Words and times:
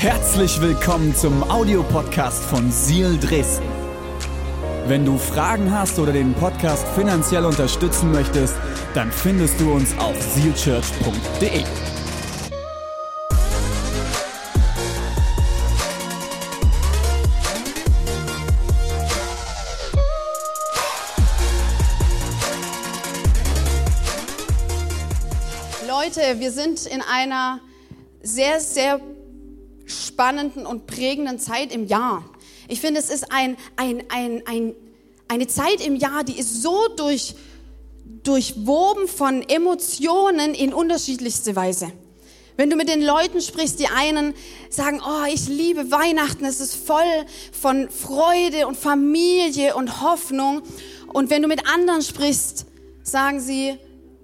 Herzlich 0.00 0.60
willkommen 0.60 1.12
zum 1.12 1.42
Audiopodcast 1.50 2.44
von 2.44 2.70
Seal 2.70 3.18
Dresden. 3.18 3.66
Wenn 4.86 5.04
du 5.04 5.18
Fragen 5.18 5.72
hast 5.72 5.98
oder 5.98 6.12
den 6.12 6.34
Podcast 6.34 6.86
finanziell 6.94 7.44
unterstützen 7.44 8.12
möchtest, 8.12 8.54
dann 8.94 9.10
findest 9.10 9.58
du 9.60 9.72
uns 9.72 9.98
auf 9.98 10.14
sealchurch.de. 10.22 11.64
Leute, 25.88 26.38
wir 26.38 26.52
sind 26.52 26.86
in 26.86 27.02
einer 27.02 27.58
sehr, 28.22 28.60
sehr 28.60 29.00
spannenden 30.18 30.66
und 30.66 30.88
prägenden 30.88 31.38
Zeit 31.38 31.72
im 31.72 31.86
Jahr. 31.86 32.24
Ich 32.66 32.80
finde, 32.80 32.98
es 32.98 33.08
ist 33.08 33.30
ein, 33.30 33.56
ein, 33.76 34.02
ein, 34.08 34.42
ein, 34.46 34.74
eine 35.28 35.46
Zeit 35.46 35.80
im 35.80 35.94
Jahr, 35.94 36.24
die 36.24 36.36
ist 36.36 36.60
so 36.60 36.88
durch, 36.96 37.36
durchwoben 38.24 39.06
von 39.06 39.48
Emotionen 39.48 40.54
in 40.54 40.74
unterschiedlichste 40.74 41.54
Weise. 41.54 41.92
Wenn 42.56 42.68
du 42.68 42.74
mit 42.74 42.88
den 42.88 43.00
Leuten 43.00 43.40
sprichst, 43.40 43.78
die 43.78 43.86
einen 43.86 44.34
sagen, 44.70 45.00
oh, 45.06 45.32
ich 45.32 45.46
liebe 45.46 45.92
Weihnachten, 45.92 46.44
es 46.46 46.58
ist 46.58 46.74
voll 46.74 47.24
von 47.52 47.88
Freude 47.88 48.66
und 48.66 48.76
Familie 48.76 49.76
und 49.76 50.02
Hoffnung. 50.02 50.62
Und 51.12 51.30
wenn 51.30 51.42
du 51.42 51.48
mit 51.48 51.72
anderen 51.72 52.02
sprichst, 52.02 52.66
sagen 53.04 53.38
sie, 53.38 53.78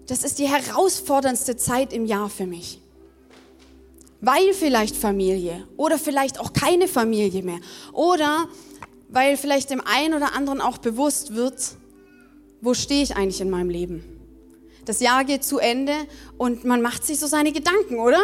das 0.08 0.24
ist 0.24 0.40
die 0.40 0.48
herausforderndste 0.48 1.56
Zeit 1.56 1.92
im 1.92 2.04
Jahr 2.04 2.28
für 2.28 2.46
mich 2.46 2.80
weil 4.24 4.54
vielleicht 4.54 4.96
Familie 4.96 5.66
oder 5.76 5.98
vielleicht 5.98 6.40
auch 6.40 6.52
keine 6.52 6.88
Familie 6.88 7.42
mehr 7.42 7.60
oder 7.92 8.48
weil 9.08 9.36
vielleicht 9.36 9.70
dem 9.70 9.82
einen 9.84 10.14
oder 10.14 10.34
anderen 10.34 10.60
auch 10.60 10.78
bewusst 10.78 11.34
wird, 11.34 11.76
wo 12.60 12.74
stehe 12.74 13.02
ich 13.02 13.16
eigentlich 13.16 13.40
in 13.40 13.50
meinem 13.50 13.68
Leben. 13.68 14.02
Das 14.86 15.00
Jahr 15.00 15.24
geht 15.24 15.44
zu 15.44 15.58
Ende 15.58 15.92
und 16.36 16.64
man 16.64 16.82
macht 16.82 17.04
sich 17.04 17.18
so 17.18 17.26
seine 17.26 17.52
Gedanken, 17.52 17.98
oder? 17.98 18.20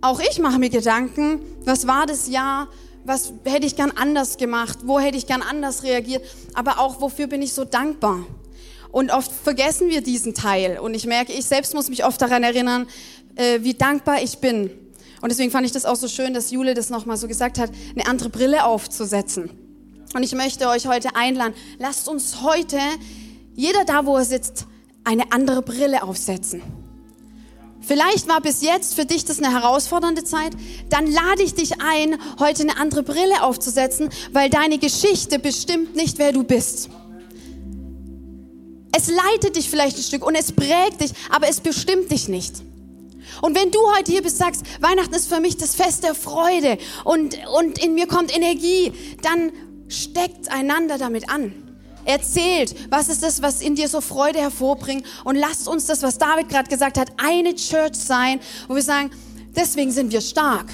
Auch 0.00 0.20
ich 0.20 0.38
mache 0.38 0.58
mir 0.58 0.70
Gedanken, 0.70 1.40
was 1.64 1.86
war 1.86 2.06
das 2.06 2.28
Jahr, 2.28 2.68
was 3.04 3.32
hätte 3.44 3.66
ich 3.66 3.76
gern 3.76 3.90
anders 3.90 4.36
gemacht, 4.36 4.80
wo 4.84 5.00
hätte 5.00 5.16
ich 5.16 5.26
gern 5.26 5.42
anders 5.42 5.82
reagiert, 5.82 6.24
aber 6.54 6.78
auch 6.78 7.00
wofür 7.00 7.26
bin 7.26 7.42
ich 7.42 7.52
so 7.52 7.64
dankbar. 7.64 8.24
Und 8.90 9.10
oft 9.10 9.32
vergessen 9.32 9.88
wir 9.88 10.02
diesen 10.02 10.34
Teil 10.34 10.78
und 10.78 10.94
ich 10.94 11.06
merke, 11.06 11.32
ich 11.32 11.46
selbst 11.46 11.74
muss 11.74 11.88
mich 11.88 12.04
oft 12.04 12.20
daran 12.20 12.42
erinnern, 12.42 12.86
äh, 13.36 13.60
wie 13.62 13.74
dankbar 13.74 14.22
ich 14.22 14.38
bin 14.38 14.70
und 15.22 15.30
deswegen 15.30 15.52
fand 15.52 15.64
ich 15.64 15.72
das 15.72 15.84
auch 15.84 15.94
so 15.94 16.08
schön, 16.08 16.34
dass 16.34 16.50
Jule 16.50 16.74
das 16.74 16.90
nochmal 16.90 17.16
so 17.16 17.28
gesagt 17.28 17.58
hat, 17.58 17.70
eine 17.94 18.06
andere 18.06 18.28
Brille 18.28 18.64
aufzusetzen. 18.64 19.50
Und 20.14 20.24
ich 20.24 20.34
möchte 20.34 20.68
euch 20.68 20.88
heute 20.88 21.14
einladen, 21.14 21.54
lasst 21.78 22.08
uns 22.08 22.42
heute, 22.42 22.78
jeder 23.54 23.84
da, 23.84 24.04
wo 24.04 24.16
er 24.16 24.24
sitzt, 24.24 24.66
eine 25.04 25.30
andere 25.30 25.62
Brille 25.62 26.02
aufsetzen. 26.02 26.60
Vielleicht 27.80 28.28
war 28.28 28.40
bis 28.40 28.62
jetzt 28.62 28.94
für 28.94 29.04
dich 29.04 29.24
das 29.24 29.38
eine 29.38 29.52
herausfordernde 29.52 30.24
Zeit. 30.24 30.52
Dann 30.88 31.06
lade 31.06 31.42
ich 31.42 31.54
dich 31.54 31.80
ein, 31.80 32.18
heute 32.40 32.62
eine 32.62 32.76
andere 32.76 33.04
Brille 33.04 33.42
aufzusetzen, 33.42 34.08
weil 34.32 34.50
deine 34.50 34.78
Geschichte 34.78 35.38
bestimmt 35.38 35.94
nicht, 35.94 36.18
wer 36.18 36.32
du 36.32 36.42
bist. 36.42 36.90
Es 38.94 39.08
leitet 39.08 39.56
dich 39.56 39.70
vielleicht 39.70 39.96
ein 39.96 40.02
Stück 40.02 40.26
und 40.26 40.34
es 40.34 40.50
prägt 40.50 41.00
dich, 41.00 41.12
aber 41.30 41.48
es 41.48 41.60
bestimmt 41.60 42.10
dich 42.10 42.28
nicht. 42.28 42.62
Und 43.40 43.56
wenn 43.56 43.70
du 43.70 43.78
heute 43.96 44.12
hier 44.12 44.22
bist, 44.22 44.38
sagst, 44.38 44.62
Weihnachten 44.80 45.14
ist 45.14 45.28
für 45.28 45.40
mich 45.40 45.56
das 45.56 45.74
Fest 45.74 46.04
der 46.04 46.14
Freude 46.14 46.78
und, 47.04 47.38
und 47.58 47.78
in 47.82 47.94
mir 47.94 48.06
kommt 48.06 48.34
Energie, 48.34 48.92
dann 49.22 49.52
steckt 49.88 50.50
einander 50.50 50.98
damit 50.98 51.30
an. 51.30 51.54
Erzählt, 52.04 52.74
was 52.90 53.08
ist 53.08 53.22
das, 53.22 53.42
was 53.42 53.62
in 53.62 53.76
dir 53.76 53.88
so 53.88 54.00
Freude 54.00 54.40
hervorbringt 54.40 55.06
und 55.24 55.36
lasst 55.36 55.68
uns 55.68 55.86
das, 55.86 56.02
was 56.02 56.18
David 56.18 56.48
gerade 56.48 56.68
gesagt 56.68 56.98
hat, 56.98 57.12
eine 57.16 57.54
Church 57.54 57.94
sein, 57.94 58.40
wo 58.66 58.74
wir 58.74 58.82
sagen, 58.82 59.10
deswegen 59.54 59.92
sind 59.92 60.12
wir 60.12 60.20
stark. 60.20 60.66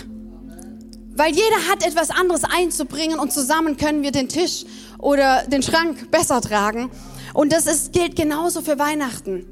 Weil 1.15 1.35
jeder 1.35 1.69
hat 1.69 1.85
etwas 1.85 2.11
anderes 2.11 2.45
einzubringen 2.45 3.19
und 3.19 3.33
zusammen 3.33 3.77
können 3.77 4.03
wir 4.03 4.13
den 4.13 4.29
Tisch 4.29 4.65
oder 4.99 5.43
den 5.47 5.63
Schrank 5.63 6.11
besser 6.11 6.41
tragen. 6.41 6.91
Und 7.35 7.53
das 7.53 7.67
ist, 7.67 7.93
gilt 7.93 8.17
genauso 8.17 8.63
für 8.63 8.79
Weihnachten. 8.79 9.45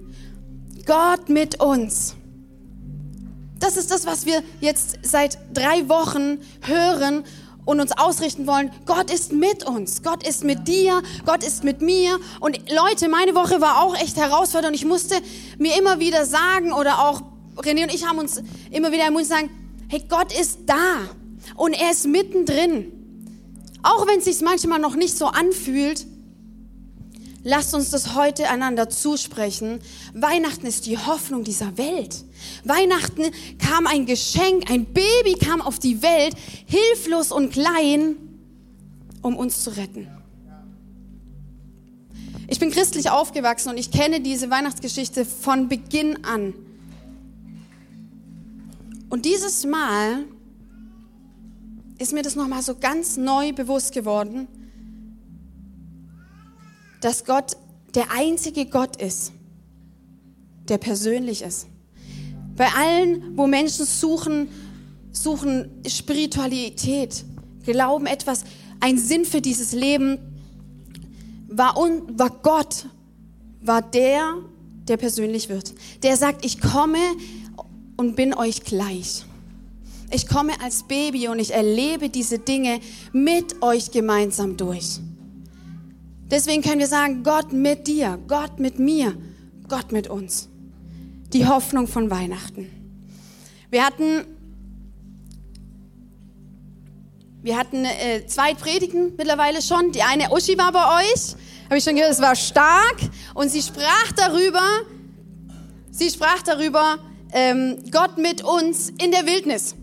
Gott 0.87 1.29
mit 1.29 1.61
uns. 1.61 2.16
Das 3.59 3.77
ist 3.77 3.91
das, 3.91 4.07
was 4.07 4.27
wir 4.27 4.43
jetzt 4.61 4.99
seit 5.03 5.39
drei 5.53 5.89
Wochen 5.89 6.39
hören 6.63 7.25
und 7.65 7.81
uns 7.81 7.93
ausrichten 7.93 8.47
wollen. 8.47 8.71
Gott 8.87 9.13
ist 9.13 9.33
mit 9.33 9.65
uns. 9.65 10.03
Gott 10.03 10.27
ist 10.27 10.45
mit 10.45 10.69
dir. 10.69 11.03
Gott 11.25 11.43
ist 11.43 11.65
mit 11.65 11.83
mir. 11.83 12.19
Und 12.41 12.59
Leute, 12.71 13.09
meine 13.09 13.35
Woche 13.35 13.61
war 13.61 13.83
auch 13.83 13.97
echt 13.97 14.17
herausfordernd. 14.17 14.77
Ich 14.77 14.85
musste 14.85 15.17
mir 15.59 15.77
immer 15.79 15.99
wieder 15.99 16.25
sagen 16.25 16.73
oder 16.73 17.01
auch 17.01 17.23
René 17.57 17.83
und 17.83 17.95
ich 17.95 18.07
haben 18.07 18.19
uns 18.19 18.43
immer 18.71 18.93
wieder 18.93 19.07
im 19.07 19.15
Mund 19.15 19.27
sagen, 19.27 19.51
hey, 19.89 20.03
Gott 20.09 20.39
ist 20.39 20.61
da. 20.67 21.09
Und 21.57 21.73
er 21.75 21.91
ist 21.91 22.07
mittendrin. 22.07 22.93
Auch 23.83 24.07
wenn 24.07 24.19
es 24.19 24.25
sich 24.25 24.41
manchmal 24.41 24.79
noch 24.79 24.97
nicht 24.97 25.17
so 25.17 25.27
anfühlt, 25.27 26.07
Lasst 27.49 27.75
uns 27.75 27.91
das 27.91 28.17
heute 28.17 28.49
einander 28.49 28.89
zusprechen. 28.89 29.79
Weihnachten 30.13 30.67
ist 30.67 30.85
die 30.85 30.99
Hoffnung 30.99 31.45
dieser 31.45 31.79
Welt. 31.79 32.25
Weihnachten 32.65 33.23
kam 33.61 33.87
ein 33.87 34.05
Geschenk, 34.05 34.69
ein 34.69 34.85
Baby 34.85 35.35
kam 35.39 35.63
auf 35.63 35.79
die 35.79 36.03
Welt, 36.03 36.35
hilflos 36.67 37.31
und 37.31 37.53
klein, 37.53 38.17
um 39.23 39.37
uns 39.37 39.63
zu 39.63 39.71
retten. 39.71 40.09
Ich 42.49 42.59
bin 42.59 42.73
christlich 42.73 43.11
aufgewachsen 43.11 43.69
und 43.69 43.79
ich 43.79 43.93
kenne 43.93 44.21
diese 44.21 44.51
Weihnachtsgeschichte 44.51 45.25
von 45.25 45.69
Beginn 45.69 46.25
an. 46.25 46.53
Und 49.09 49.25
dieses 49.25 49.65
Mal 49.65 50.25
ist 52.01 52.13
mir 52.13 52.23
das 52.23 52.35
nochmal 52.35 52.63
so 52.63 52.75
ganz 52.75 53.17
neu 53.17 53.53
bewusst 53.53 53.93
geworden, 53.93 54.49
dass 57.01 57.25
Gott 57.25 57.57
der 57.95 58.11
einzige 58.11 58.67
Gott 58.67 58.97
ist, 59.01 59.33
der 60.69 60.79
persönlich 60.79 61.43
ist. 61.43 61.67
Bei 62.57 62.69
allen, 62.69 63.37
wo 63.37 63.47
Menschen 63.47 63.87
suchen, 63.87 64.49
suchen 65.13 65.71
Spiritualität, 65.87 67.25
glauben 67.65 68.07
etwas, 68.07 68.45
ein 68.81 68.99
Sinn 68.99 69.25
für 69.25 69.41
dieses 69.41 69.73
Leben, 69.73 70.19
war, 71.49 71.79
un, 71.79 72.19
war 72.19 72.31
Gott, 72.43 72.87
war 73.63 73.83
der, 73.83 74.35
der 74.89 74.97
persönlich 74.97 75.49
wird. 75.49 75.75
Der 76.03 76.17
sagt, 76.17 76.45
ich 76.45 76.61
komme 76.61 76.99
und 77.97 78.17
bin 78.17 78.35
euch 78.35 78.63
gleich. 78.63 79.25
Ich 80.11 80.29
komme 80.29 80.53
als 80.63 80.85
Baby 80.85 81.29
und 81.29 81.39
ich 81.39 81.53
erlebe 81.53 82.09
diese 82.09 82.39
Dinge 82.39 82.81
mit 83.13 83.63
euch 83.63 83.91
gemeinsam 83.91 84.57
durch. 84.57 85.01
Deswegen 86.31 86.63
können 86.63 86.81
wir 86.81 86.89
sagen, 86.89 87.23
Gott 87.23 87.53
mit 87.53 87.87
dir, 87.87 88.19
Gott 88.27 88.59
mit 88.59 88.79
mir, 88.81 89.17
Gott 89.69 89.93
mit 89.93 90.09
uns. 90.09 90.49
Die 91.33 91.47
Hoffnung 91.47 91.87
von 91.87 92.11
Weihnachten. 92.11 92.69
Wir 93.71 93.85
hatten, 93.85 94.25
wir 97.43 97.57
hatten 97.57 97.85
äh, 97.85 98.27
zwei 98.27 98.55
Predigten 98.55 99.15
mittlerweile 99.17 99.63
schon. 99.63 99.93
Die 99.93 100.03
eine 100.03 100.33
Uschi 100.33 100.59
war 100.59 100.73
bei 100.73 101.03
euch, 101.03 101.37
habe 101.67 101.79
ich 101.79 101.85
schon 101.85 101.95
gehört, 101.95 102.13
es 102.13 102.21
war 102.21 102.35
stark. 102.35 102.97
Und 103.35 103.51
sie 103.51 103.63
sprach 103.63 104.13
darüber, 104.17 104.63
sie 105.93 106.11
sprach 106.11 106.43
darüber, 106.43 106.99
ähm, 107.33 107.79
Gott 107.93 108.19
mit 108.19 108.43
uns 108.43 108.89
in 108.89 109.13
der 109.13 109.27
Wildnis. 109.27 109.77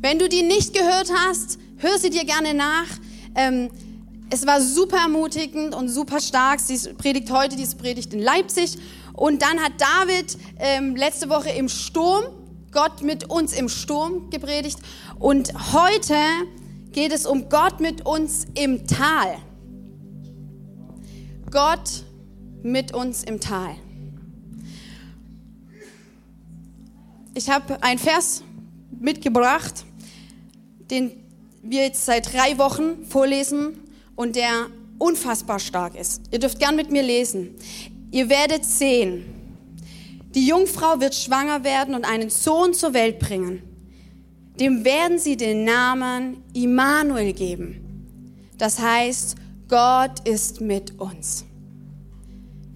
Wenn 0.00 0.18
du 0.20 0.28
die 0.28 0.42
nicht 0.42 0.74
gehört 0.74 1.10
hast, 1.12 1.58
hör 1.78 1.98
sie 1.98 2.10
dir 2.10 2.24
gerne 2.24 2.54
nach. 2.54 2.86
Ähm, 3.34 3.70
es 4.30 4.46
war 4.46 4.60
super 4.60 4.98
ermutigend 4.98 5.74
und 5.74 5.88
super 5.88 6.20
stark. 6.20 6.60
Sie 6.60 6.92
predigt 6.94 7.30
heute 7.32 7.56
diese 7.56 7.76
Predigt 7.76 8.14
in 8.14 8.20
Leipzig. 8.20 8.78
Und 9.12 9.42
dann 9.42 9.58
hat 9.58 9.72
David 9.78 10.38
ähm, 10.58 10.94
letzte 10.94 11.28
Woche 11.28 11.50
im 11.50 11.68
Sturm, 11.68 12.24
Gott 12.70 13.02
mit 13.02 13.28
uns 13.28 13.52
im 13.52 13.68
Sturm 13.68 14.30
gepredigt. 14.30 14.78
Und 15.18 15.52
heute 15.72 16.14
geht 16.92 17.12
es 17.12 17.26
um 17.26 17.48
Gott 17.48 17.80
mit 17.80 18.06
uns 18.06 18.46
im 18.54 18.86
Tal. 18.86 19.36
Gott 21.50 22.04
mit 22.62 22.94
uns 22.94 23.24
im 23.24 23.40
Tal. 23.40 23.74
Ich 27.34 27.50
habe 27.50 27.82
einen 27.82 27.98
Vers 27.98 28.44
mitgebracht, 29.00 29.84
den 30.90 31.12
wir 31.62 31.82
jetzt 31.82 32.06
seit 32.06 32.32
drei 32.32 32.58
Wochen 32.58 33.04
vorlesen 33.06 33.79
und 34.20 34.36
der 34.36 34.66
unfassbar 34.98 35.58
stark 35.58 35.94
ist. 35.94 36.24
Ihr 36.30 36.40
dürft 36.40 36.58
gern 36.58 36.76
mit 36.76 36.90
mir 36.90 37.02
lesen. 37.02 37.54
Ihr 38.10 38.28
werdet 38.28 38.66
sehen, 38.66 39.24
die 40.34 40.46
Jungfrau 40.46 41.00
wird 41.00 41.14
schwanger 41.14 41.64
werden 41.64 41.94
und 41.94 42.04
einen 42.04 42.28
Sohn 42.28 42.74
zur 42.74 42.92
Welt 42.92 43.18
bringen. 43.18 43.62
dem 44.58 44.84
werden 44.84 45.18
sie 45.18 45.38
den 45.38 45.64
Namen 45.64 46.42
Immanuel 46.52 47.32
geben. 47.32 47.80
Das 48.58 48.78
heißt, 48.78 49.36
Gott 49.68 50.28
ist 50.28 50.60
mit 50.60 51.00
uns. 51.00 51.46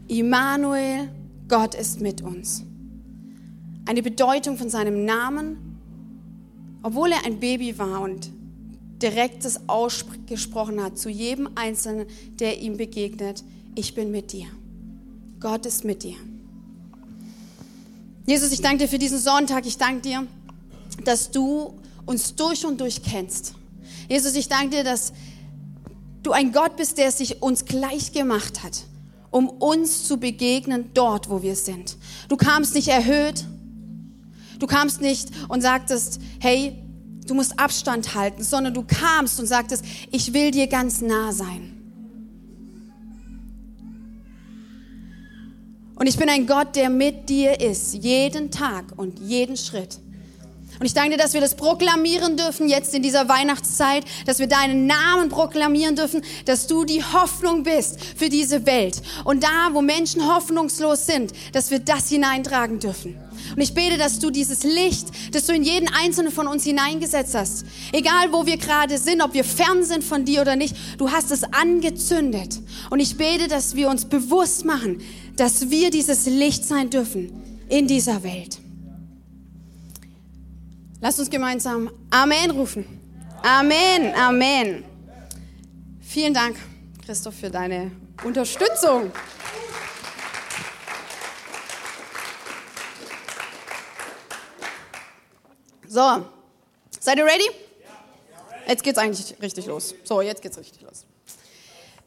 Immanuel, 0.08 1.10
Gott 1.46 1.74
ist 1.74 2.00
mit 2.00 2.22
uns. 2.22 2.64
Eine 3.84 4.02
Bedeutung 4.02 4.56
von 4.56 4.70
seinem 4.70 5.04
Namen, 5.04 5.78
obwohl 6.82 7.12
er 7.12 7.26
ein 7.26 7.38
Baby 7.38 7.76
war 7.76 8.00
und 8.00 8.30
direkt 9.04 9.44
das 9.44 9.68
ausgesprochen 9.68 10.82
hat 10.82 10.98
zu 10.98 11.10
jedem 11.10 11.50
Einzelnen, 11.56 12.06
der 12.40 12.60
ihm 12.62 12.78
begegnet, 12.78 13.44
ich 13.74 13.94
bin 13.94 14.10
mit 14.10 14.32
dir. 14.32 14.46
Gott 15.40 15.66
ist 15.66 15.84
mit 15.84 16.02
dir. 16.04 16.16
Jesus, 18.26 18.50
ich 18.52 18.62
danke 18.62 18.78
dir 18.78 18.88
für 18.88 18.98
diesen 18.98 19.18
Sonntag. 19.18 19.66
Ich 19.66 19.76
danke 19.76 20.00
dir, 20.00 20.26
dass 21.04 21.30
du 21.30 21.74
uns 22.06 22.34
durch 22.34 22.64
und 22.64 22.80
durch 22.80 23.02
kennst. 23.02 23.54
Jesus, 24.08 24.34
ich 24.36 24.48
danke 24.48 24.76
dir, 24.76 24.84
dass 24.84 25.12
du 26.22 26.32
ein 26.32 26.52
Gott 26.52 26.76
bist, 26.76 26.96
der 26.96 27.12
sich 27.12 27.42
uns 27.42 27.66
gleich 27.66 28.12
gemacht 28.12 28.62
hat, 28.62 28.84
um 29.30 29.50
uns 29.50 30.08
zu 30.08 30.16
begegnen 30.16 30.92
dort, 30.94 31.28
wo 31.28 31.42
wir 31.42 31.56
sind. 31.56 31.98
Du 32.30 32.38
kamst 32.38 32.74
nicht 32.74 32.88
erhöht. 32.88 33.44
Du 34.58 34.66
kamst 34.66 35.02
nicht 35.02 35.28
und 35.48 35.60
sagtest, 35.60 36.20
hey, 36.40 36.78
du 37.26 37.34
musst 37.34 37.58
Abstand 37.58 38.14
halten, 38.14 38.42
sondern 38.42 38.74
du 38.74 38.82
kamst 38.82 39.40
und 39.40 39.46
sagtest, 39.46 39.84
ich 40.10 40.32
will 40.32 40.50
dir 40.50 40.66
ganz 40.66 41.00
nah 41.00 41.32
sein. 41.32 41.70
Und 45.96 46.08
ich 46.08 46.16
bin 46.16 46.28
ein 46.28 46.46
Gott, 46.46 46.74
der 46.76 46.90
mit 46.90 47.28
dir 47.28 47.60
ist, 47.60 47.94
jeden 47.94 48.50
Tag 48.50 48.86
und 48.96 49.20
jeden 49.20 49.56
Schritt. 49.56 50.00
Und 50.80 50.86
ich 50.86 50.94
danke 50.94 51.12
dir, 51.12 51.22
dass 51.22 51.34
wir 51.34 51.40
das 51.40 51.54
proklamieren 51.54 52.36
dürfen 52.36 52.68
jetzt 52.68 52.94
in 52.94 53.02
dieser 53.02 53.28
Weihnachtszeit, 53.28 54.04
dass 54.26 54.38
wir 54.38 54.46
deinen 54.46 54.86
Namen 54.86 55.28
proklamieren 55.28 55.96
dürfen, 55.96 56.22
dass 56.46 56.66
du 56.66 56.84
die 56.84 57.02
Hoffnung 57.04 57.62
bist 57.62 57.98
für 58.16 58.28
diese 58.28 58.66
Welt. 58.66 59.00
Und 59.24 59.44
da, 59.44 59.70
wo 59.72 59.82
Menschen 59.82 60.26
hoffnungslos 60.26 61.06
sind, 61.06 61.32
dass 61.52 61.70
wir 61.70 61.78
das 61.78 62.08
hineintragen 62.08 62.80
dürfen. 62.80 63.16
Und 63.54 63.60
ich 63.60 63.74
bete, 63.74 63.98
dass 63.98 64.18
du 64.18 64.30
dieses 64.30 64.64
Licht, 64.64 65.08
das 65.32 65.46
du 65.46 65.54
in 65.54 65.62
jeden 65.62 65.88
einzelnen 65.88 66.32
von 66.32 66.48
uns 66.48 66.64
hineingesetzt 66.64 67.34
hast, 67.34 67.64
egal 67.92 68.32
wo 68.32 68.46
wir 68.46 68.56
gerade 68.56 68.98
sind, 68.98 69.22
ob 69.22 69.34
wir 69.34 69.44
fern 69.44 69.84
sind 69.84 70.02
von 70.02 70.24
dir 70.24 70.40
oder 70.40 70.56
nicht, 70.56 70.74
du 70.98 71.10
hast 71.10 71.30
es 71.30 71.44
angezündet. 71.44 72.58
Und 72.90 73.00
ich 73.00 73.16
bete, 73.16 73.48
dass 73.48 73.76
wir 73.76 73.88
uns 73.90 74.06
bewusst 74.06 74.64
machen, 74.64 75.00
dass 75.36 75.70
wir 75.70 75.90
dieses 75.90 76.26
Licht 76.26 76.64
sein 76.64 76.90
dürfen 76.90 77.30
in 77.68 77.86
dieser 77.86 78.22
Welt. 78.22 78.63
Lasst 81.04 81.18
uns 81.18 81.28
gemeinsam 81.28 81.90
Amen 82.08 82.50
rufen. 82.50 83.26
Amen, 83.42 84.14
Amen. 84.14 84.82
Vielen 86.00 86.32
Dank, 86.32 86.56
Christoph, 87.04 87.34
für 87.34 87.50
deine 87.50 87.90
Unterstützung. 88.24 89.12
So, 95.86 96.24
seid 96.98 97.18
ihr 97.18 97.26
ready? 97.26 97.50
Jetzt 98.66 98.82
geht's 98.82 98.96
eigentlich 98.96 99.36
richtig 99.42 99.66
los. 99.66 99.94
So, 100.04 100.22
jetzt 100.22 100.40
geht's 100.40 100.56
richtig 100.56 100.80
los. 100.80 101.04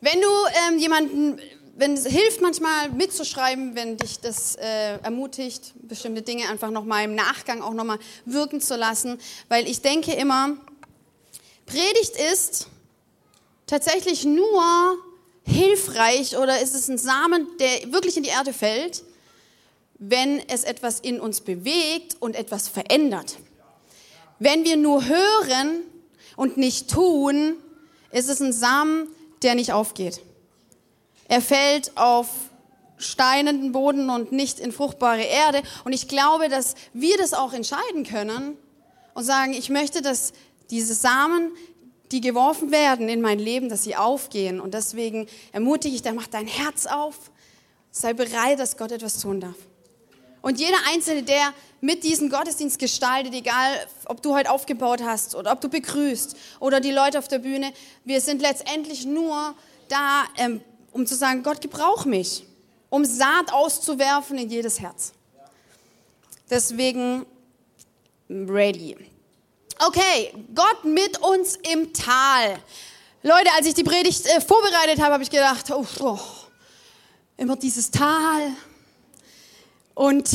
Wenn 0.01 0.19
du 0.19 0.27
ähm, 0.69 0.79
jemanden 0.79 1.39
wenn 1.77 1.93
es 1.93 2.07
hilft 2.07 2.41
manchmal 2.41 2.89
mitzuschreiben, 2.89 3.75
wenn 3.75 3.97
dich 3.97 4.19
das 4.19 4.55
äh, 4.55 4.97
ermutigt, 5.03 5.73
bestimmte 5.75 6.23
Dinge 6.23 6.49
einfach 6.49 6.71
nochmal 6.71 7.05
im 7.05 7.13
Nachgang 7.13 7.61
auch 7.61 7.73
nochmal 7.73 7.99
wirken 8.25 8.59
zu 8.61 8.75
lassen, 8.75 9.19
weil 9.47 9.67
ich 9.67 9.81
denke 9.81 10.13
immer, 10.13 10.57
Predigt 11.67 12.15
ist 12.33 12.67
tatsächlich 13.67 14.25
nur 14.25 14.63
hilfreich 15.45 16.37
oder 16.37 16.61
ist 16.61 16.73
es 16.73 16.87
ein 16.87 16.97
Samen, 16.97 17.45
der 17.59 17.91
wirklich 17.91 18.17
in 18.17 18.23
die 18.23 18.29
Erde 18.29 18.53
fällt, 18.53 19.03
wenn 19.99 20.39
es 20.49 20.63
etwas 20.63 20.99
in 20.99 21.19
uns 21.19 21.41
bewegt 21.41 22.15
und 22.19 22.35
etwas 22.35 22.69
verändert. 22.69 23.37
Wenn 24.39 24.63
wir 24.63 24.77
nur 24.77 25.05
hören 25.05 25.81
und 26.35 26.57
nicht 26.57 26.89
tun, 26.89 27.57
ist 28.11 28.29
es 28.29 28.39
ein 28.39 28.53
Samen, 28.53 29.09
der 29.43 29.53
nicht 29.53 29.73
aufgeht. 29.73 30.21
Er 31.27 31.41
fällt 31.41 31.95
auf 31.97 32.27
steinenden 32.97 33.71
Boden 33.71 34.09
und 34.09 34.31
nicht 34.31 34.59
in 34.59 34.71
fruchtbare 34.71 35.23
Erde. 35.23 35.61
Und 35.83 35.93
ich 35.93 36.07
glaube, 36.07 36.49
dass 36.49 36.75
wir 36.93 37.17
das 37.17 37.33
auch 37.33 37.53
entscheiden 37.53 38.03
können 38.03 38.57
und 39.13 39.23
sagen, 39.23 39.53
ich 39.53 39.69
möchte, 39.69 40.01
dass 40.01 40.33
diese 40.69 40.93
Samen, 40.93 41.51
die 42.11 42.21
geworfen 42.21 42.71
werden 42.71 43.09
in 43.09 43.21
mein 43.21 43.39
Leben, 43.39 43.69
dass 43.69 43.83
sie 43.83 43.95
aufgehen. 43.95 44.59
Und 44.59 44.73
deswegen 44.73 45.27
ermutige 45.51 45.93
ich, 45.93 46.01
da 46.01 46.13
mach 46.13 46.27
dein 46.27 46.47
Herz 46.47 46.85
auf, 46.85 47.15
sei 47.91 48.13
bereit, 48.13 48.59
dass 48.59 48.77
Gott 48.77 48.91
etwas 48.91 49.19
tun 49.19 49.41
darf. 49.41 49.55
Und 50.41 50.59
jeder 50.59 50.77
Einzelne, 50.89 51.23
der 51.23 51.53
mit 51.81 52.03
diesem 52.03 52.29
Gottesdienst 52.29 52.79
gestaltet, 52.79 53.33
egal 53.33 53.71
ob 54.05 54.21
du 54.21 54.33
heute 54.33 54.49
aufgebaut 54.51 55.01
hast 55.03 55.35
oder 55.35 55.51
ob 55.51 55.61
du 55.61 55.67
begrüßt 55.67 56.37
oder 56.59 56.79
die 56.79 56.91
Leute 56.91 57.19
auf 57.19 57.27
der 57.27 57.39
Bühne, 57.39 57.73
wir 58.05 58.21
sind 58.21 58.41
letztendlich 58.41 59.05
nur 59.05 59.53
da, 59.89 60.23
ähm, 60.37 60.61
um 60.97 61.05
zu 61.05 61.15
sagen, 61.15 61.43
Gott, 61.43 61.61
gebrauch 61.61 62.05
mich, 62.05 62.43
um 62.89 63.05
Saat 63.05 63.53
auszuwerfen 63.53 64.37
in 64.39 64.49
jedes 64.49 64.79
Herz. 64.79 65.13
Deswegen 66.49 67.25
ready. 68.29 68.95
Okay, 69.77 70.33
Gott 70.55 70.85
mit 70.85 71.19
uns 71.19 71.55
im 71.71 71.93
Tal. 71.93 72.57
Leute, 73.21 73.51
als 73.55 73.67
ich 73.67 73.75
die 73.75 73.83
Predigt 73.83 74.25
äh, 74.25 74.41
vorbereitet 74.41 74.99
habe, 74.99 75.13
habe 75.13 75.23
ich 75.23 75.29
gedacht, 75.29 75.69
oh, 75.69 75.85
oh, 75.99 76.19
immer 77.37 77.55
dieses 77.55 77.91
Tal. 77.91 78.53
Und 79.93 80.29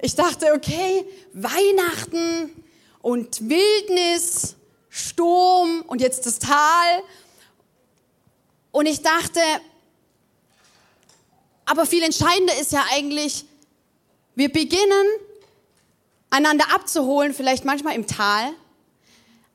ich 0.00 0.14
dachte, 0.14 0.54
okay, 0.54 1.04
Weihnachten 1.34 2.64
und 3.02 3.46
Wildnis, 3.46 4.56
Sturm 4.88 5.82
und 5.86 6.00
jetzt 6.00 6.24
das 6.24 6.38
Tal. 6.38 7.02
Und 8.72 8.86
ich 8.86 9.02
dachte, 9.02 9.40
aber 11.64 11.86
viel 11.86 12.02
entscheidender 12.02 12.58
ist 12.60 12.72
ja 12.72 12.84
eigentlich, 12.92 13.44
wir 14.34 14.50
beginnen 14.50 15.06
einander 16.30 16.66
abzuholen, 16.74 17.34
vielleicht 17.34 17.64
manchmal 17.64 17.94
im 17.94 18.06
Tal, 18.06 18.52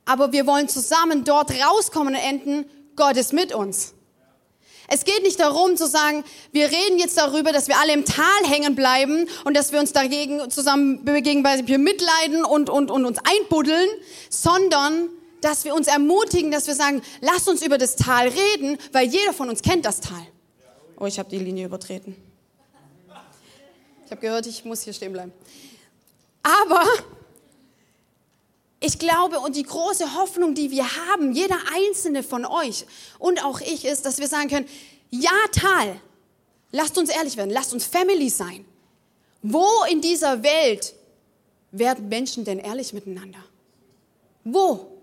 aber 0.04 0.32
wir 0.32 0.46
wollen 0.46 0.68
zusammen 0.68 1.24
dort 1.24 1.50
rauskommen 1.50 2.14
und 2.14 2.20
enden, 2.20 2.70
Gott 2.94 3.16
ist 3.16 3.32
mit 3.32 3.54
uns. 3.54 3.94
Es 4.88 5.04
geht 5.04 5.22
nicht 5.24 5.40
darum 5.40 5.76
zu 5.76 5.86
sagen, 5.86 6.24
wir 6.52 6.70
reden 6.70 6.98
jetzt 6.98 7.18
darüber, 7.18 7.52
dass 7.52 7.66
wir 7.66 7.78
alle 7.80 7.92
im 7.92 8.04
Tal 8.04 8.44
hängen 8.44 8.76
bleiben 8.76 9.28
und 9.44 9.56
dass 9.56 9.72
wir 9.72 9.80
uns 9.80 9.92
dagegen 9.92 10.48
zusammen 10.50 11.04
gegenseitig 11.04 11.76
mitleiden 11.78 12.44
und, 12.44 12.70
und, 12.70 12.90
und 12.90 13.04
uns 13.04 13.18
einbuddeln, 13.18 13.88
sondern 14.30 15.08
dass 15.46 15.64
wir 15.64 15.74
uns 15.76 15.86
ermutigen, 15.86 16.50
dass 16.50 16.66
wir 16.66 16.74
sagen, 16.74 17.00
lass 17.20 17.46
uns 17.46 17.62
über 17.62 17.78
das 17.78 17.94
Tal 17.94 18.26
reden, 18.26 18.78
weil 18.90 19.06
jeder 19.06 19.32
von 19.32 19.48
uns 19.48 19.62
kennt 19.62 19.84
das 19.84 20.00
Tal. 20.00 20.26
Oh, 20.98 21.06
ich 21.06 21.20
habe 21.20 21.30
die 21.30 21.38
Linie 21.38 21.66
übertreten. 21.66 22.16
Ich 24.04 24.10
habe 24.10 24.20
gehört, 24.20 24.46
ich 24.46 24.64
muss 24.64 24.82
hier 24.82 24.92
stehen 24.92 25.12
bleiben. 25.12 25.32
Aber 26.42 26.84
ich 28.80 28.98
glaube 28.98 29.38
und 29.38 29.54
die 29.54 29.62
große 29.62 30.14
Hoffnung, 30.16 30.56
die 30.56 30.72
wir 30.72 30.84
haben, 31.08 31.30
jeder 31.30 31.58
einzelne 31.72 32.24
von 32.24 32.44
euch 32.44 32.84
und 33.20 33.44
auch 33.44 33.60
ich, 33.60 33.84
ist, 33.84 34.04
dass 34.04 34.18
wir 34.18 34.26
sagen 34.26 34.48
können, 34.48 34.68
ja 35.10 35.30
Tal, 35.52 36.00
lasst 36.72 36.98
uns 36.98 37.08
ehrlich 37.08 37.36
werden, 37.36 37.50
lasst 37.50 37.72
uns 37.72 37.84
Family 37.84 38.30
sein. 38.30 38.64
Wo 39.42 39.64
in 39.88 40.00
dieser 40.00 40.42
Welt 40.42 40.94
werden 41.70 42.08
Menschen 42.08 42.44
denn 42.44 42.58
ehrlich 42.58 42.92
miteinander? 42.92 43.44
Wo? 44.42 44.95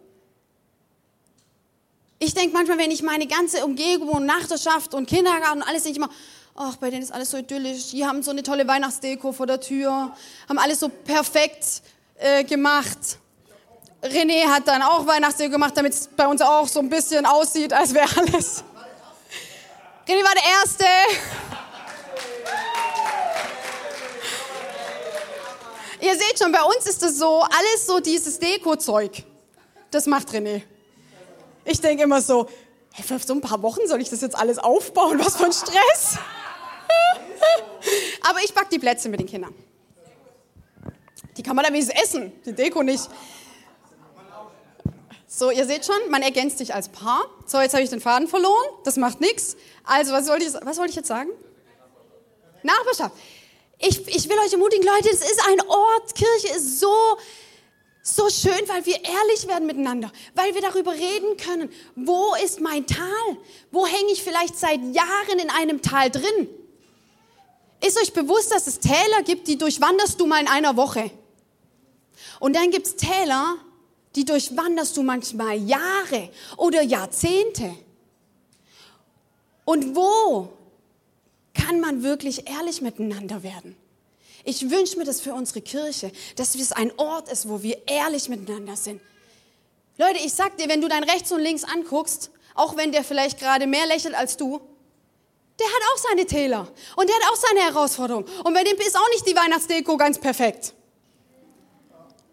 Ich 2.26 2.34
denke 2.34 2.54
manchmal, 2.54 2.78
wenn 2.78 2.90
ich 2.90 3.04
meine 3.04 3.28
ganze 3.28 3.66
Umgebung 3.66 4.08
und 4.08 4.26
Nachbarschaft 4.26 4.94
und 4.94 5.10
Kindergarten 5.10 5.62
und 5.62 5.68
alles, 5.68 5.84
denke 5.84 6.00
ich 6.00 6.06
immer, 6.06 6.14
ach, 6.56 6.78
bei 6.78 6.90
denen 6.90 7.04
ist 7.04 7.12
alles 7.12 7.32
so 7.32 7.36
idyllisch. 7.36 7.90
Die 7.92 8.06
haben 8.06 8.24
so 8.24 8.32
eine 8.32 8.42
tolle 8.44 8.66
Weihnachtsdeko 8.66 9.34
vor 9.34 9.46
der 9.46 9.60
Tür, 9.60 10.16
haben 10.48 10.58
alles 10.58 10.80
so 10.80 10.88
perfekt 10.88 11.82
äh, 12.16 12.46
gemacht. 12.46 13.18
René 14.02 14.48
hat 14.48 14.70
dann 14.70 14.82
auch 14.84 15.06
Weihnachtsdeko 15.06 15.52
gemacht, 15.52 15.76
damit 15.76 15.92
es 15.92 16.08
bei 16.08 16.26
uns 16.26 16.42
auch 16.42 16.66
so 16.66 16.80
ein 16.80 16.88
bisschen 16.88 17.26
aussieht, 17.26 17.74
als 17.74 17.94
wäre 17.94 18.08
alles. 18.16 18.64
René 20.08 20.24
war 20.24 20.34
der 20.34 20.50
Erste. 20.62 20.86
Ihr 26.00 26.14
seht 26.14 26.40
schon, 26.40 26.54
bei 26.54 26.64
uns 26.64 26.86
ist 26.88 27.04
das 27.04 27.18
so, 27.18 27.42
alles 27.42 27.86
so 27.86 28.00
dieses 28.00 28.40
Deko-Zeug. 28.40 29.26
Das 29.92 30.06
macht 30.06 30.30
René. 30.30 30.62
Ich 31.66 31.80
denke 31.82 32.04
immer 32.04 32.22
so, 32.22 32.48
hey, 32.94 33.04
für 33.04 33.20
so 33.20 33.34
ein 33.34 33.42
paar 33.42 33.62
Wochen 33.62 33.88
soll 33.88 34.02
ich 34.02 34.10
das 34.10 34.22
jetzt 34.22 34.36
alles 34.36 34.58
aufbauen? 34.60 35.20
Was 35.20 35.38
für 35.38 35.46
ein 35.46 35.54
Stress. 35.54 36.18
Aber 38.30 38.40
ich 38.44 38.54
back 38.54 38.70
die 38.70 38.80
Plätzchen 38.80 39.12
mit 39.12 39.20
den 39.20 39.28
Kindern. 39.28 39.54
Die 41.38 41.44
kann 41.44 41.56
man 41.56 41.66
dann 41.66 41.74
wenigstens 41.74 42.02
essen, 42.02 42.32
die 42.46 42.54
Deko 42.54 42.84
nicht. 42.84 43.10
So, 45.28 45.50
ihr 45.50 45.66
seht 45.66 45.84
schon, 45.86 45.96
man 46.12 46.22
ergänzt 46.22 46.60
sich 46.60 46.76
als 46.76 46.90
Paar. 46.90 47.26
So, 47.48 47.60
jetzt 47.60 47.74
habe 47.74 47.84
ich 47.84 47.90
den 47.90 48.00
Faden 48.00 48.28
verloren. 48.28 48.68
Das 48.84 48.98
macht 48.98 49.20
nichts. 49.20 49.58
Also, 49.84 50.14
was 50.14 50.28
wollte 50.28 50.46
ich, 50.46 50.54
was 50.54 50.78
ich 50.78 50.96
jetzt 50.96 51.08
sagen? 51.08 51.32
Nachbarschaft. 52.62 53.16
Ich, 53.80 54.08
ich 54.08 54.30
will 54.30 54.38
euch 54.46 54.54
ermutigen, 54.54 54.86
Leute, 54.86 55.10
es 55.10 55.22
ist 55.22 55.42
ein 55.48 55.60
Ort, 55.68 56.16
Kirche 56.16 56.56
ist 56.56 56.80
so, 56.80 57.18
so 58.06 58.30
schön, 58.30 58.52
weil 58.68 58.86
wir 58.86 58.96
ehrlich 58.96 59.48
werden 59.48 59.66
miteinander, 59.66 60.12
weil 60.36 60.54
wir 60.54 60.62
darüber 60.62 60.92
reden 60.92 61.38
können, 61.38 61.72
wo 61.96 62.36
ist 62.44 62.60
mein 62.60 62.86
Tal? 62.86 63.38
Wo 63.72 63.88
hänge 63.88 64.12
ich 64.12 64.22
vielleicht 64.22 64.58
seit 64.58 64.82
Jahren 64.94 65.40
in 65.42 65.50
einem 65.50 65.82
Tal 65.82 66.12
drin? 66.12 66.50
Ist 67.82 67.98
euch 67.98 68.12
bewusst, 68.12 68.52
dass 68.52 68.68
es 68.68 68.80
Täler 68.80 69.24
gibt, 69.26 69.48
die 69.48 69.58
durchwanderst 69.58 70.20
du 70.20 70.28
mal 70.28 70.42
in 70.42 70.50
einer 70.50 70.76
Woche? 70.76 71.12
Und 72.42 72.58
dann 72.58 72.72
gibt 72.72 72.88
es 72.88 72.96
Täler, 72.98 73.56
die 74.16 74.26
durchwanderst 74.26 74.98
du 74.98 75.04
manchmal 75.04 75.58
Jahre 75.58 76.30
oder 76.58 76.82
Jahrzehnte. 76.82 77.74
Und 79.64 79.96
wo 79.96 80.50
kann 81.54 81.80
man 81.80 82.04
wirklich 82.04 82.50
ehrlich 82.50 82.82
miteinander 82.82 83.44
werden? 83.44 83.78
Ich 84.44 84.70
wünsche 84.70 84.98
mir 84.98 85.06
das 85.06 85.22
für 85.22 85.34
unsere 85.34 85.62
Kirche, 85.62 86.12
dass 86.36 86.56
es 86.56 86.72
ein 86.72 86.92
Ort 86.98 87.32
ist, 87.32 87.48
wo 87.48 87.64
wir 87.64 87.82
ehrlich 87.88 88.28
miteinander 88.28 88.76
sind. 88.76 89.02
Leute, 89.98 90.18
ich 90.18 90.34
sag 90.34 90.58
dir, 90.58 90.68
wenn 90.68 90.82
du 90.82 90.88
dein 90.88 91.04
rechts 91.04 91.32
und 91.32 91.40
links 91.40 91.64
anguckst, 91.64 92.32
auch 92.56 92.76
wenn 92.76 92.92
der 92.92 93.04
vielleicht 93.04 93.40
gerade 93.40 93.68
mehr 93.68 93.86
lächelt 93.86 94.16
als 94.16 94.38
du, 94.38 94.60
der 95.60 95.68
hat 95.68 95.82
auch 95.94 95.98
seine 96.10 96.26
Täler 96.26 96.68
und 96.96 97.08
der 97.08 97.16
hat 97.16 97.24
auch 97.32 97.36
seine 97.36 97.62
Herausforderungen. 97.62 98.26
Und 98.44 98.54
bei 98.54 98.64
dem 98.64 98.76
ist 98.78 98.98
auch 98.98 99.10
nicht 99.10 99.28
die 99.28 99.36
Weihnachtsdeko 99.36 99.98
ganz 99.98 100.20
perfekt. 100.20 100.74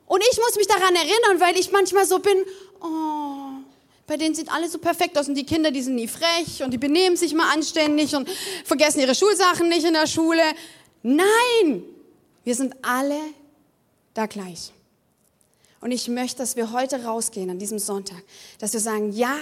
Und 0.07 0.25
ich 0.33 0.39
muss 0.39 0.57
mich 0.57 0.67
daran 0.67 0.95
erinnern, 0.97 1.39
weil 1.39 1.57
ich 1.57 1.71
manchmal 1.71 2.07
so 2.07 2.19
bin, 2.19 2.45
oh, 2.81 3.61
bei 4.07 4.17
denen 4.17 4.35
sieht 4.35 4.51
alles 4.51 4.73
so 4.73 4.79
perfekt 4.79 5.17
aus 5.17 5.29
und 5.29 5.37
die 5.37 5.47
Kinder, 5.47 5.71
die 5.71 5.83
sind 5.83 5.95
nie 5.95 6.09
frech 6.09 6.65
und 6.65 6.73
die 6.73 6.79
benehmen 6.79 7.17
sich 7.17 7.33
mal 7.35 7.53
anständig 7.53 8.17
und 8.17 8.29
vergessen 8.65 8.99
ihre 9.01 9.15
Schulsachen 9.15 9.69
nicht 9.69 9.85
in 9.85 9.93
der 9.93 10.09
Schule. 10.09 10.43
Nein, 11.03 11.85
wir 12.45 12.55
sind 12.55 12.75
alle 12.83 13.19
da 14.15 14.27
gleich. 14.27 14.73
Und 15.81 15.93
ich 15.93 16.09
möchte, 16.09 16.39
dass 16.39 16.57
wir 16.57 16.73
heute 16.73 17.05
rausgehen 17.05 17.51
an 17.51 17.59
diesem 17.59 17.79
Sonntag, 17.79 18.23
dass 18.59 18.73
wir 18.73 18.81
sagen, 18.81 19.13
ja, 19.13 19.35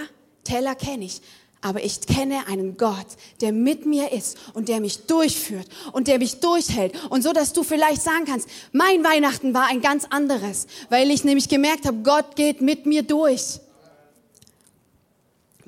Teller 0.45 0.75
kenne 0.75 1.05
ich, 1.05 1.21
aber 1.61 1.83
ich 1.83 2.03
kenne 2.03 2.47
einen 2.47 2.77
Gott, 2.77 3.07
der 3.41 3.53
mit 3.53 3.85
mir 3.85 4.13
ist 4.13 4.39
und 4.55 4.69
der 4.69 4.81
mich 4.81 5.07
durchführt 5.07 5.67
und 5.93 6.07
der 6.07 6.19
mich 6.19 6.39
durchhält. 6.39 6.95
Und 7.11 7.23
so, 7.23 7.33
dass 7.33 7.53
du 7.53 7.65
vielleicht 7.65 8.03
sagen 8.03 8.25
kannst, 8.25 8.49
mein 8.73 9.03
Weihnachten 9.03 9.55
war 9.55 9.67
ein 9.67 9.81
ganz 9.81 10.05
anderes, 10.11 10.69
weil 10.89 11.11
ich 11.11 11.25
nämlich 11.25 11.49
gemerkt 11.49 11.87
habe, 11.87 11.99
Gott 12.05 12.37
geht 12.37 12.61
mit 12.61 12.87
mir 12.87 13.03
durch. 13.03 13.61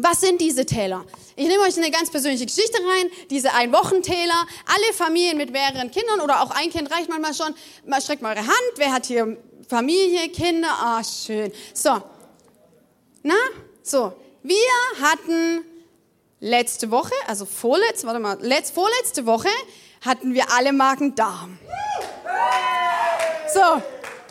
Was 0.03 0.23
sind 0.23 0.41
diese 0.41 0.65
Täler? 0.65 1.05
Ich 1.37 1.47
nehme 1.47 1.63
euch 1.63 1.77
eine 1.77 1.91
ganz 1.91 2.11
persönliche 2.11 2.47
Geschichte 2.47 2.79
rein, 2.79 3.11
diese 3.29 3.53
Ein-Wochen-Täler. 3.53 4.47
Alle 4.65 4.95
Familien 4.95 5.37
mit 5.37 5.53
mehreren 5.53 5.91
Kindern 5.91 6.21
oder 6.21 6.43
auch 6.43 6.51
ein 6.53 6.71
Kind 6.71 6.91
reicht 6.91 7.11
manchmal 7.11 7.35
schon. 7.35 7.55
Mal 7.85 8.01
streckt 8.01 8.23
mal 8.23 8.35
eure 8.35 8.47
Hand. 8.47 8.73
Wer 8.77 8.93
hat 8.95 9.05
hier 9.05 9.37
Familie, 9.69 10.31
Kinder? 10.31 10.71
Ah, 10.71 11.05
schön. 11.05 11.53
So. 11.75 12.01
Na? 13.23 13.35
So. 13.83 14.15
Wir 14.43 14.57
hatten 15.03 15.67
letzte 16.41 16.91
Woche, 16.91 17.13
also 17.27 17.45
vorletzte, 17.45 18.07
warte 18.07 18.21
mal, 18.21 18.39
letzt, 18.41 18.75
vorletzte 18.75 19.27
Woche 19.27 19.51
hatten 20.01 20.33
wir 20.33 20.51
alle 20.51 20.73
Marken 20.73 21.15
Darm. 21.15 21.59
So, 23.53 23.83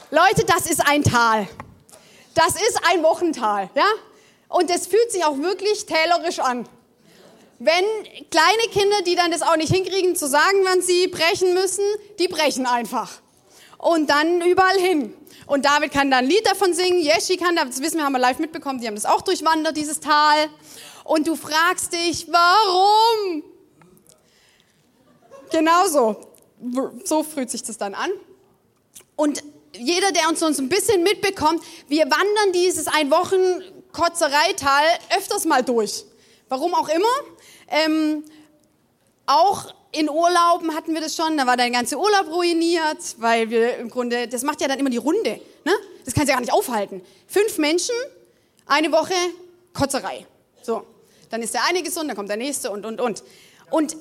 Leute, 0.09 0.45
das 0.47 0.65
ist 0.65 0.81
ein 0.83 1.03
Tal. 1.03 1.47
Das 2.33 2.55
ist 2.55 2.79
ein 2.91 3.03
Wochental, 3.03 3.69
ja? 3.75 3.85
Und 4.49 4.69
es 4.69 4.87
fühlt 4.87 5.11
sich 5.11 5.23
auch 5.23 5.37
wirklich 5.37 5.85
tälerisch 5.85 6.39
an. 6.39 6.67
Wenn 7.59 7.85
kleine 8.31 8.63
Kinder, 8.71 9.01
die 9.05 9.15
dann 9.15 9.31
das 9.31 9.41
auch 9.41 9.57
nicht 9.57 9.73
hinkriegen, 9.73 10.15
zu 10.15 10.27
sagen, 10.27 10.59
wann 10.63 10.81
sie 10.81 11.07
brechen 11.07 11.53
müssen, 11.53 11.83
die 12.17 12.27
brechen 12.27 12.65
einfach. 12.65 13.21
Und 13.77 14.09
dann 14.09 14.41
überall 14.41 14.77
hin. 14.77 15.13
Und 15.45 15.65
David 15.65 15.91
kann 15.91 16.11
da 16.11 16.17
ein 16.17 16.25
Lied 16.25 16.45
davon 16.45 16.73
singen, 16.73 17.01
Yeshi 17.01 17.37
kann, 17.37 17.55
das 17.55 17.81
wissen 17.81 17.97
wir, 17.97 18.05
haben 18.05 18.13
wir 18.13 18.19
live 18.19 18.39
mitbekommen, 18.39 18.79
die 18.79 18.87
haben 18.87 18.95
das 18.95 19.05
auch 19.05 19.21
durchwandert, 19.21 19.75
dieses 19.77 19.99
Tal 19.99 20.49
und 21.09 21.27
du 21.27 21.35
fragst 21.35 21.91
dich, 21.91 22.27
warum? 22.29 23.43
Genauso. 25.51 26.17
So 27.03 27.23
fühlt 27.23 27.49
sich 27.49 27.63
das 27.63 27.79
dann 27.79 27.95
an. 27.95 28.11
Und 29.15 29.43
jeder, 29.75 30.11
der 30.11 30.29
uns, 30.29 30.43
uns 30.43 30.59
ein 30.59 30.69
bisschen 30.69 31.01
mitbekommt, 31.01 31.63
wir 31.87 32.03
wandern 32.03 32.53
dieses 32.53 32.87
ein 32.87 33.09
Wochen 33.09 33.78
Kotzereital 33.91 34.83
öfters 35.17 35.45
mal 35.45 35.63
durch. 35.63 36.05
Warum 36.47 36.73
auch 36.73 36.89
immer. 36.89 37.05
Ähm, 37.67 38.23
auch 39.25 39.73
in 39.91 40.09
Urlauben 40.09 40.75
hatten 40.75 40.93
wir 40.93 41.01
das 41.01 41.15
schon, 41.15 41.37
da 41.37 41.45
war 41.45 41.57
dein 41.57 41.73
ganzer 41.73 41.97
Urlaub 41.99 42.27
ruiniert, 42.31 43.15
weil 43.17 43.49
wir 43.49 43.77
im 43.77 43.89
Grunde, 43.89 44.27
das 44.27 44.43
macht 44.43 44.61
ja 44.61 44.67
dann 44.67 44.79
immer 44.79 44.89
die 44.89 44.97
Runde. 44.97 45.39
Ne? 45.65 45.73
Das 46.05 46.13
kannst 46.13 46.27
du 46.27 46.31
ja 46.31 46.35
gar 46.35 46.41
nicht 46.41 46.53
aufhalten. 46.53 47.01
Fünf 47.27 47.57
Menschen, 47.57 47.95
eine 48.65 48.91
Woche 48.91 49.13
Kotzerei. 49.73 50.25
So 50.61 50.85
dann 51.29 51.41
ist 51.41 51.53
der 51.53 51.63
eine 51.65 51.83
gesund, 51.83 52.09
dann 52.09 52.15
kommt 52.15 52.29
der 52.29 52.37
nächste 52.37 52.71
und, 52.71 52.85
und, 52.85 52.99
und. 52.99 53.23
Und 53.69 53.95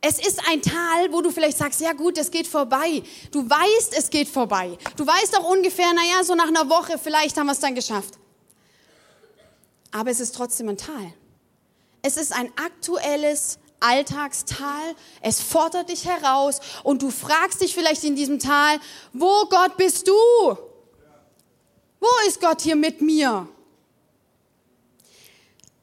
es 0.00 0.18
ist 0.18 0.40
ein 0.48 0.62
Tal, 0.62 1.12
wo 1.12 1.20
du 1.20 1.30
vielleicht 1.30 1.58
sagst, 1.58 1.80
ja 1.80 1.92
gut, 1.92 2.16
es 2.16 2.30
geht 2.30 2.46
vorbei. 2.46 3.02
Du 3.30 3.48
weißt, 3.48 3.96
es 3.96 4.08
geht 4.08 4.28
vorbei. 4.28 4.78
Du 4.96 5.06
weißt 5.06 5.38
auch 5.38 5.50
ungefähr, 5.50 5.92
naja, 5.92 6.24
so 6.24 6.34
nach 6.34 6.48
einer 6.48 6.68
Woche, 6.70 6.98
vielleicht 6.98 7.36
haben 7.36 7.46
wir 7.46 7.52
es 7.52 7.60
dann 7.60 7.74
geschafft. 7.74 8.14
Aber 9.90 10.10
es 10.10 10.20
ist 10.20 10.34
trotzdem 10.34 10.68
ein 10.68 10.76
Tal. 10.76 11.12
Es 12.02 12.16
ist 12.16 12.32
ein 12.32 12.50
aktuelles 12.56 13.58
Alltagstal. 13.80 14.94
Es 15.20 15.40
fordert 15.40 15.88
dich 15.88 16.06
heraus 16.06 16.60
und 16.84 17.02
du 17.02 17.10
fragst 17.10 17.60
dich 17.60 17.74
vielleicht 17.74 18.04
in 18.04 18.14
diesem 18.14 18.38
Tal, 18.38 18.78
wo 19.12 19.46
Gott 19.46 19.76
bist 19.76 20.06
du? 20.06 20.12
Wo 22.00 22.08
ist 22.26 22.40
Gott 22.40 22.62
hier 22.62 22.76
mit 22.76 23.00
mir? 23.00 23.48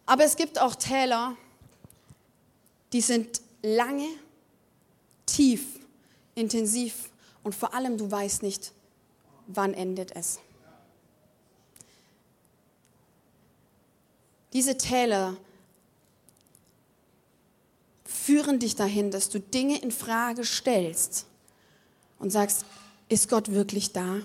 Aber 0.06 0.24
es 0.24 0.36
gibt 0.36 0.60
auch 0.60 0.74
Täler, 0.76 1.36
die 2.94 3.02
sind 3.02 3.42
lange, 3.62 4.08
tief, 5.26 5.80
intensiv 6.34 7.10
und 7.44 7.54
vor 7.54 7.74
allem 7.74 7.98
du 7.98 8.10
weißt 8.10 8.42
nicht, 8.42 8.72
wann 9.48 9.74
endet 9.74 10.16
es. 10.16 10.40
Diese 14.54 14.78
Täler 14.78 15.36
führen 18.06 18.60
dich 18.60 18.76
dahin, 18.76 19.12
dass 19.12 19.30
du 19.30 19.40
Dinge 19.40 19.80
in 19.80 19.92
Frage 19.92 20.46
stellst 20.46 21.26
und 22.20 22.32
sagst, 22.32 22.66
ist 23.10 23.30
Gott 23.30 23.52
wirklich 23.52 23.94
da? 23.94 24.22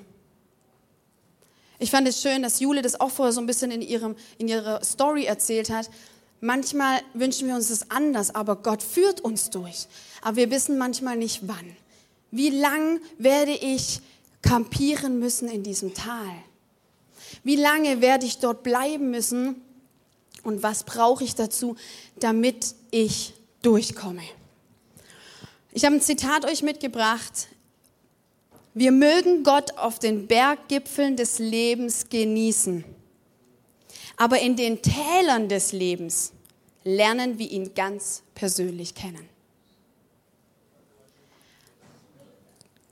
Ich 1.78 1.90
fand 1.90 2.06
es 2.06 2.22
schön, 2.22 2.42
dass 2.42 2.60
Jule 2.60 2.82
das 2.82 3.00
auch 3.00 3.10
vorher 3.10 3.32
so 3.32 3.40
ein 3.40 3.46
bisschen 3.46 3.72
in, 3.72 3.82
ihrem, 3.82 4.14
in 4.38 4.46
ihrer 4.46 4.84
Story 4.84 5.24
erzählt 5.24 5.68
hat. 5.68 5.90
Manchmal 6.40 7.00
wünschen 7.12 7.48
wir 7.48 7.56
uns 7.56 7.70
es 7.70 7.90
anders, 7.90 8.34
aber 8.34 8.56
Gott 8.56 8.82
führt 8.82 9.20
uns 9.20 9.50
durch. 9.50 9.86
Aber 10.20 10.36
wir 10.36 10.50
wissen 10.50 10.78
manchmal 10.78 11.16
nicht 11.16 11.48
wann. 11.48 11.76
Wie 12.30 12.50
lang 12.50 13.00
werde 13.18 13.52
ich 13.52 14.00
kampieren 14.42 15.18
müssen 15.18 15.48
in 15.48 15.62
diesem 15.62 15.92
Tal? 15.92 16.30
Wie 17.42 17.56
lange 17.56 18.00
werde 18.00 18.26
ich 18.26 18.38
dort 18.38 18.62
bleiben 18.62 19.10
müssen? 19.10 19.60
Und 20.42 20.62
was 20.62 20.84
brauche 20.84 21.24
ich 21.24 21.34
dazu, 21.34 21.76
damit 22.16 22.74
ich 22.90 23.34
durchkomme? 23.62 24.22
Ich 25.72 25.84
habe 25.84 25.96
ein 25.96 26.00
Zitat 26.00 26.44
euch 26.44 26.62
mitgebracht. 26.62 27.48
Wir 28.74 28.92
mögen 28.92 29.44
Gott 29.44 29.78
auf 29.78 29.98
den 29.98 30.26
Berggipfeln 30.26 31.16
des 31.16 31.38
Lebens 31.38 32.08
genießen. 32.08 32.84
Aber 34.16 34.40
in 34.40 34.56
den 34.56 34.82
Tälern 34.82 35.48
des 35.48 35.72
Lebens 35.72 36.32
lernen 36.84 37.38
wir 37.38 37.50
ihn 37.50 37.74
ganz 37.74 38.22
persönlich 38.34 38.94
kennen. 38.94 39.28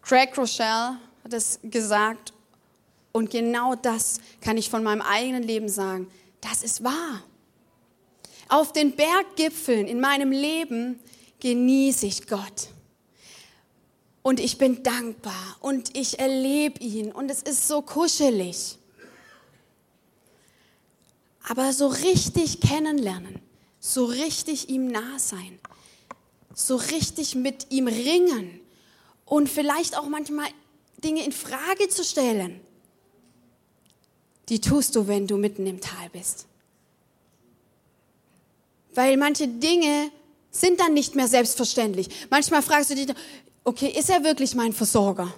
Craig 0.02 0.37
Rochelle 0.37 0.99
hat 1.23 1.33
es 1.33 1.61
gesagt 1.62 2.33
und 3.12 3.30
genau 3.30 3.75
das 3.75 4.21
kann 4.40 4.57
ich 4.57 4.71
von 4.71 4.83
meinem 4.83 5.02
eigenen 5.02 5.42
Leben 5.42 5.69
sagen. 5.69 6.11
Das 6.40 6.62
ist 6.62 6.83
wahr. 6.83 7.23
Auf 8.50 8.73
den 8.73 8.97
Berggipfeln 8.97 9.87
in 9.87 10.00
meinem 10.00 10.33
Leben 10.33 10.99
genieße 11.38 12.04
ich 12.04 12.26
Gott 12.26 12.69
und 14.23 14.40
ich 14.40 14.59
bin 14.59 14.83
dankbar 14.83 15.57
und 15.61 15.97
ich 15.97 16.19
erlebe 16.19 16.80
ihn 16.80 17.12
und 17.12 17.30
es 17.30 17.42
ist 17.42 17.69
so 17.69 17.80
kuschelig. 17.80 18.76
Aber 21.49 21.73
so 21.73 21.87
richtig 21.87 22.61
kennenlernen, 22.61 23.40
so 23.78 24.04
richtig 24.04 24.69
ihm 24.69 24.88
nah 24.88 25.19
sein, 25.19 25.59
so 26.52 26.75
richtig 26.75 27.37
mit 27.37 27.71
ihm 27.71 27.87
ringen 27.87 28.61
und 29.26 29.49
vielleicht 29.49 29.97
auch 29.97 30.09
manchmal 30.09 30.49
Dinge 31.04 31.25
in 31.25 31.33
Frage 31.33 31.88
zu 31.88 32.04
stellen. 32.04 32.61
die 34.49 34.61
tust 34.61 34.97
du, 34.97 35.07
wenn 35.07 35.28
du 35.28 35.37
mitten 35.37 35.64
im 35.69 35.80
Tal 35.80 36.11
bist. 36.11 36.50
Weil 39.00 39.16
manche 39.16 39.49
Dinge 39.49 40.11
sind 40.50 40.78
dann 40.78 40.92
nicht 40.92 41.14
mehr 41.14 41.26
selbstverständlich. 41.26 42.07
Manchmal 42.28 42.61
fragst 42.61 42.90
du 42.90 42.95
dich, 42.95 43.07
okay, 43.64 43.88
ist 43.99 44.11
er 44.11 44.25
wirklich 44.25 44.54
mein 44.54 44.75
Versorger? 44.75 45.33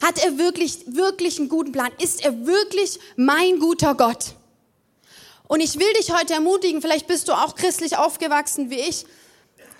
Hat 0.00 0.24
er 0.24 0.38
wirklich, 0.38 0.86
wirklich 0.86 1.38
einen 1.38 1.50
guten 1.50 1.70
Plan? 1.70 1.92
Ist 2.00 2.24
er 2.24 2.46
wirklich 2.46 2.98
mein 3.16 3.58
guter 3.58 3.94
Gott? 3.94 4.36
Und 5.46 5.60
ich 5.60 5.78
will 5.78 5.92
dich 6.00 6.14
heute 6.18 6.32
ermutigen, 6.32 6.80
vielleicht 6.80 7.08
bist 7.08 7.28
du 7.28 7.34
auch 7.34 7.56
christlich 7.56 7.98
aufgewachsen 7.98 8.70
wie 8.70 8.80
ich. 8.80 9.04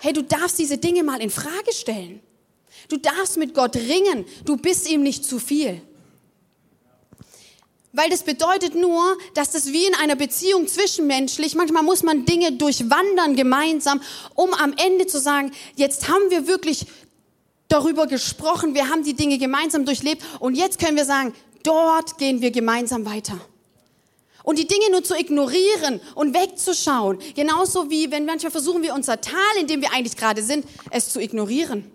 Hey, 0.01 0.13
du 0.13 0.21
darfst 0.21 0.59
diese 0.59 0.77
Dinge 0.77 1.01
mal 1.01 1.19
in 1.19 1.31
Frage 1.31 1.73
stellen. 1.73 2.21
Du 2.89 2.97
darfst 2.97 3.37
mit 3.37 3.55
Gott 3.55 3.75
ringen. 3.75 4.25
Du 4.45 4.55
bist 4.55 4.87
ihm 4.87 5.01
nicht 5.01 5.25
zu 5.25 5.39
viel. 5.39 5.81
Weil 7.95 8.09
das 8.09 8.23
bedeutet 8.23 8.75
nur, 8.75 9.17
dass 9.35 9.51
das 9.51 9.71
wie 9.71 9.85
in 9.85 9.95
einer 9.95 10.17
Beziehung 10.17 10.67
zwischenmenschlich, 10.67 11.55
manchmal 11.55 11.81
muss 11.81 12.03
man 12.03 12.25
Dinge 12.25 12.51
durchwandern 12.51 13.37
gemeinsam, 13.37 14.01
um 14.33 14.53
am 14.53 14.73
Ende 14.75 15.07
zu 15.07 15.17
sagen, 15.17 15.53
jetzt 15.77 16.09
haben 16.09 16.29
wir 16.29 16.45
wirklich 16.45 16.87
darüber 17.69 18.05
gesprochen, 18.05 18.75
wir 18.75 18.89
haben 18.89 19.03
die 19.03 19.13
Dinge 19.13 19.37
gemeinsam 19.37 19.85
durchlebt 19.85 20.23
und 20.39 20.55
jetzt 20.55 20.77
können 20.77 20.97
wir 20.97 21.05
sagen, 21.05 21.33
dort 21.63 22.17
gehen 22.17 22.41
wir 22.41 22.51
gemeinsam 22.51 23.05
weiter. 23.05 23.39
Und 24.43 24.59
die 24.59 24.67
Dinge 24.67 24.91
nur 24.91 25.03
zu 25.03 25.17
ignorieren 25.17 26.01
und 26.15 26.35
wegzuschauen, 26.35 27.19
genauso 27.33 27.89
wie 27.89 28.11
wenn 28.11 28.25
manchmal 28.25 28.51
versuchen 28.51 28.83
wir 28.83 28.93
unser 28.93 29.21
Tal, 29.21 29.39
in 29.59 29.67
dem 29.67 29.79
wir 29.79 29.93
eigentlich 29.93 30.17
gerade 30.17 30.43
sind, 30.43 30.65
es 30.91 31.13
zu 31.13 31.21
ignorieren, 31.21 31.89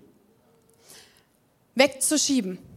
wegzuschieben. 1.75 2.70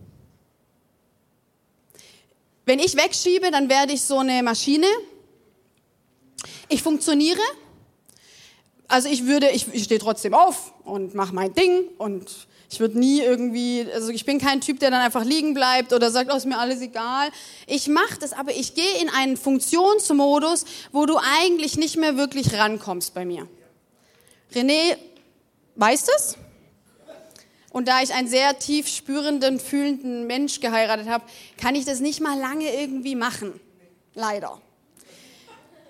Wenn 2.65 2.79
ich 2.79 2.96
wegschiebe, 2.96 3.51
dann 3.51 3.70
werde 3.70 3.93
ich 3.93 4.01
so 4.01 4.20
eine 4.20 4.41
Maschine. 4.41 4.88
Ich 6.70 6.82
funktioniere. 6.82 7.41
Also 8.88 9.10
ich 9.10 9.25
würde, 9.25 9.50
ich, 9.50 9.67
ich 9.74 9.86
stehe 9.86 10.00
trotzdem 10.00 10.34
auf 10.34 10.74
und 10.84 11.15
mache 11.15 11.34
mein 11.34 11.53
Ding 11.53 11.88
und 11.98 12.48
ich 12.70 12.79
würde 12.79 12.98
nie 12.98 13.22
irgendwie, 13.22 13.86
also 13.93 14.10
ich 14.10 14.25
bin 14.25 14.39
kein 14.39 14.60
Typ, 14.62 14.79
der 14.79 14.89
dann 14.91 15.01
einfach 15.01 15.24
liegen 15.24 15.53
bleibt 15.53 15.93
oder 15.93 16.10
sagt, 16.10 16.32
oh, 16.34 16.36
ist 16.36 16.46
mir 16.46 16.58
alles 16.58 16.82
egal. 16.82 17.29
Ich 17.67 17.88
mache 17.88 18.17
das, 18.20 18.34
aber 18.34 18.51
ich 18.51 18.74
gehe 18.74 19.01
in 19.01 19.10
einen 19.10 19.38
Funktionsmodus, 19.38 20.65
wo 20.91 21.05
du 21.05 21.17
eigentlich 21.17 21.77
nicht 21.77 21.98
mehr 21.98 22.17
wirklich 22.17 22.53
rankommst 22.53 23.13
bei 23.13 23.25
mir. 23.25 23.48
René 24.53 24.98
weiß 25.75 26.05
das. 26.05 26.38
Und 27.74 27.89
da 27.89 28.01
ich 28.01 28.13
einen 28.13 28.30
sehr 28.30 28.58
tief 28.58 28.88
spürenden, 28.88 29.60
fühlenden 29.60 30.25
Mensch 30.27 30.62
geheiratet 30.62 31.10
habe, 31.10 31.25
kann 31.58 31.75
ich 31.75 31.84
das 31.84 32.00
nicht 32.00 32.22
mal 32.22 32.39
lange 32.39 32.74
irgendwie 32.74 33.15
machen. 33.15 33.60
Leider. 34.13 34.62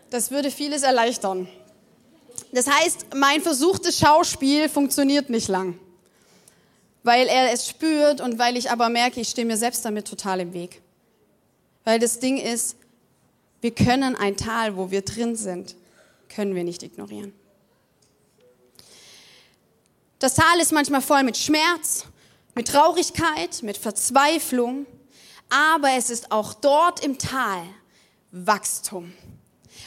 Das 0.09 0.31
würde 0.31 0.49
vieles 0.49 0.81
erleichtern. 0.81 1.47
Das 2.51 2.67
heißt, 2.67 3.13
mein 3.15 3.41
versuchtes 3.41 3.99
Schauspiel 3.99 4.67
funktioniert 4.69 5.29
nicht 5.29 5.47
lang 5.47 5.77
weil 7.03 7.27
er 7.27 7.51
es 7.51 7.67
spürt 7.67 8.21
und 8.21 8.39
weil 8.39 8.57
ich 8.57 8.71
aber 8.71 8.89
merke, 8.89 9.19
ich 9.19 9.29
stehe 9.29 9.45
mir 9.45 9.57
selbst 9.57 9.85
damit 9.85 10.07
total 10.07 10.39
im 10.39 10.53
Weg. 10.53 10.81
Weil 11.83 11.99
das 11.99 12.19
Ding 12.19 12.37
ist, 12.37 12.77
wir 13.61 13.71
können 13.71 14.15
ein 14.15 14.37
Tal, 14.37 14.77
wo 14.77 14.89
wir 14.89 15.01
drin 15.01 15.35
sind, 15.35 15.75
können 16.29 16.55
wir 16.55 16.63
nicht 16.63 16.81
ignorieren. 16.81 17.33
Das 20.23 20.35
Tal 20.35 20.57
ist 20.61 20.71
manchmal 20.71 21.01
voll 21.01 21.21
mit 21.23 21.35
Schmerz, 21.37 22.05
mit 22.55 22.69
Traurigkeit, 22.69 23.61
mit 23.61 23.77
Verzweiflung, 23.77 24.85
aber 25.49 25.97
es 25.97 26.09
ist 26.09 26.31
auch 26.31 26.53
dort 26.53 27.03
im 27.03 27.17
Tal 27.17 27.61
Wachstum. 28.31 29.11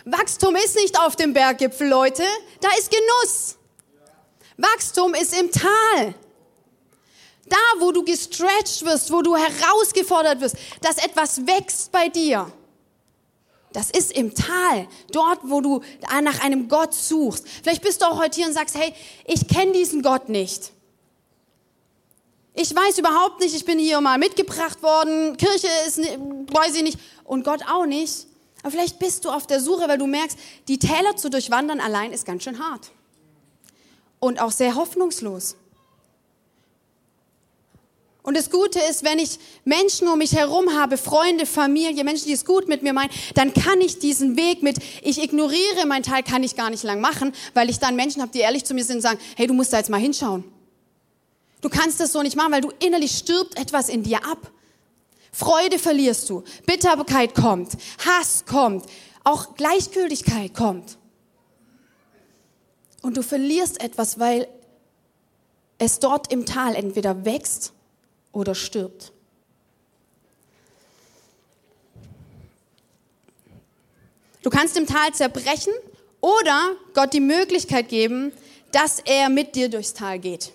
Wachstum 0.04 0.54
ist 0.56 0.76
nicht 0.76 1.00
auf 1.00 1.16
dem 1.16 1.32
Berggipfel, 1.32 1.88
Leute, 1.88 2.22
da 2.60 2.68
ist 2.78 2.90
Genuss. 2.90 3.56
Wachstum 4.58 5.14
ist 5.14 5.32
im 5.40 5.50
Tal. 5.50 6.14
Da, 7.46 7.56
wo 7.78 7.90
du 7.90 8.04
gestretched 8.04 8.84
wirst, 8.84 9.10
wo 9.10 9.22
du 9.22 9.34
herausgefordert 9.34 10.42
wirst, 10.42 10.56
dass 10.82 10.98
etwas 10.98 11.46
wächst 11.46 11.90
bei 11.90 12.10
dir. 12.10 12.52
Das 13.76 13.90
ist 13.90 14.12
im 14.12 14.34
Tal, 14.34 14.88
dort, 15.12 15.40
wo 15.42 15.60
du 15.60 15.82
nach 16.22 16.42
einem 16.42 16.66
Gott 16.66 16.94
suchst. 16.94 17.46
Vielleicht 17.62 17.82
bist 17.82 18.00
du 18.00 18.06
auch 18.06 18.18
heute 18.18 18.36
hier 18.36 18.46
und 18.46 18.54
sagst, 18.54 18.74
hey, 18.74 18.94
ich 19.26 19.46
kenne 19.48 19.72
diesen 19.72 20.00
Gott 20.00 20.30
nicht. 20.30 20.72
Ich 22.54 22.74
weiß 22.74 22.96
überhaupt 22.96 23.38
nicht, 23.40 23.54
ich 23.54 23.66
bin 23.66 23.78
hier 23.78 24.00
mal 24.00 24.16
mitgebracht 24.16 24.82
worden, 24.82 25.36
Kirche 25.36 25.68
ist, 25.86 25.98
weiß 25.98 26.74
ich 26.76 26.84
nicht, 26.84 26.98
und 27.24 27.44
Gott 27.44 27.60
auch 27.70 27.84
nicht. 27.84 28.26
Aber 28.62 28.70
vielleicht 28.70 28.98
bist 28.98 29.26
du 29.26 29.30
auf 29.30 29.46
der 29.46 29.60
Suche, 29.60 29.86
weil 29.86 29.98
du 29.98 30.06
merkst, 30.06 30.38
die 30.68 30.78
Täler 30.78 31.14
zu 31.16 31.28
durchwandern 31.28 31.78
allein 31.78 32.14
ist 32.14 32.24
ganz 32.24 32.44
schön 32.44 32.58
hart. 32.58 32.90
Und 34.20 34.40
auch 34.40 34.52
sehr 34.52 34.74
hoffnungslos. 34.76 35.54
Und 38.26 38.36
das 38.36 38.50
Gute 38.50 38.80
ist, 38.80 39.04
wenn 39.04 39.20
ich 39.20 39.38
Menschen 39.64 40.08
um 40.08 40.18
mich 40.18 40.34
herum 40.34 40.74
habe, 40.74 40.96
Freunde, 40.96 41.46
Familie, 41.46 42.02
Menschen, 42.02 42.26
die 42.26 42.32
es 42.32 42.44
gut 42.44 42.66
mit 42.66 42.82
mir 42.82 42.92
meinen, 42.92 43.12
dann 43.34 43.54
kann 43.54 43.80
ich 43.80 44.00
diesen 44.00 44.36
Weg 44.36 44.64
mit, 44.64 44.78
ich 45.02 45.22
ignoriere 45.22 45.86
mein 45.86 46.02
Teil, 46.02 46.24
kann 46.24 46.42
ich 46.42 46.56
gar 46.56 46.68
nicht 46.68 46.82
lang 46.82 47.00
machen, 47.00 47.32
weil 47.54 47.70
ich 47.70 47.78
dann 47.78 47.94
Menschen 47.94 48.20
habe, 48.20 48.32
die 48.32 48.40
ehrlich 48.40 48.64
zu 48.64 48.74
mir 48.74 48.82
sind 48.82 48.96
und 48.96 49.02
sagen, 49.02 49.20
hey, 49.36 49.46
du 49.46 49.54
musst 49.54 49.72
da 49.72 49.76
jetzt 49.78 49.90
mal 49.90 50.00
hinschauen. 50.00 50.42
Du 51.60 51.68
kannst 51.68 52.00
das 52.00 52.10
so 52.10 52.20
nicht 52.20 52.34
machen, 52.34 52.50
weil 52.50 52.62
du 52.62 52.72
innerlich 52.80 53.16
stirbt 53.16 53.56
etwas 53.60 53.88
in 53.88 54.02
dir 54.02 54.18
ab. 54.26 54.50
Freude 55.30 55.78
verlierst 55.78 56.28
du, 56.28 56.42
Bitterkeit 56.66 57.32
kommt, 57.32 57.74
Hass 58.04 58.44
kommt, 58.44 58.86
auch 59.22 59.54
Gleichgültigkeit 59.54 60.52
kommt. 60.52 60.98
Und 63.02 63.16
du 63.16 63.22
verlierst 63.22 63.80
etwas, 63.80 64.18
weil 64.18 64.48
es 65.78 66.00
dort 66.00 66.32
im 66.32 66.44
Tal 66.44 66.74
entweder 66.74 67.24
wächst 67.24 67.72
oder 68.36 68.54
stirbt. 68.54 69.12
Du 74.42 74.50
kannst 74.50 74.76
im 74.76 74.86
Tal 74.86 75.12
zerbrechen 75.12 75.72
oder 76.20 76.76
Gott 76.92 77.14
die 77.14 77.20
Möglichkeit 77.20 77.88
geben, 77.88 78.30
dass 78.72 79.00
er 79.00 79.30
mit 79.30 79.56
dir 79.56 79.70
durchs 79.70 79.94
Tal 79.94 80.18
geht. 80.18 80.52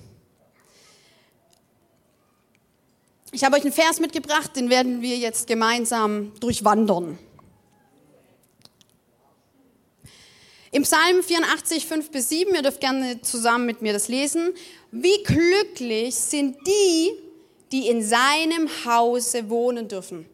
Ich 3.31 3.43
habe 3.43 3.55
euch 3.55 3.63
einen 3.63 3.73
Vers 3.73 3.99
mitgebracht, 3.99 4.55
den 4.55 4.69
werden 4.69 5.01
wir 5.01 5.17
jetzt 5.17 5.47
gemeinsam 5.47 6.33
durchwandern. 6.39 7.17
Im 10.71 10.83
Psalm 10.83 11.23
84, 11.23 11.85
5 11.85 12.11
bis 12.11 12.29
7, 12.29 12.53
ihr 12.53 12.61
dürft 12.61 12.79
gerne 12.79 13.21
zusammen 13.21 13.65
mit 13.65 13.81
mir 13.81 13.91
das 13.91 14.07
lesen. 14.07 14.53
Wie 14.91 15.23
glücklich 15.23 16.15
sind 16.15 16.55
die, 16.65 17.11
die 17.71 17.87
in 17.87 18.03
seinem 18.03 18.69
Hause 18.85 19.49
wohnen 19.49 19.87
dürfen. 19.87 20.25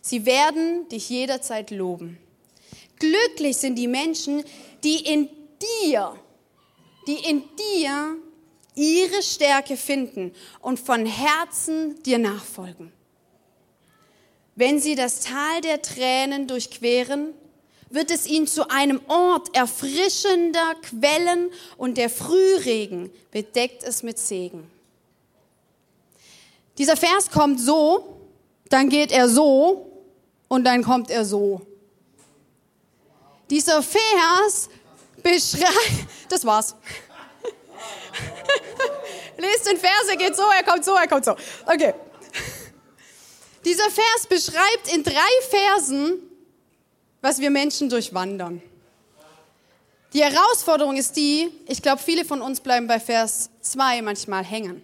Sie 0.00 0.26
werden 0.26 0.88
dich 0.88 1.08
jederzeit 1.08 1.70
loben. 1.70 2.18
Glücklich 2.98 3.56
sind 3.56 3.76
die 3.76 3.88
Menschen, 3.88 4.44
die 4.82 5.04
in 5.06 5.28
dir, 5.60 6.16
die 7.06 7.28
in 7.28 7.42
dir 7.56 8.16
ihre 8.74 9.22
Stärke 9.22 9.76
finden 9.76 10.32
und 10.60 10.80
von 10.80 11.06
Herzen 11.06 12.02
dir 12.02 12.18
nachfolgen. 12.18 12.92
Wenn 14.54 14.80
sie 14.80 14.94
das 14.94 15.20
Tal 15.20 15.60
der 15.62 15.82
Tränen 15.82 16.46
durchqueren, 16.46 17.34
wird 17.90 18.10
es 18.10 18.26
ihnen 18.26 18.46
zu 18.46 18.70
einem 18.70 19.00
Ort 19.08 19.54
erfrischender 19.54 20.74
Quellen 20.82 21.50
und 21.76 21.98
der 21.98 22.08
Frühregen 22.08 23.10
bedeckt 23.30 23.82
es 23.82 24.02
mit 24.02 24.18
Segen. 24.18 24.70
Dieser 26.78 26.96
Vers 26.96 27.30
kommt 27.30 27.60
so, 27.60 28.18
dann 28.70 28.88
geht 28.88 29.12
er 29.12 29.28
so 29.28 30.04
und 30.48 30.64
dann 30.64 30.82
kommt 30.82 31.10
er 31.10 31.24
so. 31.24 31.60
Dieser 33.50 33.82
Vers 33.82 34.70
beschreibt, 35.22 36.06
das 36.30 36.44
war's. 36.44 36.74
Lest 39.36 39.66
den 39.66 39.76
Vers, 39.76 40.06
er 40.08 40.16
geht 40.16 40.34
so, 40.34 40.42
er 40.42 40.62
kommt 40.62 40.84
so, 40.84 40.94
er 40.94 41.06
kommt 41.06 41.24
so. 41.24 41.36
Okay. 41.66 41.94
Dieser 43.64 43.90
Vers 43.90 44.26
beschreibt 44.28 44.94
in 44.94 45.04
drei 45.04 45.12
Versen, 45.50 46.22
was 47.20 47.38
wir 47.38 47.50
Menschen 47.50 47.90
durchwandern. 47.90 48.62
Die 50.14 50.22
Herausforderung 50.22 50.96
ist 50.96 51.16
die, 51.16 51.50
ich 51.66 51.80
glaube, 51.80 52.02
viele 52.02 52.24
von 52.24 52.42
uns 52.42 52.60
bleiben 52.60 52.86
bei 52.86 53.00
Vers 53.00 53.50
2 53.60 54.02
manchmal 54.02 54.44
hängen 54.44 54.82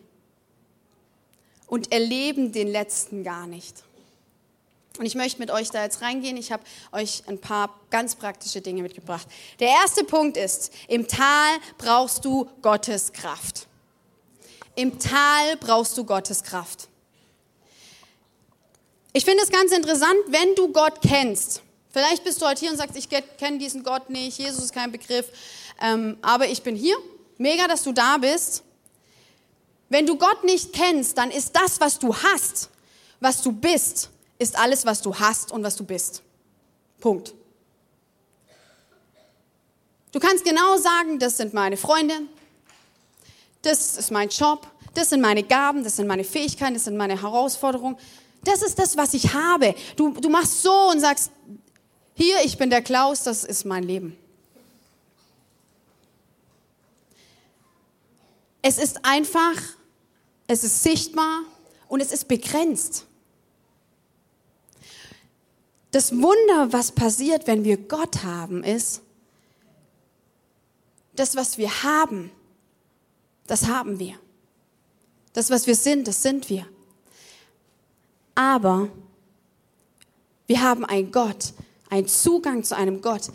und 1.68 1.92
erleben 1.92 2.52
den 2.52 2.66
letzten 2.68 3.22
gar 3.22 3.46
nicht. 3.46 3.84
Und 4.98 5.06
ich 5.06 5.14
möchte 5.14 5.38
mit 5.38 5.52
euch 5.52 5.70
da 5.70 5.84
jetzt 5.84 6.02
reingehen. 6.02 6.36
Ich 6.36 6.50
habe 6.50 6.64
euch 6.90 7.22
ein 7.28 7.38
paar 7.38 7.78
ganz 7.90 8.16
praktische 8.16 8.60
Dinge 8.60 8.82
mitgebracht. 8.82 9.28
Der 9.60 9.68
erste 9.68 10.02
Punkt 10.02 10.36
ist, 10.36 10.72
im 10.88 11.06
Tal 11.06 11.58
brauchst 11.78 12.24
du 12.24 12.48
Gottes 12.62 13.12
Kraft. 13.12 13.68
Im 14.74 14.98
Tal 14.98 15.56
brauchst 15.60 15.96
du 15.96 16.04
Gottes 16.04 16.42
Kraft. 16.42 16.88
Ich 19.12 19.24
finde 19.24 19.42
es 19.42 19.50
ganz 19.50 19.72
interessant, 19.72 20.18
wenn 20.28 20.54
du 20.56 20.72
Gott 20.72 21.00
kennst. 21.00 21.62
Vielleicht 21.90 22.24
bist 22.24 22.42
du 22.42 22.46
heute 22.46 22.60
hier 22.60 22.70
und 22.70 22.76
sagst, 22.76 22.96
ich 22.96 23.08
kenne 23.08 23.58
diesen 23.58 23.82
Gott 23.82 24.10
nicht, 24.10 24.38
Jesus 24.38 24.64
ist 24.64 24.74
kein 24.74 24.92
Begriff, 24.92 25.26
ähm, 25.80 26.18
aber 26.22 26.48
ich 26.48 26.62
bin 26.62 26.76
hier. 26.76 26.96
Mega, 27.38 27.68
dass 27.68 27.84
du 27.84 27.92
da 27.92 28.18
bist. 28.18 28.64
Wenn 29.88 30.06
du 30.06 30.16
Gott 30.16 30.44
nicht 30.44 30.72
kennst, 30.72 31.16
dann 31.16 31.30
ist 31.30 31.56
das, 31.56 31.80
was 31.80 31.98
du 31.98 32.14
hast, 32.14 32.68
was 33.20 33.42
du 33.42 33.52
bist, 33.52 34.10
ist 34.38 34.58
alles, 34.58 34.84
was 34.84 35.00
du 35.02 35.14
hast 35.14 35.50
und 35.50 35.62
was 35.62 35.76
du 35.76 35.84
bist. 35.84 36.22
Punkt. 37.00 37.34
Du 40.12 40.20
kannst 40.20 40.44
genau 40.44 40.76
sagen, 40.76 41.18
das 41.18 41.36
sind 41.36 41.54
meine 41.54 41.76
Freunde, 41.76 42.14
das 43.62 43.96
ist 43.96 44.10
mein 44.10 44.28
Job, 44.28 44.66
das 44.94 45.10
sind 45.10 45.20
meine 45.20 45.42
Gaben, 45.42 45.84
das 45.84 45.96
sind 45.96 46.06
meine 46.06 46.24
Fähigkeiten, 46.24 46.74
das 46.74 46.84
sind 46.84 46.96
meine 46.96 47.20
Herausforderungen. 47.20 47.96
Das 48.42 48.62
ist 48.62 48.78
das, 48.78 48.96
was 48.96 49.14
ich 49.14 49.34
habe. 49.34 49.74
Du, 49.96 50.12
du 50.12 50.28
machst 50.28 50.62
so 50.62 50.90
und 50.90 51.00
sagst, 51.00 51.30
hier, 52.14 52.36
ich 52.44 52.56
bin 52.56 52.70
der 52.70 52.82
Klaus, 52.82 53.22
das 53.22 53.44
ist 53.44 53.64
mein 53.64 53.82
Leben. 53.82 54.16
Es 58.62 58.78
ist 58.78 59.04
einfach, 59.04 59.54
es 60.48 60.64
ist 60.64 60.82
sichtbar 60.82 61.42
und 61.86 62.00
es 62.00 62.10
ist 62.10 62.26
begrenzt. 62.26 63.04
Das 65.90 66.12
Wunder, 66.12 66.72
was 66.72 66.90
passiert, 66.90 67.46
wenn 67.46 67.64
wir 67.64 67.76
Gott 67.76 68.24
haben, 68.24 68.64
ist, 68.64 69.02
das, 71.14 71.36
was 71.36 71.58
wir 71.58 71.82
haben, 71.82 72.30
das 73.46 73.66
haben 73.66 73.98
wir. 73.98 74.14
Das, 75.32 75.50
was 75.50 75.66
wir 75.66 75.76
sind, 75.76 76.08
das 76.08 76.22
sind 76.22 76.48
wir. 76.48 76.66
Aber 78.34 78.88
wir 80.46 80.62
haben 80.62 80.84
einen 80.84 81.12
Gott, 81.12 81.52
einen 81.90 82.08
Zugang 82.08 82.64
zu 82.64 82.76
einem 82.76 83.02
Gott, 83.02 83.30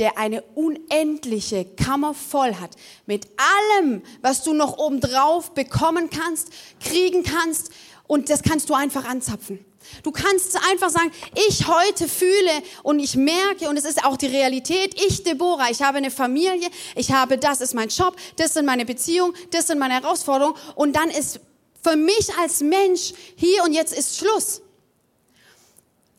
der 0.00 0.16
eine 0.16 0.42
unendliche 0.54 1.64
Kammer 1.64 2.14
voll 2.14 2.54
hat 2.54 2.70
mit 3.06 3.28
allem, 3.76 4.02
was 4.22 4.42
du 4.42 4.54
noch 4.54 4.78
obendrauf 4.78 5.52
bekommen 5.52 6.08
kannst, 6.10 6.48
kriegen 6.80 7.22
kannst 7.22 7.70
und 8.06 8.30
das 8.30 8.42
kannst 8.42 8.70
du 8.70 8.74
einfach 8.74 9.04
anzapfen. 9.04 9.64
Du 10.02 10.10
kannst 10.10 10.56
einfach 10.70 10.88
sagen, 10.88 11.12
ich 11.48 11.68
heute 11.68 12.08
fühle 12.08 12.62
und 12.82 12.98
ich 12.98 13.14
merke, 13.14 13.68
und 13.68 13.76
es 13.76 13.84
ist 13.84 14.04
auch 14.04 14.16
die 14.16 14.26
Realität, 14.26 14.94
ich, 15.00 15.22
Deborah, 15.22 15.70
ich 15.70 15.82
habe 15.82 15.98
eine 15.98 16.10
Familie, 16.10 16.68
ich 16.96 17.12
habe, 17.12 17.38
das 17.38 17.60
ist 17.60 17.74
mein 17.74 17.88
Job, 17.88 18.16
das 18.36 18.54
sind 18.54 18.66
meine 18.66 18.86
Beziehungen, 18.86 19.34
das 19.50 19.66
sind 19.66 19.78
meine 19.78 19.94
Herausforderungen, 19.94 20.56
und 20.76 20.96
dann 20.96 21.10
ist 21.10 21.40
für 21.82 21.96
mich 21.96 22.34
als 22.40 22.60
Mensch 22.60 23.12
hier 23.36 23.64
und 23.64 23.72
jetzt 23.72 23.96
ist 23.96 24.16
Schluss. 24.16 24.62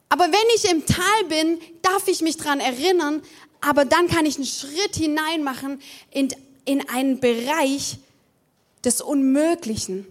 Aber 0.10 0.26
wenn 0.26 0.56
ich 0.56 0.70
im 0.70 0.86
Tal 0.86 1.24
bin, 1.30 1.60
darf 1.82 2.08
ich 2.08 2.22
mich 2.22 2.38
dran 2.38 2.60
erinnern, 2.60 3.22
aber 3.62 3.86
dann 3.86 4.08
kann 4.08 4.26
ich 4.26 4.36
einen 4.36 4.46
Schritt 4.46 4.96
hinein 4.96 5.44
machen 5.44 5.82
in, 6.10 6.30
in 6.66 6.88
einen 6.90 7.20
Bereich 7.20 7.98
des 8.84 9.02
Unmöglichen 9.02 10.08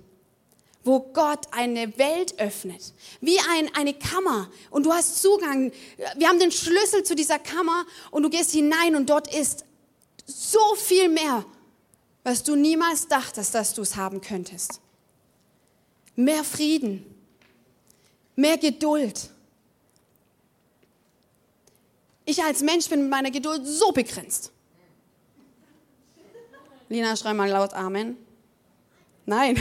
wo 0.82 1.00
Gott 1.00 1.46
eine 1.50 1.96
Welt 1.98 2.38
öffnet, 2.38 2.94
wie 3.20 3.38
ein, 3.38 3.70
eine 3.74 3.92
Kammer 3.94 4.50
und 4.70 4.86
du 4.86 4.92
hast 4.92 5.20
Zugang. 5.20 5.72
Wir 6.16 6.28
haben 6.28 6.38
den 6.38 6.52
Schlüssel 6.52 7.04
zu 7.04 7.14
dieser 7.14 7.38
Kammer 7.38 7.84
und 8.10 8.22
du 8.22 8.30
gehst 8.30 8.52
hinein 8.52 8.96
und 8.96 9.10
dort 9.10 9.32
ist 9.32 9.64
so 10.26 10.74
viel 10.76 11.08
mehr, 11.08 11.44
was 12.24 12.42
du 12.42 12.56
niemals 12.56 13.08
dachtest, 13.08 13.54
dass 13.54 13.74
du 13.74 13.82
es 13.82 13.96
haben 13.96 14.20
könntest. 14.20 14.80
Mehr 16.16 16.44
Frieden, 16.44 17.04
mehr 18.36 18.56
Geduld. 18.56 19.30
Ich 22.30 22.44
als 22.44 22.62
Mensch 22.62 22.88
bin 22.88 23.00
mit 23.00 23.10
meiner 23.10 23.32
Geduld 23.32 23.66
so 23.66 23.90
begrenzt. 23.90 24.52
Lina, 26.88 27.16
schrei 27.16 27.34
mal 27.34 27.50
laut 27.50 27.74
Amen. 27.74 28.16
Nein. 29.26 29.60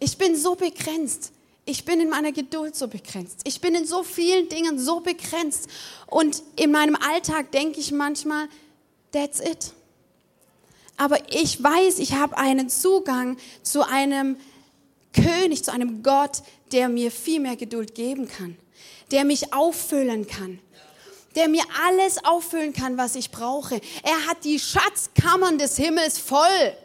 Ich 0.00 0.16
bin 0.16 0.34
so 0.34 0.54
begrenzt. 0.54 1.30
Ich 1.66 1.84
bin 1.84 2.00
in 2.00 2.08
meiner 2.08 2.32
Geduld 2.32 2.74
so 2.74 2.88
begrenzt. 2.88 3.40
Ich 3.44 3.60
bin 3.60 3.74
in 3.74 3.84
so 3.84 4.02
vielen 4.02 4.48
Dingen 4.48 4.78
so 4.78 5.00
begrenzt. 5.00 5.68
Und 6.06 6.42
in 6.56 6.72
meinem 6.72 6.96
Alltag 6.96 7.52
denke 7.52 7.80
ich 7.80 7.92
manchmal, 7.92 8.48
that's 9.12 9.40
it. 9.40 9.74
Aber 10.96 11.18
ich 11.34 11.62
weiß, 11.62 11.98
ich 11.98 12.14
habe 12.14 12.38
einen 12.38 12.70
Zugang 12.70 13.36
zu 13.62 13.86
einem 13.86 14.38
König, 15.12 15.64
zu 15.64 15.72
einem 15.72 16.02
Gott, 16.02 16.42
der 16.72 16.88
mir 16.88 17.10
viel 17.10 17.40
mehr 17.40 17.56
Geduld 17.56 17.94
geben 17.94 18.28
kann, 18.28 18.56
der 19.10 19.24
mich 19.24 19.52
auffüllen 19.52 20.26
kann, 20.26 20.58
der 21.34 21.48
mir 21.48 21.62
alles 21.86 22.24
auffüllen 22.24 22.72
kann, 22.72 22.96
was 22.96 23.14
ich 23.14 23.30
brauche. 23.30 23.80
Er 24.02 24.26
hat 24.26 24.44
die 24.44 24.58
Schatzkammern 24.58 25.58
des 25.58 25.76
Himmels 25.76 26.18
voll. 26.18 26.76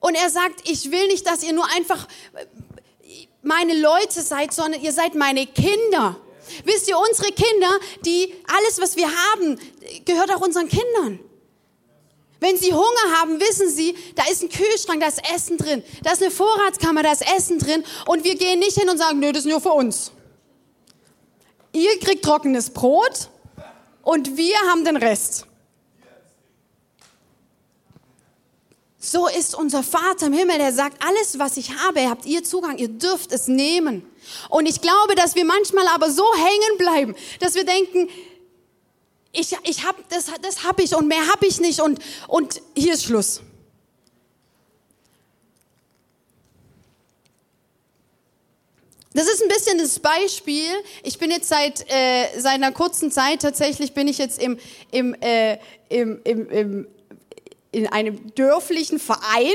Und 0.00 0.14
er 0.14 0.30
sagt, 0.30 0.68
ich 0.68 0.90
will 0.90 1.08
nicht, 1.08 1.26
dass 1.26 1.42
ihr 1.42 1.52
nur 1.52 1.66
einfach 1.74 2.06
meine 3.42 3.74
Leute 3.78 4.20
seid, 4.22 4.52
sondern 4.52 4.80
ihr 4.80 4.92
seid 4.92 5.14
meine 5.14 5.46
Kinder. 5.46 6.20
Wisst 6.64 6.88
ihr, 6.88 6.96
unsere 6.98 7.32
Kinder, 7.32 7.78
die 8.04 8.34
alles, 8.46 8.80
was 8.80 8.96
wir 8.96 9.08
haben, 9.08 9.58
gehört 10.04 10.34
auch 10.34 10.40
unseren 10.40 10.68
Kindern. 10.68 11.20
Wenn 12.40 12.56
sie 12.56 12.72
Hunger 12.72 13.18
haben, 13.20 13.40
wissen 13.40 13.68
sie, 13.68 13.96
da 14.14 14.22
ist 14.30 14.42
ein 14.42 14.48
Kühlschrank, 14.48 15.00
da 15.00 15.08
ist 15.08 15.20
Essen 15.34 15.56
drin, 15.56 15.82
da 16.04 16.12
ist 16.12 16.22
eine 16.22 16.30
Vorratskammer, 16.30 17.02
da 17.02 17.12
ist 17.12 17.24
Essen 17.36 17.58
drin 17.58 17.84
und 18.06 18.22
wir 18.22 18.36
gehen 18.36 18.60
nicht 18.60 18.78
hin 18.78 18.88
und 18.88 18.98
sagen, 18.98 19.18
nö, 19.18 19.32
das 19.32 19.44
ist 19.44 19.50
nur 19.50 19.60
für 19.60 19.72
uns. 19.72 20.12
Ihr 21.72 21.98
kriegt 21.98 22.24
trockenes 22.24 22.70
Brot 22.70 23.28
und 24.02 24.36
wir 24.36 24.56
haben 24.70 24.84
den 24.84 24.96
Rest. 24.96 25.46
So 29.00 29.26
ist 29.26 29.54
unser 29.54 29.82
Vater 29.82 30.26
im 30.26 30.32
Himmel, 30.32 30.58
der 30.58 30.72
sagt, 30.72 31.04
alles, 31.04 31.38
was 31.38 31.56
ich 31.56 31.72
habe, 31.78 32.08
habt 32.08 32.26
ihr 32.26 32.44
Zugang, 32.44 32.78
ihr 32.78 32.88
dürft 32.88 33.32
es 33.32 33.48
nehmen. 33.48 34.04
Und 34.48 34.66
ich 34.66 34.80
glaube, 34.80 35.14
dass 35.14 35.34
wir 35.34 35.44
manchmal 35.44 35.86
aber 35.88 36.10
so 36.10 36.24
hängen 36.34 36.78
bleiben, 36.78 37.14
dass 37.40 37.54
wir 37.54 37.64
denken, 37.64 38.08
ich, 39.32 39.56
ich 39.64 39.84
hab, 39.86 40.08
das, 40.08 40.26
das 40.42 40.64
habe 40.64 40.82
ich 40.82 40.94
und 40.94 41.08
mehr 41.08 41.26
habe 41.28 41.46
ich 41.46 41.60
nicht 41.60 41.80
und, 41.80 41.98
und 42.26 42.60
hier 42.76 42.94
ist 42.94 43.04
Schluss. 43.04 43.42
Das 49.14 49.26
ist 49.26 49.42
ein 49.42 49.48
bisschen 49.48 49.78
das 49.78 49.98
Beispiel. 49.98 50.70
Ich 51.02 51.18
bin 51.18 51.30
jetzt 51.30 51.48
seit, 51.48 51.84
äh, 51.90 52.38
seit 52.38 52.54
einer 52.54 52.72
kurzen 52.72 53.10
Zeit 53.10 53.42
tatsächlich 53.42 53.92
bin 53.92 54.06
ich 54.06 54.18
jetzt 54.18 54.40
im, 54.40 54.58
im, 54.92 55.14
äh, 55.20 55.58
im, 55.88 56.20
im, 56.24 56.50
im 56.50 56.88
in 57.72 57.86
einem 57.86 58.34
dörflichen 58.34 58.98
Verein. 58.98 59.54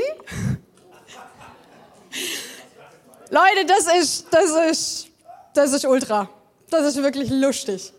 Leute, 3.30 3.66
das 3.66 3.86
ist, 3.98 4.26
das 4.30 4.50
ist, 4.70 5.08
das 5.54 5.72
ist 5.72 5.84
ultra. 5.84 6.30
Das 6.70 6.86
ist 6.86 7.02
wirklich 7.02 7.30
lustig. 7.30 7.92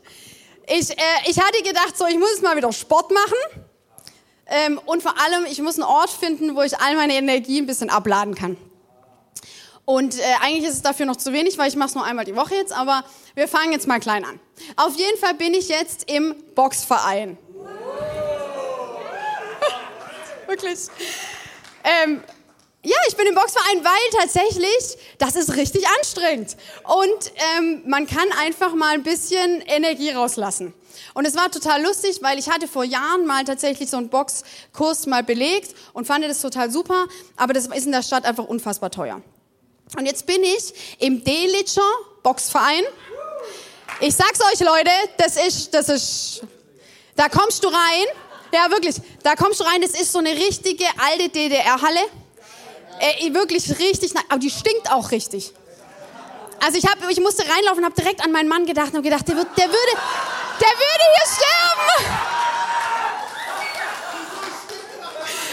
Ich, 0.68 0.92
äh, 0.92 1.04
ich 1.28 1.40
hatte 1.40 1.62
gedacht, 1.64 1.98
so, 1.98 2.06
ich 2.08 2.18
muss 2.18 2.32
jetzt 2.32 2.44
mal 2.44 2.58
wieder 2.58 2.72
Sport 2.74 3.12
machen. 3.12 3.64
Ähm, 4.48 4.80
und 4.86 5.02
vor 5.02 5.16
allem, 5.20 5.46
ich 5.46 5.62
muss 5.62 5.76
einen 5.76 5.88
Ort 5.88 6.10
finden, 6.10 6.56
wo 6.56 6.62
ich 6.62 6.78
all 6.80 6.96
meine 6.96 7.14
Energie 7.14 7.60
ein 7.60 7.66
bisschen 7.66 7.90
abladen 7.90 8.36
kann. 8.36 8.58
Und 9.86 10.20
äh, 10.20 10.24
eigentlich 10.42 10.66
ist 10.66 10.76
es 10.76 10.82
dafür 10.82 11.06
noch 11.06 11.16
zu 11.16 11.32
wenig, 11.32 11.58
weil 11.58 11.70
ich 11.70 11.76
mache 11.76 11.90
es 11.90 11.96
nur 11.96 12.04
einmal 12.04 12.26
die 12.26 12.36
Woche 12.36 12.56
jetzt, 12.56 12.74
aber 12.74 13.04
wir 13.36 13.48
fangen 13.48 13.72
jetzt 13.72 13.88
mal 13.88 14.00
klein 14.00 14.26
an. 14.26 14.40
Auf 14.76 14.96
jeden 14.96 15.18
Fall 15.20 15.36
bin 15.36 15.54
ich 15.54 15.70
jetzt 15.70 16.12
im 16.12 16.36
Boxverein 16.56 17.38
wirklich. 20.48 20.80
Ähm, 21.84 22.24
ja, 22.86 22.96
ich 23.08 23.16
bin 23.16 23.28
im 23.28 23.36
Boxverein, 23.36 23.84
weil 23.84 24.20
tatsächlich, 24.22 24.98
das 25.18 25.36
ist 25.36 25.56
richtig 25.56 25.86
anstrengend. 26.00 26.56
Und 26.84 27.32
ähm, 27.58 27.84
man 27.86 28.08
kann 28.08 28.32
einfach 28.40 28.74
mal 28.74 28.94
ein 28.94 29.04
bisschen 29.04 29.62
Energie 29.62 30.12
rauslassen. 30.12 30.74
Und 31.14 31.26
es 31.26 31.36
war 31.36 31.52
total 31.52 31.84
lustig, 31.84 32.20
weil 32.22 32.40
ich 32.40 32.50
hatte 32.50 32.68
vor 32.68 32.84
Jahren 32.84 33.26
mal 33.26 33.44
tatsächlich 33.44 33.90
so 33.90 33.98
einen 33.98 34.10
Boxkurs 34.10 35.08
mal 35.08 35.24
belegt 35.24 35.76
und 35.94 36.08
fand 36.08 36.24
das 36.26 36.42
total 36.42 36.72
super, 36.72 37.08
aber 37.36 37.54
das 37.54 37.68
ist 37.68 37.86
in 37.86 37.92
der 37.92 38.04
Stadt 38.04 38.26
einfach 38.26 38.46
unfassbar 38.46 38.92
teuer. 38.92 39.22
Und 39.98 40.06
jetzt 40.06 40.26
bin 40.26 40.44
ich 40.44 40.74
im 41.00 41.24
Delitscher 41.24 41.90
Boxverein. 42.24 42.84
Ich 44.00 44.16
sag's 44.16 44.40
euch, 44.42 44.60
Leute, 44.60 44.92
das 45.18 45.38
ist, 45.38 45.74
das 45.74 45.90
ist, 45.90 46.42
da 47.16 47.30
kommst 47.30 47.64
du 47.64 47.68
rein 47.68 48.06
ja, 48.56 48.72
wirklich. 48.72 48.96
Da 49.22 49.36
kommst 49.36 49.60
du 49.60 49.66
rein, 49.66 49.82
das 49.82 49.92
ist 49.92 50.14
so 50.14 50.20
eine 50.20 50.32
richtige 50.32 50.86
alte 50.98 51.28
DDR-Halle. 51.28 52.00
Äh, 53.00 53.34
wirklich 53.34 53.78
richtig, 53.80 54.14
aber 54.30 54.40
die 54.40 54.50
stinkt 54.50 54.92
auch 54.92 55.12
richtig. 55.12 55.54
Also 56.64 56.78
ich, 56.78 56.86
hab, 56.86 56.98
ich 57.10 57.20
musste 57.20 57.44
reinlaufen 57.44 57.80
und 57.80 57.86
habe 57.86 57.96
direkt 57.96 58.24
an 58.24 58.32
meinen 58.32 58.50
Mann 58.50 58.66
gedacht 58.66 58.94
und 58.94 59.04
gedacht, 59.04 59.28
der, 59.28 59.36
wird, 59.36 59.48
der, 59.58 59.68
würde, 59.68 59.92
der 60.60 60.70
würde 60.70 61.06
hier 61.14 61.28
sterben. 61.36 61.88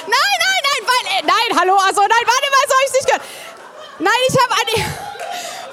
Nein, 0.06 0.36
nein, 0.38 0.62
nein, 0.62 0.82
weil, 0.86 1.18
äh, 1.18 1.22
nein, 1.26 1.58
hallo, 1.60 1.76
also 1.76 2.00
nein, 2.00 2.24
warte 2.24 2.50
mal, 2.50 2.64
so 2.68 2.74
habe 2.74 2.84
ich 2.86 2.92
nicht 2.92 3.06
gehört. 3.06 3.22
Nein, 3.98 4.20
ich 4.28 4.36
habe 4.40 4.54
eine. 4.54 4.98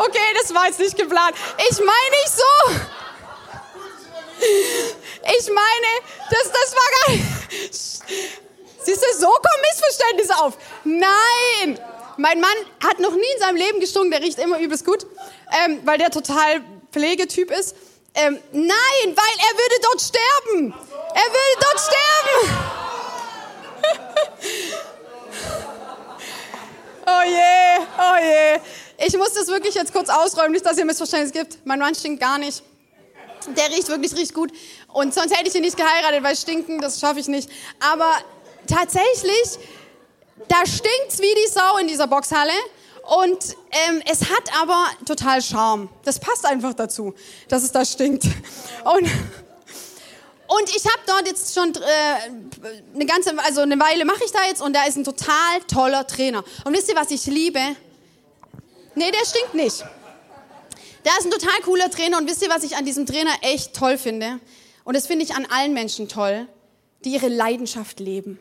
Okay, 0.01 0.33
das 0.41 0.53
war 0.53 0.65
jetzt 0.67 0.79
nicht 0.79 0.95
geplant. 0.95 1.35
Ich 1.69 1.77
meine 1.77 2.09
nicht 2.23 2.33
so. 2.33 2.71
Ich 5.37 5.47
meine, 5.47 5.89
das, 6.29 6.49
das 6.53 6.73
war 6.73 6.89
gar 6.95 7.15
nicht. 7.15 8.48
Siehst 8.83 9.01
du, 9.01 9.19
so 9.19 9.27
kommen 9.27 9.61
Missverständnisse 9.71 10.37
auf. 10.37 10.57
Nein! 10.83 11.79
Mein 12.17 12.41
Mann 12.41 12.51
hat 12.83 12.99
noch 12.99 13.13
nie 13.13 13.31
in 13.35 13.39
seinem 13.39 13.55
Leben 13.55 13.79
gestunken, 13.79 14.11
der 14.11 14.21
riecht 14.21 14.39
immer 14.39 14.59
übelst 14.59 14.85
gut, 14.85 15.05
ähm, 15.63 15.79
weil 15.85 15.97
der 15.97 16.11
total 16.11 16.61
Pflegetyp 16.91 17.49
ist. 17.49 17.75
Ähm, 18.13 18.37
nein, 18.51 18.69
weil 19.05 19.15
er 19.15 19.57
würde 19.57 19.75
dort 19.83 20.01
sterben. 20.01 20.73
Er 21.13 21.31
würde 21.31 21.59
dort 21.61 21.79
sterben. 21.79 22.49
oh 27.07 27.23
je, 27.25 27.85
oh 27.97 28.17
je. 28.21 28.59
Ich 29.07 29.17
muss 29.17 29.33
das 29.33 29.47
wirklich 29.47 29.75
jetzt 29.75 29.93
kurz 29.93 30.09
ausräumen, 30.09 30.51
nicht, 30.51 30.65
dass 30.65 30.77
ihr 30.77 30.83
Missverständnis 30.85 31.31
gibt. 31.31 31.65
Mein 31.65 31.79
Mann 31.79 31.95
stinkt 31.95 32.19
gar 32.19 32.37
nicht. 32.37 32.63
Der 33.47 33.69
riecht 33.69 33.87
wirklich, 33.87 34.13
riecht 34.15 34.33
gut. 34.33 34.51
Und 34.91 35.13
sonst 35.13 35.33
hätte 35.33 35.47
ich 35.47 35.55
ihn 35.55 35.61
nicht 35.61 35.77
geheiratet, 35.77 36.21
weil 36.23 36.35
stinken, 36.35 36.81
das 36.81 36.99
schaffe 36.99 37.21
ich 37.21 37.29
nicht. 37.29 37.49
Aber 37.79 38.11
tatsächlich, 38.69 39.59
da 40.47 40.65
stinkt's 40.65 41.19
wie 41.19 41.33
die 41.45 41.51
Sau 41.51 41.77
in 41.77 41.87
dieser 41.87 42.07
Boxhalle. 42.07 42.53
Und 43.03 43.55
ähm, 43.71 44.01
es 44.05 44.29
hat 44.29 44.61
aber 44.61 44.85
total 45.05 45.41
Charme. 45.41 45.89
Das 46.03 46.19
passt 46.19 46.45
einfach 46.45 46.73
dazu, 46.73 47.13
dass 47.47 47.63
es 47.63 47.71
da 47.71 47.83
stinkt. 47.83 48.25
Und, 48.85 49.09
und 50.47 50.69
ich 50.75 50.85
habe 50.85 51.01
dort 51.07 51.27
jetzt 51.27 51.55
schon 51.55 51.73
äh, 51.75 51.79
eine 52.93 53.05
ganze, 53.05 53.37
also 53.39 53.61
eine 53.61 53.79
Weile 53.79 54.05
mache 54.05 54.23
ich 54.23 54.31
da 54.31 54.45
jetzt 54.47 54.61
und 54.61 54.73
da 54.73 54.85
ist 54.85 54.95
ein 54.95 55.03
total 55.03 55.59
toller 55.67 56.05
Trainer. 56.05 56.43
Und 56.65 56.75
wisst 56.75 56.89
ihr, 56.89 56.95
was 56.95 57.09
ich 57.09 57.25
liebe? 57.25 57.59
Nee, 58.93 59.11
der 59.11 59.25
stinkt 59.25 59.55
nicht. 59.55 59.83
Da 61.03 61.11
ist 61.17 61.25
ein 61.25 61.31
total 61.31 61.61
cooler 61.63 61.89
Trainer 61.89 62.17
und 62.17 62.29
wisst 62.29 62.43
ihr, 62.43 62.49
was 62.49 62.63
ich 62.63 62.75
an 62.75 62.85
diesem 62.85 63.05
Trainer 63.05 63.31
echt 63.41 63.73
toll 63.73 63.97
finde? 63.97 64.39
Und 64.83 64.95
das 64.95 65.07
finde 65.07 65.25
ich 65.25 65.33
an 65.33 65.47
allen 65.49 65.73
Menschen 65.73 66.09
toll, 66.09 66.47
die 67.05 67.13
ihre 67.13 67.27
Leidenschaft 67.27 67.99
leben. 67.99 68.39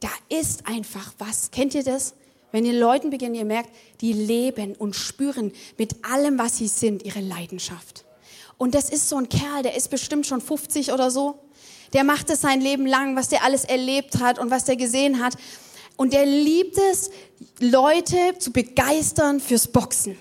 Da 0.00 0.10
ist 0.28 0.66
einfach 0.66 1.12
was. 1.18 1.50
Kennt 1.50 1.74
ihr 1.74 1.82
das? 1.82 2.14
Wenn 2.50 2.64
ihr 2.64 2.78
Leuten 2.78 3.10
beginnt, 3.10 3.36
ihr 3.36 3.44
merkt, 3.44 3.70
die 4.00 4.12
leben 4.12 4.74
und 4.74 4.96
spüren 4.96 5.52
mit 5.76 6.04
allem, 6.04 6.38
was 6.38 6.56
sie 6.56 6.68
sind, 6.68 7.04
ihre 7.04 7.20
Leidenschaft. 7.20 8.04
Und 8.56 8.74
das 8.74 8.90
ist 8.90 9.08
so 9.08 9.16
ein 9.16 9.28
Kerl, 9.28 9.62
der 9.62 9.76
ist 9.76 9.90
bestimmt 9.90 10.26
schon 10.26 10.40
50 10.40 10.92
oder 10.92 11.10
so. 11.10 11.38
Der 11.92 12.04
macht 12.04 12.30
es 12.30 12.40
sein 12.40 12.60
Leben 12.60 12.86
lang, 12.86 13.16
was 13.16 13.28
der 13.28 13.44
alles 13.44 13.64
erlebt 13.64 14.18
hat 14.20 14.38
und 14.38 14.50
was 14.50 14.64
der 14.64 14.76
gesehen 14.76 15.22
hat. 15.22 15.34
Und 15.96 16.12
der 16.12 16.26
liebt 16.26 16.78
es, 16.78 17.10
Leute 17.60 18.38
zu 18.38 18.52
begeistern 18.52 19.40
fürs 19.40 19.68
Boxen. 19.68 20.16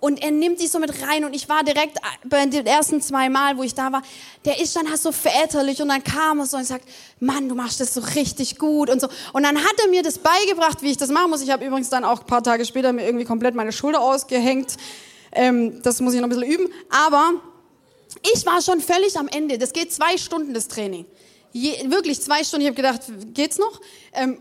Und 0.00 0.22
er 0.22 0.30
nimmt 0.30 0.60
die 0.60 0.66
so 0.66 0.78
mit 0.78 1.02
rein 1.02 1.24
und 1.24 1.34
ich 1.34 1.48
war 1.48 1.64
direkt 1.64 1.98
bei 2.24 2.44
den 2.44 2.66
ersten 2.66 3.00
zwei 3.00 3.28
Mal, 3.28 3.56
wo 3.56 3.62
ich 3.62 3.74
da 3.74 3.92
war, 3.92 4.02
der 4.44 4.60
ist 4.60 4.76
dann 4.76 4.84
so 4.96 5.10
väterlich 5.10 5.80
und 5.80 5.88
dann 5.88 6.04
kam 6.04 6.40
er 6.40 6.46
so 6.46 6.58
und 6.58 6.64
sagt, 6.64 6.86
Mann, 7.18 7.48
du 7.48 7.54
machst 7.54 7.80
das 7.80 7.94
so 7.94 8.00
richtig 8.14 8.58
gut 8.58 8.90
und 8.90 9.00
so. 9.00 9.08
Und 9.32 9.42
dann 9.42 9.56
hat 9.56 9.74
er 9.82 9.88
mir 9.88 10.02
das 10.02 10.18
beigebracht, 10.18 10.82
wie 10.82 10.90
ich 10.90 10.98
das 10.98 11.10
machen 11.10 11.30
muss. 11.30 11.40
Ich 11.42 11.50
habe 11.50 11.64
übrigens 11.64 11.88
dann 11.88 12.04
auch 12.04 12.20
ein 12.20 12.26
paar 12.26 12.42
Tage 12.42 12.64
später 12.64 12.92
mir 12.92 13.06
irgendwie 13.06 13.24
komplett 13.24 13.54
meine 13.54 13.72
Schulter 13.72 14.00
ausgehängt. 14.00 14.76
Ähm, 15.32 15.80
das 15.82 16.00
muss 16.00 16.14
ich 16.14 16.20
noch 16.20 16.26
ein 16.28 16.30
bisschen 16.30 16.50
üben. 16.50 16.68
Aber 16.90 17.32
ich 18.34 18.44
war 18.44 18.60
schon 18.60 18.80
völlig 18.80 19.18
am 19.18 19.28
Ende. 19.28 19.58
Das 19.58 19.72
geht 19.72 19.92
zwei 19.92 20.16
Stunden, 20.18 20.52
das 20.52 20.68
Training. 20.68 21.06
Je, 21.52 21.90
wirklich 21.90 22.20
zwei 22.20 22.44
Stunden. 22.44 22.66
Ich 22.66 22.68
habe 22.68 22.76
gedacht, 22.76 23.00
geht's 23.32 23.58
noch? 23.58 23.80
Ähm, 24.12 24.38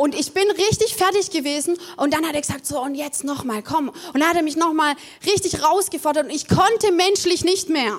und 0.00 0.14
ich 0.14 0.32
bin 0.32 0.50
richtig 0.50 0.96
fertig 0.96 1.30
gewesen 1.30 1.76
und 1.98 2.14
dann 2.14 2.26
hat 2.26 2.34
er 2.34 2.40
gesagt, 2.40 2.64
so 2.64 2.80
und 2.80 2.94
jetzt 2.94 3.22
nochmal, 3.22 3.62
komm. 3.62 3.90
Und 3.90 4.20
dann 4.20 4.30
hat 4.30 4.36
er 4.36 4.42
mich 4.42 4.56
nochmal 4.56 4.94
richtig 5.26 5.62
rausgefordert 5.62 6.24
und 6.24 6.30
ich 6.30 6.48
konnte 6.48 6.90
menschlich 6.90 7.44
nicht 7.44 7.68
mehr. 7.68 7.98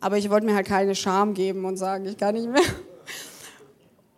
Aber 0.00 0.18
ich 0.18 0.30
wollte 0.30 0.46
mir 0.46 0.56
halt 0.56 0.66
keine 0.66 0.96
Scham 0.96 1.34
geben 1.34 1.64
und 1.64 1.76
sagen, 1.76 2.06
ich 2.06 2.16
kann 2.16 2.34
nicht 2.34 2.48
mehr. 2.48 2.60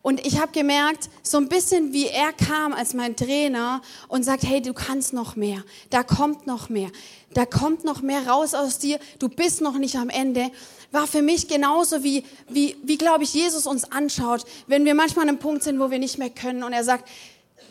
Und 0.03 0.25
ich 0.27 0.41
habe 0.41 0.53
gemerkt, 0.53 1.11
so 1.23 1.39
ein 1.39 1.49
bisschen 1.49 1.93
wie 1.93 2.07
er 2.07 2.33
kam 2.33 2.73
als 2.73 2.95
mein 2.95 3.17
Trainer 3.17 3.83
und 4.09 4.25
sagt, 4.25 4.45
hey, 4.45 4.63
du 4.63 4.73
kannst 4.73 5.13
noch 5.13 5.37
mehr, 5.37 5.63
da 5.91 6.03
kommt 6.03 6.47
noch 6.47 6.69
mehr, 6.69 6.91
da 7.35 7.45
kommt 7.45 7.85
noch 7.85 8.01
mehr 8.01 8.27
raus 8.27 8.55
aus 8.55 8.79
dir, 8.79 8.99
du 9.19 9.29
bist 9.29 9.61
noch 9.61 9.77
nicht 9.77 9.97
am 9.97 10.09
Ende 10.09 10.51
war 10.91 11.07
für 11.07 11.23
mich 11.23 11.49
genauso 11.49 12.03
wie, 12.03 12.25
wie, 12.49 12.77
wie 12.83 12.97
glaube 12.97 13.25
ich, 13.25 13.35
Jesus 13.35 13.67
uns 13.67 13.91
anschaut, 13.93 14.45
wenn 14.67 14.85
wir 14.85 14.95
manchmal 14.95 15.25
an 15.25 15.31
einem 15.31 15.39
Punkt 15.39 15.63
sind, 15.63 15.79
wo 15.79 15.91
wir 15.91 15.99
nicht 15.99 16.19
mehr 16.19 16.31
können 16.31 16.63
und 16.63 16.73
er 16.73 16.85
sagt, 16.85 17.09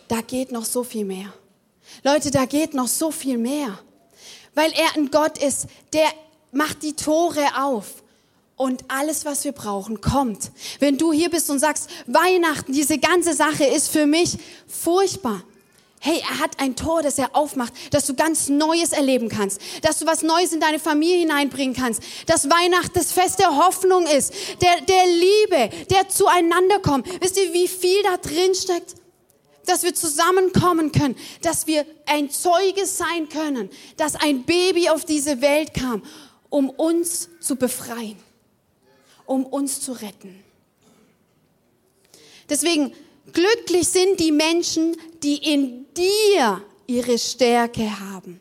da 0.07 0.21
geht 0.21 0.51
noch 0.51 0.65
so 0.65 0.83
viel 0.83 1.05
mehr. 1.05 1.33
Leute, 2.03 2.31
da 2.31 2.45
geht 2.45 2.73
noch 2.73 2.87
so 2.87 3.11
viel 3.11 3.37
mehr. 3.37 3.79
Weil 4.53 4.71
er 4.71 4.95
ein 4.95 5.11
Gott 5.11 5.41
ist, 5.41 5.67
der 5.93 6.07
macht 6.51 6.83
die 6.83 6.93
Tore 6.93 7.45
auf. 7.59 8.03
Und 8.57 8.83
alles, 8.87 9.23
was 9.23 9.43
wir 9.45 9.51
brauchen, 9.51 10.01
kommt. 10.01 10.51
Wenn 10.79 10.97
du 10.97 11.13
hier 11.13 11.29
bist 11.29 11.49
und 11.49 11.59
sagst, 11.59 11.89
Weihnachten, 12.07 12.73
diese 12.73 12.97
ganze 12.97 13.33
Sache 13.33 13.63
ist 13.63 13.89
für 13.89 14.07
mich 14.07 14.37
furchtbar, 14.67 15.43
Hey, 15.99 16.19
er 16.19 16.39
hat 16.39 16.59
ein 16.59 16.75
Tor, 16.75 17.01
das 17.01 17.17
er 17.17 17.35
aufmacht, 17.35 17.73
dass 17.91 18.05
du 18.05 18.13
ganz 18.13 18.49
Neues 18.49 18.91
erleben 18.91 19.29
kannst, 19.29 19.59
dass 19.81 19.97
du 19.97 20.05
was 20.05 20.21
Neues 20.21 20.53
in 20.53 20.59
deine 20.59 20.77
Familie 20.77 21.17
hineinbringen 21.17 21.75
kannst, 21.75 22.03
dass 22.27 22.49
Weihnachten 22.49 22.93
das 22.93 23.11
Fest 23.11 23.39
der 23.39 23.57
Hoffnung 23.57 24.05
ist, 24.05 24.31
der, 24.61 24.79
der 24.81 25.05
Liebe, 25.07 25.85
der 25.89 26.07
zueinander 26.07 26.79
kommt. 26.79 27.07
Wisst 27.19 27.37
ihr, 27.37 27.51
wie 27.51 27.67
viel 27.67 28.03
da 28.03 28.17
drin 28.17 28.53
steckt? 28.53 28.93
Dass 29.65 29.83
wir 29.83 29.95
zusammenkommen 29.95 30.91
können, 30.91 31.15
dass 31.41 31.65
wir 31.65 31.83
ein 32.05 32.29
Zeuge 32.29 32.85
sein 32.85 33.27
können, 33.27 33.69
dass 33.97 34.15
ein 34.15 34.43
Baby 34.43 34.89
auf 34.89 35.03
diese 35.03 35.41
Welt 35.41 35.73
kam, 35.73 36.03
um 36.49 36.69
uns 36.69 37.27
zu 37.41 37.55
befreien, 37.55 38.17
um 39.27 39.45
uns 39.45 39.81
zu 39.81 39.91
retten. 39.91 40.43
Deswegen, 42.49 42.93
Glücklich 43.33 43.87
sind 43.87 44.19
die 44.19 44.31
Menschen, 44.31 44.95
die 45.21 45.37
in 45.53 45.85
dir 45.93 46.63
ihre 46.85 47.17
Stärke 47.17 47.99
haben. 47.99 48.39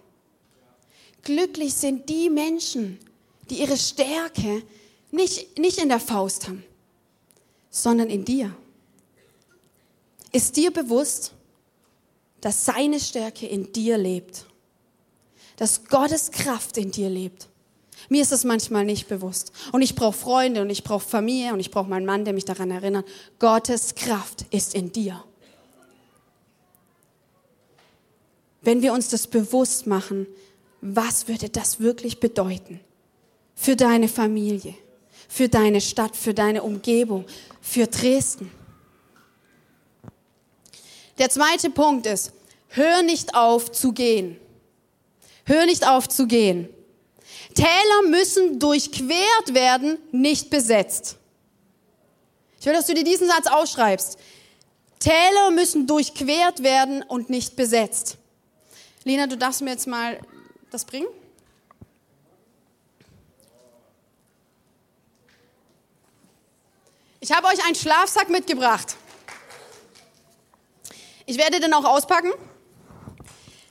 Glücklich 1.22 1.74
sind 1.74 2.08
die 2.08 2.30
Menschen, 2.30 2.98
die 3.50 3.60
ihre 3.60 3.76
Stärke 3.76 4.62
nicht, 5.10 5.58
nicht 5.58 5.78
in 5.78 5.88
der 5.88 5.98
Faust 5.98 6.46
haben, 6.46 6.64
sondern 7.70 8.08
in 8.10 8.24
dir. 8.24 8.54
Ist 10.30 10.56
dir 10.56 10.70
bewusst, 10.70 11.32
dass 12.40 12.64
seine 12.64 13.00
Stärke 13.00 13.46
in 13.46 13.72
dir 13.72 13.98
lebt? 13.98 14.46
Dass 15.56 15.84
Gottes 15.84 16.30
Kraft 16.30 16.76
in 16.76 16.92
dir 16.92 17.08
lebt? 17.08 17.48
Mir 18.08 18.22
ist 18.22 18.32
es 18.32 18.44
manchmal 18.44 18.84
nicht 18.84 19.08
bewusst. 19.08 19.52
Und 19.72 19.82
ich 19.82 19.94
brauche 19.94 20.16
Freunde 20.16 20.62
und 20.62 20.70
ich 20.70 20.84
brauche 20.84 21.06
Familie 21.06 21.52
und 21.52 21.60
ich 21.60 21.70
brauche 21.70 21.88
meinen 21.88 22.06
Mann, 22.06 22.24
der 22.24 22.34
mich 22.34 22.44
daran 22.44 22.70
erinnert. 22.70 23.06
Gottes 23.38 23.94
Kraft 23.94 24.46
ist 24.50 24.74
in 24.74 24.92
dir. 24.92 25.22
Wenn 28.62 28.82
wir 28.82 28.92
uns 28.92 29.08
das 29.08 29.26
bewusst 29.26 29.86
machen, 29.86 30.26
was 30.80 31.28
würde 31.28 31.48
das 31.48 31.80
wirklich 31.80 32.20
bedeuten? 32.20 32.80
Für 33.54 33.76
deine 33.76 34.08
Familie, 34.08 34.74
für 35.28 35.48
deine 35.48 35.80
Stadt, 35.80 36.16
für 36.16 36.34
deine 36.34 36.62
Umgebung, 36.62 37.24
für 37.60 37.86
Dresden. 37.86 38.50
Der 41.18 41.30
zweite 41.30 41.70
Punkt 41.70 42.06
ist, 42.06 42.32
hör 42.68 43.02
nicht 43.02 43.34
auf 43.34 43.72
zu 43.72 43.92
gehen. 43.92 44.36
Hör 45.44 45.64
nicht 45.64 45.86
auf 45.86 46.08
zu 46.08 46.26
gehen. 46.26 46.68
Täler 47.56 48.02
müssen 48.08 48.60
durchquert 48.60 49.54
werden, 49.54 49.98
nicht 50.12 50.50
besetzt. 50.50 51.16
Ich 52.60 52.66
will, 52.66 52.74
dass 52.74 52.86
du 52.86 52.94
dir 52.94 53.02
diesen 53.02 53.28
Satz 53.28 53.46
ausschreibst. 53.46 54.18
Täler 54.98 55.50
müssen 55.50 55.86
durchquert 55.86 56.62
werden 56.62 57.02
und 57.02 57.30
nicht 57.30 57.56
besetzt. 57.56 58.18
Lina, 59.04 59.26
du 59.26 59.38
darfst 59.38 59.62
mir 59.62 59.70
jetzt 59.70 59.86
mal 59.86 60.20
das 60.70 60.84
bringen. 60.84 61.08
Ich 67.20 67.32
habe 67.32 67.46
euch 67.46 67.64
einen 67.64 67.74
Schlafsack 67.74 68.28
mitgebracht. 68.28 68.96
Ich 71.24 71.38
werde 71.38 71.58
den 71.58 71.72
auch 71.72 71.84
auspacken. 71.84 72.32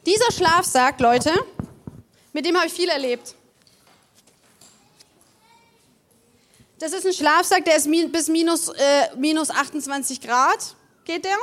Dieser 0.05 0.31
Schlafsack, 0.31 0.99
Leute, 0.99 1.31
mit 2.33 2.45
dem 2.45 2.57
habe 2.57 2.65
ich 2.67 2.73
viel 2.73 2.89
erlebt. 2.89 3.34
Das 6.77 6.91
ist 6.91 7.05
ein 7.05 7.13
Schlafsack, 7.13 7.63
der 7.63 7.77
ist 7.77 7.89
bis 8.11 8.27
minus, 8.27 8.67
äh, 8.67 9.15
minus 9.15 9.49
28 9.49 10.19
Grad, 10.19 10.75
geht 11.05 11.23
der. 11.23 11.37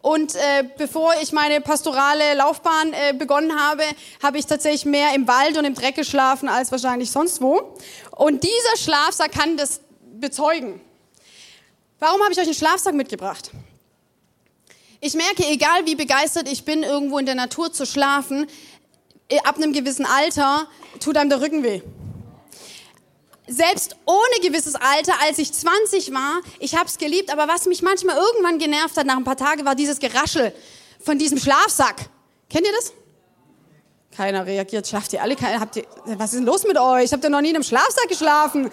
Und 0.00 0.34
äh, 0.34 0.64
bevor 0.78 1.12
ich 1.20 1.32
meine 1.32 1.60
pastorale 1.60 2.32
Laufbahn 2.32 2.94
äh, 2.94 3.12
begonnen 3.12 3.60
habe, 3.60 3.82
habe 4.22 4.38
ich 4.38 4.46
tatsächlich 4.46 4.86
mehr 4.86 5.14
im 5.14 5.28
Wald 5.28 5.58
und 5.58 5.66
im 5.66 5.74
Dreck 5.74 5.94
geschlafen 5.94 6.48
als 6.48 6.72
wahrscheinlich 6.72 7.10
sonst 7.10 7.42
wo. 7.42 7.76
Und 8.12 8.42
dieser 8.42 8.76
Schlafsack 8.78 9.32
kann 9.32 9.58
das 9.58 9.82
bezeugen. 10.14 10.80
Warum 11.98 12.22
habe 12.22 12.32
ich 12.32 12.38
euch 12.38 12.46
einen 12.46 12.54
Schlafsack 12.54 12.94
mitgebracht? 12.94 13.50
Ich 15.00 15.12
merke, 15.12 15.46
egal 15.48 15.84
wie 15.84 15.96
begeistert 15.96 16.50
ich 16.50 16.64
bin, 16.64 16.82
irgendwo 16.82 17.18
in 17.18 17.26
der 17.26 17.34
Natur 17.34 17.74
zu 17.74 17.84
schlafen, 17.84 18.46
äh, 19.28 19.38
ab 19.40 19.56
einem 19.56 19.74
gewissen 19.74 20.06
Alter 20.06 20.66
tut 20.98 21.18
einem 21.18 21.28
der 21.28 21.42
Rücken 21.42 21.62
weh. 21.62 21.82
Selbst 23.50 23.96
ohne 24.06 24.48
gewisses 24.48 24.76
Alter, 24.76 25.14
als 25.22 25.38
ich 25.38 25.52
20 25.52 26.14
war, 26.14 26.40
ich 26.60 26.76
habe 26.76 26.86
es 26.86 26.98
geliebt, 26.98 27.32
aber 27.32 27.48
was 27.48 27.66
mich 27.66 27.82
manchmal 27.82 28.16
irgendwann 28.16 28.60
genervt 28.60 28.96
hat 28.96 29.06
nach 29.06 29.16
ein 29.16 29.24
paar 29.24 29.36
Tagen, 29.36 29.64
war 29.64 29.74
dieses 29.74 29.98
Geraschel 29.98 30.52
von 31.00 31.18
diesem 31.18 31.36
Schlafsack. 31.36 32.08
Kennt 32.48 32.64
ihr 32.64 32.72
das? 32.72 32.92
Keiner 34.16 34.46
reagiert, 34.46 34.86
schlaft 34.86 35.12
ihr 35.14 35.22
alle? 35.22 35.34
Habt 35.36 35.76
ihr, 35.76 35.84
was 36.04 36.32
ist 36.32 36.38
denn 36.38 36.46
los 36.46 36.64
mit 36.64 36.78
euch? 36.78 37.12
Habt 37.12 37.24
ihr 37.24 37.30
noch 37.30 37.40
nie 37.40 37.48
in 37.48 37.56
einem 37.56 37.64
Schlafsack 37.64 38.08
geschlafen? 38.08 38.70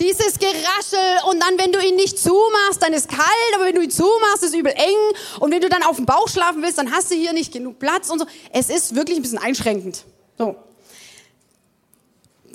Dieses 0.00 0.38
Geraschel 0.38 1.30
und 1.30 1.40
dann, 1.40 1.58
wenn 1.58 1.72
du 1.72 1.78
ihn 1.80 1.96
nicht 1.96 2.18
zumachst, 2.18 2.82
dann 2.82 2.92
ist 2.92 3.08
kalt, 3.08 3.54
aber 3.54 3.64
wenn 3.64 3.74
du 3.74 3.80
ihn 3.80 3.90
zumachst, 3.90 4.42
ist 4.42 4.54
übel 4.54 4.72
eng 4.72 5.16
und 5.40 5.50
wenn 5.50 5.62
du 5.62 5.70
dann 5.70 5.82
auf 5.82 5.96
dem 5.96 6.04
Bauch 6.04 6.28
schlafen 6.28 6.62
willst, 6.62 6.76
dann 6.76 6.92
hast 6.92 7.10
du 7.10 7.14
hier 7.14 7.32
nicht 7.32 7.54
genug 7.54 7.78
Platz 7.78 8.10
und 8.10 8.18
so. 8.18 8.26
Es 8.52 8.68
ist 8.68 8.94
wirklich 8.94 9.18
ein 9.18 9.22
bisschen 9.22 9.38
einschränkend. 9.38 10.04
So. 10.36 10.56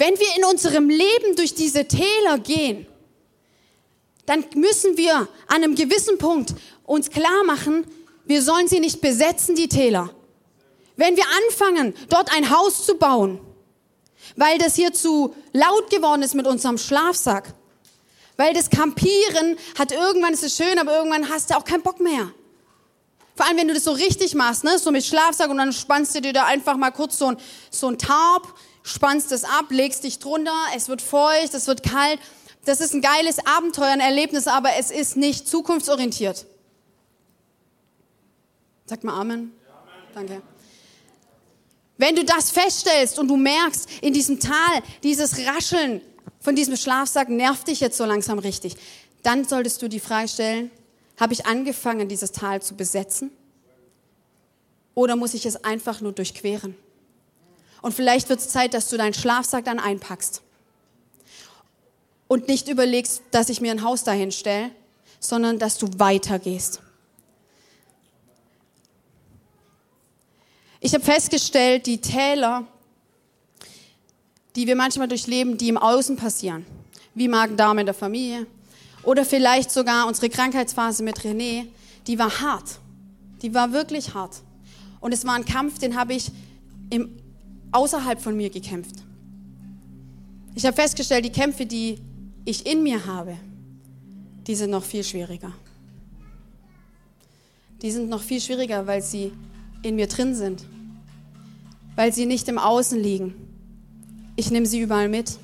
Wenn 0.02 0.20
wir 0.20 0.36
in 0.36 0.46
unserem 0.46 0.90
Leben 0.90 1.36
durch 1.36 1.54
diese 1.54 1.88
Täler 1.88 2.40
gehen, 2.40 2.88
dann 4.26 4.44
müssen 4.56 4.98
wir 4.98 5.14
an 5.16 5.28
einem 5.48 5.76
gewissen 5.76 6.18
Punkt 6.18 6.56
uns 6.86 7.12
klar 7.12 7.44
machen, 7.46 7.86
wir 8.26 8.42
sollen 8.42 8.68
sie 8.68 8.80
nicht 8.80 9.00
besetzen, 9.00 9.54
die 9.54 9.68
Täler. 9.68 10.10
Wenn 10.96 11.16
wir 11.18 11.26
anfangen, 11.46 11.94
dort 12.10 12.36
ein 12.36 12.50
Haus 12.50 12.84
zu 12.84 12.96
bauen, 12.96 13.42
weil 14.36 14.58
das 14.58 14.74
hier 14.74 14.92
zu 14.92 15.36
laut 15.54 15.92
geworden 15.92 16.24
ist 16.24 16.34
mit 16.34 16.48
unserem 16.48 16.80
Schlafsack. 16.80 17.54
Weil 18.38 18.56
das 18.56 18.72
Campieren 18.72 19.56
hat 19.78 19.92
irgendwann, 19.92 20.34
ist 20.34 20.44
es 20.44 20.58
schön, 20.58 20.80
aber 20.80 20.98
irgendwann 20.98 21.30
hast 21.30 21.52
du 21.52 21.58
auch 21.58 21.64
keinen 21.64 21.84
Bock 21.84 22.00
mehr. 22.00 22.34
Vor 23.36 23.46
allem, 23.46 23.58
wenn 23.58 23.68
du 23.68 23.76
das 23.76 23.84
so 23.84 23.92
richtig 23.92 24.34
machst, 24.34 24.64
ne? 24.64 24.80
so 24.80 24.90
mit 24.90 25.06
Schlafsack 25.06 25.52
und 25.52 25.58
dann 25.58 25.72
spannst 25.72 26.16
du 26.16 26.22
dir 26.22 26.34
da 26.34 26.46
einfach 26.46 26.76
mal 26.76 26.90
kurz 26.90 27.20
so 27.20 27.28
ein, 27.28 27.38
so 27.70 27.88
ein 27.88 28.00
Tarp, 28.00 28.48
spannst 28.84 29.32
es 29.32 29.44
ab, 29.44 29.66
legst 29.70 30.04
dich 30.04 30.20
drunter, 30.20 30.56
es 30.76 30.90
wird 30.90 31.02
feucht, 31.02 31.54
es 31.54 31.68
wird 31.68 31.84
kalt. 31.84 32.20
Das 32.66 32.82
ist 32.82 32.94
ein 32.94 33.02
geiles 33.02 33.38
Abenteuer, 33.46 33.90
ein 33.90 34.00
Erlebnis, 34.00 34.48
aber 34.48 34.70
es 34.78 34.92
ist 34.92 35.18
nicht 35.18 35.48
zukunftsorientiert. 35.48 36.46
Sag 38.86 39.04
mal 39.04 39.20
Amen. 39.20 39.52
Danke. 40.14 40.42
Wenn 41.98 42.16
du 42.16 42.26
das 42.26 42.52
feststellst 42.52 43.20
und 43.20 43.28
du 43.28 43.38
merkst 43.38 43.88
in 44.02 44.14
diesem 44.14 44.40
Tal, 44.40 44.82
dieses 45.04 45.46
Rascheln 45.46 46.02
von 46.40 46.56
diesem 46.56 46.76
Schlafsack 46.76 47.30
nervt 47.30 47.68
dich 47.68 47.80
jetzt 47.80 47.98
so 47.98 48.06
langsam 48.06 48.40
richtig, 48.40 48.76
dann 49.24 49.46
solltest 49.46 49.82
du 49.82 49.88
die 49.88 50.00
Frage 50.00 50.28
stellen, 50.28 50.72
habe 51.20 51.34
ich 51.34 51.46
angefangen, 51.46 52.10
dieses 52.10 52.32
Tal 52.32 52.62
zu 52.62 52.76
besetzen? 52.76 53.32
Oder 54.96 55.16
muss 55.16 55.36
ich 55.36 55.46
es 55.46 55.64
einfach 55.64 56.02
nur 56.02 56.12
durchqueren? 56.12 56.76
Und 57.82 57.94
vielleicht 57.94 58.30
wird 58.30 58.40
es 58.40 58.50
Zeit, 58.50 58.74
dass 58.74 58.90
du 58.90 58.98
deinen 58.98 59.14
Schlafsack 59.14 59.66
dann 59.66 59.80
einpackst. 59.80 60.42
Und 62.28 62.48
nicht 62.48 62.68
überlegst, 62.68 63.22
dass 63.32 63.50
ich 63.50 63.60
mir 63.60 63.72
ein 63.72 63.84
Haus 63.84 64.04
dahin 64.04 64.32
stelle, 64.32 64.72
sondern 65.20 65.60
dass 65.60 65.78
du 65.78 65.88
weitergehst. 65.98 66.82
Ich 70.80 70.94
habe 70.94 71.04
festgestellt, 71.04 71.86
die 71.86 72.00
Täler, 72.00 72.66
die 74.56 74.66
wir 74.68 74.76
manchmal 74.76 75.08
durchleben, 75.08 75.58
die 75.58 75.70
im 75.70 75.78
Außen 75.78 76.16
passieren, 76.16 76.66
wie 77.14 77.28
Magen-Darm 77.28 77.80
in 77.80 77.86
der 77.86 77.94
Familie 77.94 78.48
oder 79.04 79.26
vielleicht 79.26 79.72
sogar 79.72 80.08
unsere 80.08 80.30
Krankheitsphase 80.30 81.04
mit 81.04 81.20
René, 81.20 81.68
die 82.08 82.18
war 82.18 82.42
hart. 82.42 82.80
Die 83.42 83.54
war 83.54 83.74
wirklich 83.74 84.14
hart. 84.14 84.42
Und 85.00 85.14
es 85.14 85.26
war 85.26 85.34
ein 85.34 85.46
Kampf, 85.46 85.80
den 85.80 85.96
habe 85.96 86.14
ich 86.14 86.32
im, 86.90 87.18
außerhalb 87.72 88.20
von 88.20 88.36
mir 88.36 88.50
gekämpft. 88.50 89.04
Ich 90.56 90.66
habe 90.66 90.76
festgestellt, 90.76 91.26
die 91.26 91.32
Kämpfe, 91.32 91.66
die 91.66 92.00
ich 92.46 92.66
in 92.66 92.84
mir 92.84 93.06
habe, 93.06 93.38
die 94.48 94.56
sind 94.56 94.72
noch 94.72 94.84
viel 94.84 95.04
schwieriger. 95.04 95.54
Die 97.82 97.92
sind 97.92 98.10
noch 98.10 98.22
viel 98.22 98.42
schwieriger, 98.42 98.86
weil 98.86 99.02
sie 99.02 99.32
in 99.82 99.96
mir 99.96 100.08
drin 100.08 100.36
sind, 100.36 100.64
weil 101.96 102.14
sie 102.14 102.26
nicht 102.26 102.48
im 102.48 102.58
Außen 102.58 103.00
liegen. 103.00 103.34
Ich 104.36 104.52
nehme 104.52 104.66
sie 104.66 104.80
überall 104.80 105.10
mit. 105.10 105.40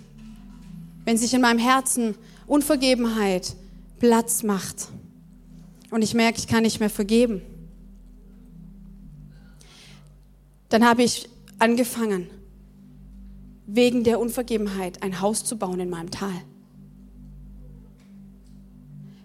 Wenn 1.05 1.17
sich 1.17 1.33
in 1.33 1.41
meinem 1.41 1.59
Herzen 1.59 2.15
Unvergebenheit 2.45 3.55
Platz 3.99 4.43
macht 4.43 4.89
und 5.89 6.01
ich 6.01 6.13
merke, 6.13 6.37
ich 6.39 6.47
kann 6.47 6.63
nicht 6.63 6.79
mehr 6.79 6.89
vergeben, 6.89 7.41
dann 10.69 10.85
habe 10.85 11.03
ich 11.03 11.29
angefangen, 11.59 12.29
wegen 13.65 14.03
der 14.03 14.19
Unvergebenheit 14.19 15.03
ein 15.03 15.21
Haus 15.21 15.43
zu 15.43 15.57
bauen 15.57 15.79
in 15.79 15.89
meinem 15.89 16.11
Tal 16.11 16.33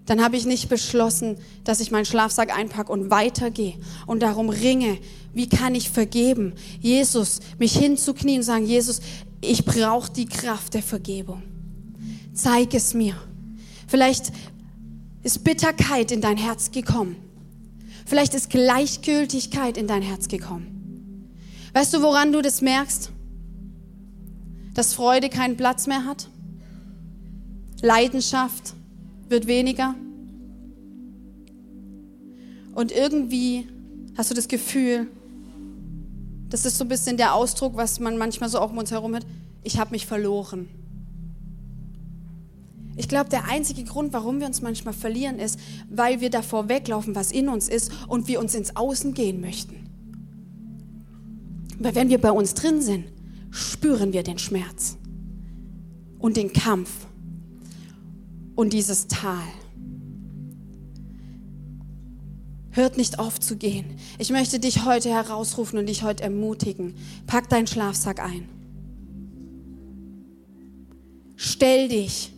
dann 0.06 0.22
habe 0.22 0.36
ich 0.36 0.46
nicht 0.46 0.68
beschlossen, 0.68 1.38
dass 1.64 1.80
ich 1.80 1.90
meinen 1.90 2.04
Schlafsack 2.04 2.54
einpacke 2.54 2.90
und 2.90 3.10
weitergehe 3.10 3.74
und 4.06 4.22
darum 4.22 4.48
ringe, 4.48 4.98
wie 5.32 5.48
kann 5.48 5.74
ich 5.74 5.90
vergeben? 5.90 6.54
Jesus, 6.80 7.40
mich 7.58 7.76
hinzuknien 7.76 8.38
und 8.38 8.42
sagen, 8.42 8.66
Jesus, 8.66 9.00
ich 9.40 9.64
brauche 9.64 10.12
die 10.12 10.26
Kraft 10.26 10.74
der 10.74 10.82
Vergebung. 10.82 11.42
Zeig 12.34 12.74
es 12.74 12.94
mir. 12.94 13.14
Vielleicht 13.86 14.32
ist 15.22 15.44
Bitterkeit 15.44 16.10
in 16.10 16.20
dein 16.20 16.36
Herz 16.36 16.72
gekommen. 16.72 17.16
Vielleicht 18.04 18.34
ist 18.34 18.50
Gleichgültigkeit 18.50 19.76
in 19.76 19.86
dein 19.86 20.02
Herz 20.02 20.28
gekommen. 20.28 20.81
Weißt 21.72 21.94
du, 21.94 22.02
woran 22.02 22.32
du 22.32 22.42
das 22.42 22.60
merkst? 22.60 23.10
Dass 24.74 24.94
Freude 24.94 25.28
keinen 25.28 25.56
Platz 25.56 25.86
mehr 25.86 26.04
hat? 26.04 26.28
Leidenschaft? 27.80 28.74
wird 29.32 29.48
weniger. 29.48 29.96
Und 32.74 32.92
irgendwie 32.92 33.66
hast 34.16 34.30
du 34.30 34.34
das 34.34 34.46
Gefühl, 34.46 35.08
das 36.48 36.64
ist 36.64 36.78
so 36.78 36.84
ein 36.84 36.88
bisschen 36.88 37.16
der 37.16 37.34
Ausdruck, 37.34 37.76
was 37.76 37.98
man 37.98 38.16
manchmal 38.16 38.48
so 38.48 38.60
auch 38.60 38.70
um 38.70 38.78
uns 38.78 38.92
herum 38.92 39.16
hat, 39.16 39.26
ich 39.64 39.78
habe 39.78 39.90
mich 39.90 40.06
verloren. 40.06 40.68
Ich 42.96 43.08
glaube, 43.08 43.30
der 43.30 43.48
einzige 43.48 43.84
Grund, 43.84 44.12
warum 44.12 44.38
wir 44.38 44.46
uns 44.46 44.60
manchmal 44.60 44.92
verlieren, 44.92 45.38
ist, 45.38 45.58
weil 45.88 46.20
wir 46.20 46.28
davor 46.28 46.68
weglaufen, 46.68 47.14
was 47.14 47.32
in 47.32 47.48
uns 47.48 47.68
ist 47.68 47.90
und 48.06 48.28
wir 48.28 48.38
uns 48.38 48.54
ins 48.54 48.76
Außen 48.76 49.14
gehen 49.14 49.40
möchten. 49.40 49.81
Weil 51.82 51.96
wenn 51.96 52.08
wir 52.10 52.18
bei 52.18 52.30
uns 52.30 52.54
drin 52.54 52.80
sind, 52.80 53.04
spüren 53.50 54.12
wir 54.12 54.22
den 54.22 54.38
Schmerz 54.38 54.96
und 56.20 56.36
den 56.36 56.52
Kampf 56.52 56.90
und 58.54 58.72
dieses 58.72 59.08
Tal. 59.08 59.42
Hört 62.70 62.96
nicht 62.96 63.18
auf 63.18 63.40
zu 63.40 63.56
gehen. 63.56 63.96
Ich 64.18 64.30
möchte 64.30 64.60
dich 64.60 64.84
heute 64.84 65.10
herausrufen 65.10 65.78
und 65.78 65.86
dich 65.86 66.04
heute 66.04 66.22
ermutigen. 66.22 66.94
Pack 67.26 67.48
deinen 67.48 67.66
Schlafsack 67.66 68.20
ein. 68.20 68.48
Stell 71.34 71.88
dich 71.88 72.32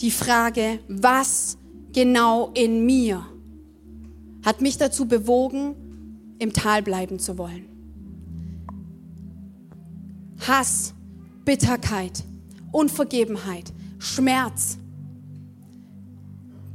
die 0.00 0.12
Frage, 0.12 0.78
was 0.88 1.58
genau 1.92 2.52
in 2.54 2.86
mir 2.86 3.26
hat 4.44 4.60
mich 4.60 4.78
dazu 4.78 5.06
bewogen, 5.06 5.74
im 6.38 6.52
Tal 6.52 6.82
bleiben 6.82 7.18
zu 7.18 7.36
wollen. 7.36 7.73
Hass, 10.40 10.94
Bitterkeit, 11.44 12.22
Unvergebenheit, 12.72 13.72
Schmerz, 13.98 14.78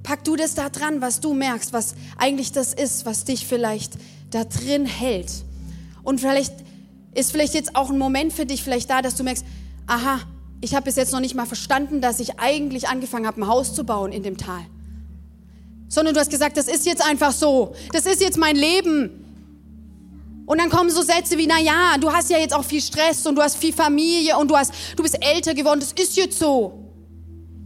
Pack 0.10 0.24
du 0.24 0.36
das 0.36 0.56
da 0.56 0.70
dran, 0.70 1.02
was 1.02 1.20
du 1.20 1.36
merkst, 1.36 1.72
was 1.72 1.94
eigentlich 2.18 2.52
das 2.52 2.74
ist, 2.74 3.06
was 3.06 3.26
dich 3.26 3.46
vielleicht 3.46 3.94
da 4.32 4.44
drin 4.44 4.88
hält. 4.88 5.32
Und 6.02 6.20
vielleicht 6.20 6.52
ist 7.14 7.32
vielleicht 7.32 7.54
jetzt 7.54 7.76
auch 7.76 7.92
ein 7.92 7.98
Moment 8.00 8.34
für 8.34 8.48
dich 8.48 8.64
vielleicht 8.64 8.90
da, 8.90 9.04
dass 9.04 9.14
du 9.14 9.24
merkst, 9.24 9.46
aha, 9.86 10.20
ich 10.62 10.74
habe 10.74 10.86
bis 10.86 10.96
jetzt 10.96 11.12
noch 11.14 11.20
nicht 11.20 11.36
mal 11.36 11.46
verstanden, 11.46 12.02
dass 12.02 12.20
ich 12.20 12.40
eigentlich 12.40 12.88
angefangen 12.88 13.28
habe, 13.28 13.40
ein 13.40 13.48
Haus 13.48 13.76
zu 13.76 13.84
bauen 13.84 14.12
in 14.12 14.24
dem 14.24 14.38
Tal. 14.38 14.62
Sondern 15.90 16.16
du 16.16 16.20
hast 16.20 16.32
gesagt, 16.32 16.58
das 16.58 16.68
ist 16.68 16.88
jetzt 16.88 17.08
einfach 17.08 17.32
so. 17.32 17.76
Das 17.94 18.08
ist 18.08 18.20
jetzt 18.20 18.40
mein 18.40 18.56
Leben. 18.56 19.29
Und 20.50 20.58
dann 20.58 20.72
kommen 20.72 20.90
so 20.90 21.04
Sätze 21.04 21.38
wie, 21.38 21.46
na 21.46 21.60
ja, 21.60 21.96
du 22.00 22.12
hast 22.12 22.32
ja 22.32 22.40
jetzt 22.40 22.56
auch 22.56 22.66
viel 22.66 22.82
Stress 22.82 23.24
und 23.28 23.36
du 23.36 23.42
hast 23.44 23.56
viel 23.56 23.72
Familie 23.72 24.36
und 24.36 24.50
du 24.50 24.58
hast, 24.58 24.74
du 24.96 25.04
bist 25.04 25.16
älter 25.24 25.54
geworden. 25.54 25.80
Das 25.80 25.92
ist 25.92 26.18
jetzt 26.18 26.40
so. 26.40 26.92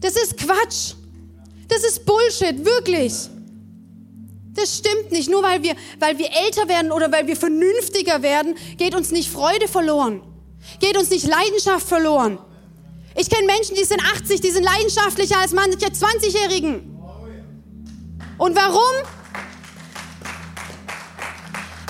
Das 0.02 0.18
ist 0.18 0.36
Quatsch. 0.36 0.96
Das 1.70 1.82
ist 1.86 2.06
Bullshit, 2.06 2.66
wirklich. 2.66 3.14
Das 4.52 4.80
stimmt 4.80 5.14
nicht. 5.14 5.30
Nur 5.30 5.42
weil 5.44 5.64
wir, 5.64 5.78
weil 5.98 6.18
wir 6.18 6.28
älter 6.46 6.68
werden 6.68 6.92
oder 6.92 7.10
weil 7.10 7.26
wir 7.26 7.38
vernünftiger 7.38 8.22
werden, 8.22 8.56
geht 8.76 8.96
uns 8.96 9.12
nicht 9.12 9.32
Freude 9.32 9.70
verloren. 9.70 10.22
Geht 10.82 10.98
uns 10.98 11.10
nicht 11.10 11.26
Leidenschaft 11.26 11.88
verloren. 11.88 12.38
Ich 13.16 13.30
kenne 13.30 13.48
Menschen, 13.48 13.78
die 13.78 13.86
sind 13.86 14.02
80, 14.14 14.42
die 14.42 14.52
sind 14.52 14.64
leidenschaftlicher 14.64 15.40
als 15.40 15.54
manche 15.54 15.78
20-Jährigen. 15.78 17.00
Und 18.38 18.58
warum? 18.58 19.23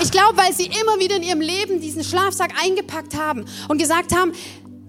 Ich 0.04 0.12
glaube, 0.12 0.36
weil 0.36 0.54
sie 0.54 0.66
immer 0.66 1.00
wieder 1.00 1.16
in 1.16 1.24
ihrem 1.24 1.40
Leben 1.40 1.80
diesen 1.80 2.04
Schlafsack 2.04 2.52
eingepackt 2.62 3.16
haben 3.16 3.46
und 3.70 3.78
gesagt 3.78 4.14
haben, 4.14 4.34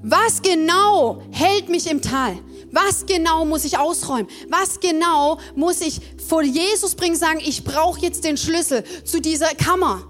was 0.03 0.43
genau 0.43 1.23
hält 1.31 1.69
mich 1.69 1.89
im 1.89 2.03
Tal? 2.03 2.37
Was 2.73 3.07
genau 3.07 3.45
muss 3.45 3.65
ich 3.65 3.79
ausräumen? 3.79 4.27
Was 4.49 4.81
genau 4.81 5.39
muss 5.55 5.83
ich 5.83 6.01
vor 6.29 6.43
Jesus 6.43 6.97
bringen, 6.97 7.15
sagen, 7.15 7.39
ich 7.39 7.63
brauche 7.63 8.01
jetzt 8.01 8.25
den 8.25 8.37
Schlüssel 8.37 8.83
zu 9.05 9.21
dieser 9.21 9.55
Kammer, 9.55 10.03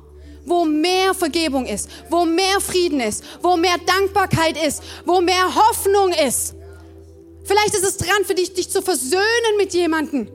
wo 0.46 0.64
mehr 0.64 1.12
Vergebung 1.12 1.66
ist, 1.66 1.90
wo 2.08 2.24
mehr 2.24 2.58
Frieden 2.60 3.00
ist, 3.00 3.22
wo 3.42 3.58
mehr 3.58 3.76
Dankbarkeit 3.84 4.56
ist, 4.66 4.82
wo 5.04 5.20
mehr 5.20 5.54
Hoffnung 5.54 6.14
ist. 6.26 6.54
Vielleicht 7.44 7.74
ist 7.74 7.84
es 7.84 7.98
dran 7.98 8.24
für 8.24 8.34
dich, 8.34 8.54
dich 8.54 8.70
zu 8.70 8.80
versöhnen 8.80 9.58
mit 9.58 9.74
jemandem. 9.74 10.28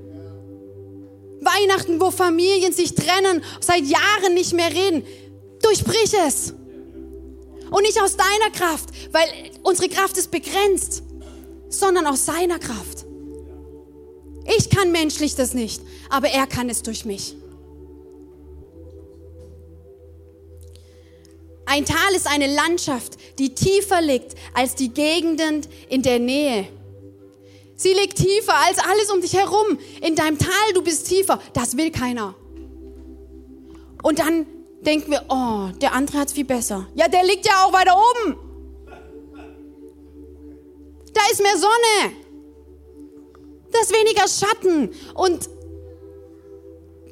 Weihnachten, 1.42 2.00
wo 2.00 2.12
Familien 2.12 2.74
sich 2.74 2.96
trennen, 2.96 3.44
seit 3.62 3.86
Jahren 3.86 4.34
nicht 4.34 4.54
mehr 4.54 4.70
reden. 4.70 5.04
Durchbrich 5.62 6.14
es. 6.26 6.54
Und 7.72 7.84
nicht 7.84 8.02
aus 8.02 8.18
deiner 8.18 8.52
Kraft, 8.52 8.90
weil 9.12 9.28
unsere 9.64 9.90
Kraft 9.90 10.18
ist 10.18 10.32
begrenzt 10.32 11.04
sondern 11.70 12.08
aus 12.08 12.26
seiner 12.26 12.60
Kraft. 12.60 13.06
Ich 14.58 14.70
kann 14.70 14.92
menschlich 14.92 15.36
das 15.36 15.54
nicht, 15.54 15.82
aber 16.10 16.30
er 16.30 16.48
kann 16.48 16.70
es 16.70 16.82
durch 16.82 17.06
mich. 17.06 17.36
Ein 21.66 21.86
Tal 21.86 22.16
ist 22.16 22.26
eine 22.26 22.52
Landschaft, 22.52 23.14
die 23.38 23.54
tiefer 23.54 24.02
liegt 24.02 24.34
als 24.56 24.74
die 24.74 24.90
Gegenden 24.90 25.62
in 25.88 26.02
der 26.02 26.18
Nähe. 26.18 26.68
Sie 27.80 27.94
liegt 27.94 28.18
tiefer 28.18 28.56
als 28.68 28.78
alles 28.78 29.10
um 29.10 29.22
dich 29.22 29.32
herum. 29.32 29.80
In 30.02 30.14
deinem 30.14 30.38
Tal, 30.38 30.74
du 30.74 30.82
bist 30.82 31.08
tiefer. 31.08 31.40
Das 31.54 31.78
will 31.78 31.92
keiner. 31.92 32.36
Und 34.04 34.20
dann 34.20 34.46
denken 34.82 35.12
wir, 35.12 35.24
oh, 35.30 35.70
der 35.80 35.94
andere 35.94 36.18
hat 36.18 36.28
es 36.28 36.34
viel 36.34 36.44
besser. 36.44 36.90
Ja, 36.94 37.08
der 37.08 37.24
liegt 37.24 37.46
ja 37.46 37.64
auch 37.64 37.72
weiter 37.72 37.96
oben. 37.96 38.38
Da 41.14 41.22
ist 41.32 41.42
mehr 41.42 41.58
Sonne. 41.58 42.16
Da 43.72 43.80
ist 43.80 43.94
weniger 43.94 44.28
Schatten. 44.28 44.94
Und 45.14 45.50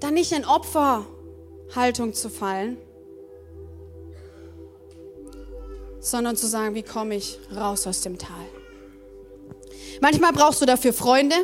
dann 0.02 0.16
nicht 0.16 0.34
in 0.34 0.44
Opferhaltung 0.44 2.14
zu 2.14 2.30
fallen, 2.30 2.76
sondern 6.02 6.36
zu 6.36 6.46
sagen, 6.46 6.76
wie 6.76 6.84
komme 6.84 7.16
ich 7.16 7.40
raus 7.56 7.88
aus 7.88 8.02
dem 8.02 8.18
Tal. 8.18 8.57
Manchmal 10.02 10.34
brauchst 10.34 10.62
du 10.62 10.66
dafür 10.66 10.94
Freunde. 10.94 11.36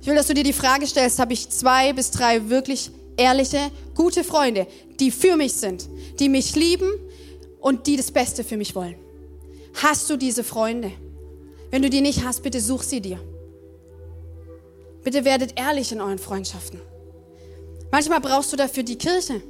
Ich 0.00 0.06
will, 0.06 0.16
dass 0.16 0.26
du 0.26 0.34
dir 0.34 0.44
die 0.44 0.52
Frage 0.52 0.86
stellst, 0.86 1.18
habe 1.18 1.32
ich 1.32 1.48
zwei 1.48 1.92
bis 1.92 2.10
drei 2.10 2.48
wirklich 2.48 2.90
ehrliche, 3.16 3.70
gute 3.94 4.24
Freunde, 4.24 4.66
die 5.00 5.10
für 5.10 5.36
mich 5.36 5.54
sind, 5.54 5.88
die 6.18 6.28
mich 6.28 6.54
lieben 6.56 6.90
und 7.60 7.86
die 7.86 7.96
das 7.96 8.10
Beste 8.10 8.44
für 8.44 8.56
mich 8.56 8.74
wollen. 8.74 8.96
Hast 9.82 10.10
du 10.10 10.16
diese 10.16 10.44
Freunde? 10.44 10.92
Wenn 11.70 11.82
du 11.82 11.90
die 11.90 12.00
nicht 12.00 12.24
hast, 12.24 12.42
bitte 12.42 12.60
such 12.60 12.82
sie 12.82 13.00
dir. 13.00 13.18
Bitte 15.02 15.24
werdet 15.24 15.58
ehrlich 15.58 15.92
in 15.92 16.00
euren 16.00 16.18
Freundschaften. 16.18 16.80
Manchmal 17.90 18.20
brauchst 18.20 18.52
du 18.52 18.56
dafür 18.56 18.82
die 18.82 18.96
Kirche, 18.96 19.40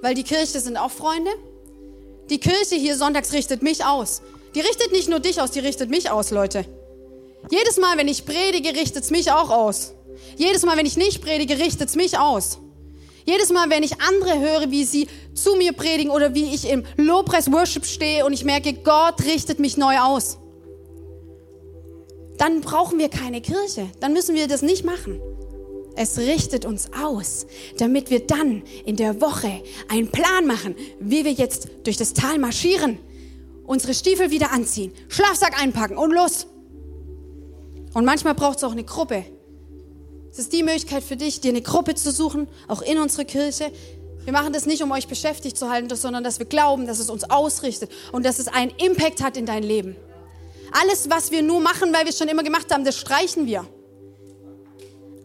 weil 0.00 0.14
die 0.14 0.22
Kirche 0.24 0.60
sind 0.60 0.76
auch 0.76 0.90
Freunde. 0.90 1.30
Die 2.30 2.38
Kirche 2.38 2.76
hier 2.76 2.96
sonntags 2.96 3.32
richtet 3.32 3.62
mich 3.62 3.84
aus. 3.84 4.22
Die 4.54 4.60
richtet 4.60 4.92
nicht 4.92 5.08
nur 5.08 5.20
dich 5.20 5.40
aus, 5.40 5.50
die 5.50 5.60
richtet 5.60 5.90
mich 5.90 6.10
aus, 6.10 6.30
Leute. 6.30 6.64
Jedes 7.50 7.78
Mal, 7.78 7.96
wenn 7.98 8.08
ich 8.08 8.24
predige, 8.24 8.70
richtet 8.70 9.04
es 9.04 9.10
mich 9.10 9.30
auch 9.30 9.50
aus. 9.50 9.94
Jedes 10.36 10.62
Mal, 10.64 10.76
wenn 10.76 10.86
ich 10.86 10.96
nicht 10.96 11.22
predige, 11.22 11.58
richtet 11.58 11.88
es 11.88 11.96
mich 11.96 12.18
aus. 12.18 12.58
Jedes 13.24 13.50
Mal, 13.50 13.70
wenn 13.70 13.82
ich 13.82 14.00
andere 14.00 14.38
höre, 14.40 14.70
wie 14.70 14.84
sie 14.84 15.08
zu 15.34 15.54
mir 15.56 15.72
predigen 15.72 16.10
oder 16.10 16.34
wie 16.34 16.54
ich 16.54 16.68
im 16.68 16.84
Lobpreis 16.96 17.50
Worship 17.50 17.86
stehe 17.86 18.26
und 18.26 18.32
ich 18.32 18.44
merke, 18.44 18.74
Gott 18.74 19.24
richtet 19.24 19.58
mich 19.58 19.76
neu 19.76 19.98
aus 19.98 20.38
dann 22.42 22.60
brauchen 22.60 22.98
wir 22.98 23.08
keine 23.08 23.40
Kirche. 23.40 23.88
Dann 24.00 24.12
müssen 24.12 24.34
wir 24.34 24.48
das 24.48 24.62
nicht 24.62 24.84
machen. 24.84 25.20
Es 25.94 26.18
richtet 26.18 26.64
uns 26.64 26.90
aus, 26.92 27.46
damit 27.78 28.10
wir 28.10 28.26
dann 28.26 28.64
in 28.84 28.96
der 28.96 29.20
Woche 29.20 29.62
einen 29.88 30.08
Plan 30.08 30.46
machen, 30.48 30.74
wie 30.98 31.24
wir 31.24 31.30
jetzt 31.30 31.68
durch 31.84 31.96
das 31.96 32.14
Tal 32.14 32.40
marschieren, 32.40 32.98
unsere 33.64 33.94
Stiefel 33.94 34.30
wieder 34.30 34.52
anziehen, 34.52 34.92
Schlafsack 35.08 35.60
einpacken 35.60 35.96
und 35.96 36.12
los. 36.12 36.46
Und 37.94 38.04
manchmal 38.04 38.34
braucht 38.34 38.58
es 38.58 38.64
auch 38.64 38.72
eine 38.72 38.84
Gruppe. 38.84 39.24
Es 40.30 40.38
ist 40.38 40.52
die 40.52 40.62
Möglichkeit 40.62 41.02
für 41.02 41.16
dich, 41.16 41.40
dir 41.40 41.50
eine 41.50 41.60
Gruppe 41.60 41.94
zu 41.94 42.10
suchen, 42.10 42.48
auch 42.66 42.80
in 42.80 42.98
unserer 42.98 43.24
Kirche. 43.24 43.70
Wir 44.24 44.32
machen 44.32 44.52
das 44.52 44.66
nicht, 44.66 44.82
um 44.82 44.90
euch 44.92 45.08
beschäftigt 45.08 45.58
zu 45.58 45.68
halten, 45.68 45.94
sondern 45.94 46.24
dass 46.24 46.38
wir 46.38 46.46
glauben, 46.46 46.86
dass 46.86 47.00
es 47.00 47.10
uns 47.10 47.24
ausrichtet 47.24 47.90
und 48.12 48.24
dass 48.24 48.38
es 48.38 48.48
einen 48.48 48.72
Impact 48.78 49.22
hat 49.22 49.36
in 49.36 49.44
dein 49.44 49.62
Leben. 49.62 49.96
Alles, 50.72 51.10
was 51.10 51.30
wir 51.30 51.42
nur 51.42 51.60
machen, 51.60 51.92
weil 51.92 52.04
wir 52.04 52.10
es 52.10 52.18
schon 52.18 52.28
immer 52.28 52.42
gemacht 52.42 52.72
haben, 52.72 52.84
das 52.84 52.96
streichen 52.96 53.46
wir. 53.46 53.66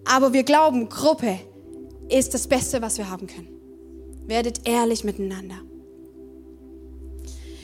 Aber 0.03 0.33
wir 0.33 0.43
glauben, 0.43 0.89
Gruppe 0.89 1.39
ist 2.09 2.33
das 2.33 2.47
Beste, 2.47 2.81
was 2.81 2.97
wir 2.97 3.09
haben 3.09 3.27
können. 3.27 3.47
Werdet 4.25 4.67
ehrlich 4.67 5.05
miteinander. 5.05 5.61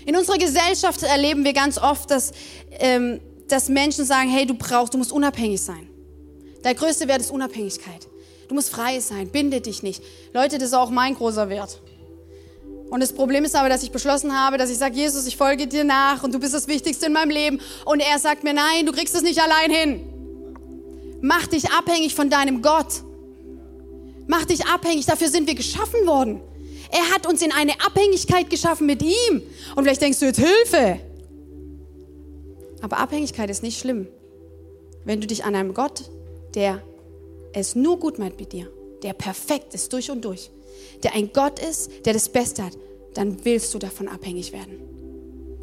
In 0.06 0.16
unserer 0.16 0.38
Gesellschaft 0.38 1.04
erleben 1.04 1.44
wir 1.44 1.54
ganz 1.54 1.78
oft, 1.78 2.12
dass, 2.12 2.32
ähm, 2.80 3.20
dass 3.48 3.70
Menschen 3.70 4.06
sagen, 4.06 4.30
hey, 4.30 4.46
du 4.46 4.54
brauchst, 4.54 4.94
du 4.94 4.98
musst 4.98 5.12
unabhängig 5.12 5.62
sein. 5.62 5.88
Der 6.64 6.76
größte 6.76 7.08
Wert 7.08 7.22
ist 7.22 7.32
Unabhängigkeit. 7.32 8.08
Du 8.48 8.56
musst 8.56 8.70
frei 8.70 9.00
sein, 9.00 9.30
binde 9.30 9.62
dich 9.62 9.84
nicht. 9.84 10.04
Leute, 10.34 10.58
das 10.58 10.70
ist 10.70 10.74
auch 10.74 10.90
mein 10.90 11.16
großer 11.16 11.50
Wert. 11.50 11.82
Und 12.90 13.00
das 13.00 13.12
Problem 13.12 13.44
ist 13.44 13.56
aber, 13.56 13.70
dass 13.70 13.82
ich 13.82 13.92
beschlossen 13.92 14.38
habe, 14.38 14.58
dass 14.58 14.70
ich 14.70 14.78
sage, 14.78 14.96
Jesus, 14.96 15.26
ich 15.26 15.36
folge 15.36 15.66
dir 15.66 15.84
nach 15.84 16.24
und 16.24 16.34
du 16.34 16.40
bist 16.40 16.54
das 16.54 16.68
Wichtigste 16.68 17.08
in 17.08 17.14
meinem 17.14 17.32
Leben. 17.32 17.60
Und 17.86 18.00
er 18.00 18.20
sagt 18.20 18.44
mir, 18.44 18.54
nein, 18.54 18.86
du 18.86 18.92
kriegst 18.92 19.16
es 19.16 19.24
nicht 19.24 19.42
allein 19.42 19.72
hin. 19.72 20.14
Mach 21.22 21.48
dich 21.48 21.72
abhängig 21.72 22.14
von 22.14 22.30
deinem 22.30 22.62
Gott. 22.62 23.02
Mach 24.28 24.46
dich 24.46 24.66
abhängig, 24.68 25.06
dafür 25.06 25.30
sind 25.30 25.48
wir 25.48 25.56
geschaffen 25.56 26.06
worden. 26.06 26.42
Er 26.94 27.10
hat 27.10 27.26
uns 27.26 27.42
in 27.42 27.52
eine 27.52 27.74
Abhängigkeit 27.84 28.52
geschaffen 28.52 28.86
mit 28.86 29.02
ihm. 29.02 29.42
Und 29.76 29.84
vielleicht 29.84 30.02
denkst 30.04 30.20
du 30.20 30.28
jetzt, 30.28 30.40
Hilfe. 30.40 31.00
Aber 32.82 33.00
Abhängigkeit 33.00 33.50
ist 33.50 33.64
nicht 33.64 33.80
schlimm. 33.80 34.08
Wenn 35.04 35.20
du 35.20 35.26
dich 35.26 35.44
an 35.44 35.56
einem 35.56 35.74
Gott, 35.74 36.04
der 36.54 36.84
es 37.52 37.74
nur 37.74 37.98
gut 37.98 38.20
meint 38.20 38.40
mit 38.40 38.54
dir, 38.54 38.72
der 39.02 39.14
perfekt 39.14 39.74
ist 39.74 39.92
durch 39.92 40.12
und 40.12 40.24
durch, 40.24 40.52
der 41.02 41.16
ein 41.16 41.34
Gott 41.34 41.60
ist, 41.60 42.06
der 42.06 42.14
das 42.14 42.30
Beste 42.30 42.64
hat, 42.64 42.78
dann 43.16 43.44
willst 43.44 43.74
du 43.74 43.80
davon 43.80 44.08
abhängig 44.08 44.54
werden. 44.54 44.80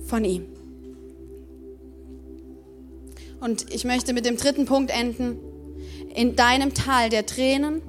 Von 0.07 0.25
ihm. 0.25 0.47
Und 3.41 3.73
ich 3.73 3.85
möchte 3.85 4.13
mit 4.15 4.27
dem 4.27 4.37
dritten 4.37 4.67
Punkt 4.67 4.91
enden. 4.91 5.39
In 6.13 6.35
deinem 6.35 6.75
Tal 6.75 7.09
der 7.09 7.25
Tränen 7.25 7.83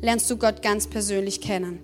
lernst 0.00 0.30
du 0.30 0.36
Gott 0.36 0.62
ganz 0.62 0.86
persönlich 0.86 1.40
kennen. 1.40 1.80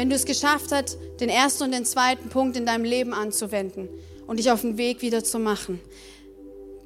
Wenn 0.00 0.08
du 0.08 0.16
es 0.16 0.24
geschafft 0.24 0.72
hast, 0.72 0.96
den 1.20 1.28
ersten 1.28 1.64
und 1.64 1.72
den 1.72 1.84
zweiten 1.84 2.30
Punkt 2.30 2.56
in 2.56 2.64
deinem 2.64 2.84
Leben 2.84 3.12
anzuwenden 3.12 3.90
und 4.26 4.38
dich 4.38 4.50
auf 4.50 4.62
den 4.62 4.78
Weg 4.78 5.02
wieder 5.02 5.22
zu 5.22 5.38
machen, 5.38 5.78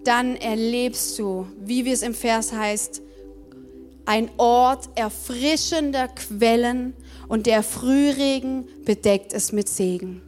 dann 0.03 0.35
erlebst 0.35 1.17
du, 1.21 1.47
wie 1.61 1.85
wie 1.85 1.93
es 1.93 2.03
im 2.03 2.13
Vers 2.13 2.53
heißt, 2.53 3.03
ein 4.05 4.33
Ort 4.37 4.89
erfrischender 4.97 6.09
Quellen 6.09 6.93
und 7.29 7.47
der 7.47 7.63
Frühregen 7.63 8.67
bedeckt 8.85 9.33
es 9.33 9.53
mit 9.53 9.69
Segen. 9.69 10.21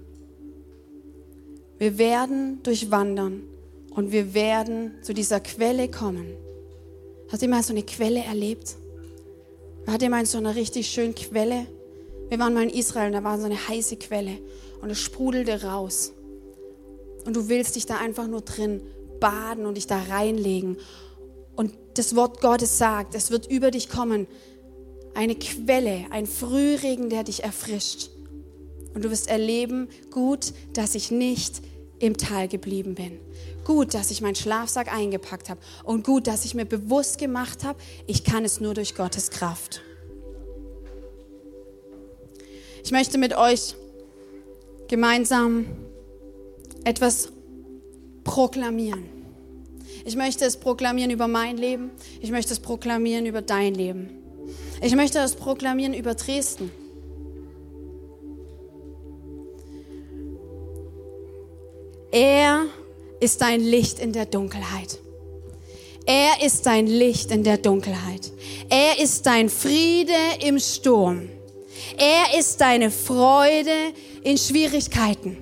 Wir 1.79 1.99
werden 1.99 2.63
durchwandern 2.63 3.43
und 3.91 4.13
wir 4.13 4.33
werden 4.33 4.95
zu 5.03 5.13
dieser 5.13 5.41
Quelle 5.41 5.91
kommen. 5.91 6.29
Hast 7.33 7.43
du 7.43 7.49
mal 7.49 7.65
so 7.65 7.73
eine 7.73 7.83
Quelle 7.83 8.23
erlebt? 8.23 8.77
Hat 9.89 10.09
mal 10.09 10.25
so 10.25 10.39
eine 10.39 10.55
richtig 10.55 10.87
schöne 10.87 11.15
Quelle? 11.15 11.67
Wir 12.29 12.39
waren 12.39 12.55
mal 12.55 12.65
in 12.65 12.71
Israel 12.71 13.07
und 13.09 13.13
da 13.13 13.25
war 13.25 13.39
so 13.39 13.45
eine 13.45 13.69
heiße 13.69 13.97
Quelle 13.97 14.39
und 14.83 14.91
es 14.91 15.01
sprudelte 15.01 15.63
raus. 15.63 16.13
Und 17.25 17.37
du 17.37 17.49
willst 17.49 17.77
dich 17.77 17.87
da 17.87 17.99
einfach 17.99 18.27
nur 18.27 18.43
drin 18.43 18.81
baden 19.21 19.67
und 19.67 19.77
dich 19.77 19.87
da 19.87 20.01
reinlegen 20.09 20.77
und 21.57 21.73
das 21.95 22.15
Wort 22.15 22.41
Gottes 22.41 22.79
sagt, 22.79 23.15
es 23.15 23.31
wird 23.31 23.51
über 23.51 23.71
dich 23.71 23.89
kommen, 23.89 24.27
eine 25.15 25.35
Quelle, 25.35 26.05
ein 26.11 26.27
Frühregen, 26.27 27.09
der 27.09 27.25
dich 27.25 27.43
erfrischt. 27.43 28.11
Und 28.95 29.05
du 29.05 29.11
wirst 29.11 29.29
erleben, 29.29 29.89
gut, 30.11 30.53
dass 30.75 30.95
ich 30.95 31.11
nicht 31.11 31.63
im 31.99 32.19
Tal 32.19 32.49
geblieben 32.49 32.95
bin. 32.95 33.19
Gut, 33.65 33.95
dass 33.95 34.11
ich 34.11 34.21
meinen 34.21 34.35
Schlafsack 34.35 34.93
eingepackt 34.93 35.49
habe. 35.49 35.61
Und 35.85 36.05
gut, 36.05 36.27
dass 36.27 36.45
ich 36.45 36.55
mir 36.55 36.67
bewusst 36.67 37.19
gemacht 37.19 37.65
habe, 37.65 37.79
ich 38.07 38.23
kann 38.23 38.45
es 38.45 38.61
nur 38.61 38.75
durch 38.75 38.95
Gottes 38.95 39.31
Kraft. 39.31 39.81
Ich 42.87 42.93
möchte 42.93 43.19
mit 43.19 43.37
euch 43.37 43.75
gemeinsam 44.87 45.67
etwas 46.85 47.33
proklamieren. 48.23 49.03
Ich 50.05 50.15
möchte 50.15 50.45
es 50.45 50.57
proklamieren 50.57 51.11
über 51.11 51.27
mein 51.27 51.57
Leben. 51.57 51.91
Ich 52.21 52.31
möchte 52.31 52.53
es 52.53 52.61
proklamieren 52.61 53.27
über 53.27 53.43
dein 53.43 53.75
Leben. 53.75 54.11
Ich 54.81 54.95
möchte 54.95 55.19
das 55.19 55.35
proklamieren 55.35 55.95
über 55.95 56.15
Dresden. 56.15 56.71
Er 62.13 62.67
ist 63.19 63.41
dein 63.41 63.63
Licht 63.63 63.99
in 63.99 64.13
der 64.13 64.27
Dunkelheit. 64.27 65.01
Er 66.07 66.47
ist 66.47 66.65
dein 66.67 66.87
Licht 66.87 67.33
in 67.33 67.43
der 67.43 67.59
Dunkelheit. 67.59 68.31
Er 68.69 69.01
ist 69.03 69.27
dein 69.27 69.49
Friede 69.49 70.13
im 70.41 70.61
Sturm. 70.61 71.31
Er 71.97 72.39
ist 72.39 72.61
deine 72.61 72.91
Freude 72.91 73.93
in 74.23 74.39
Schwierigkeiten. 74.39 75.39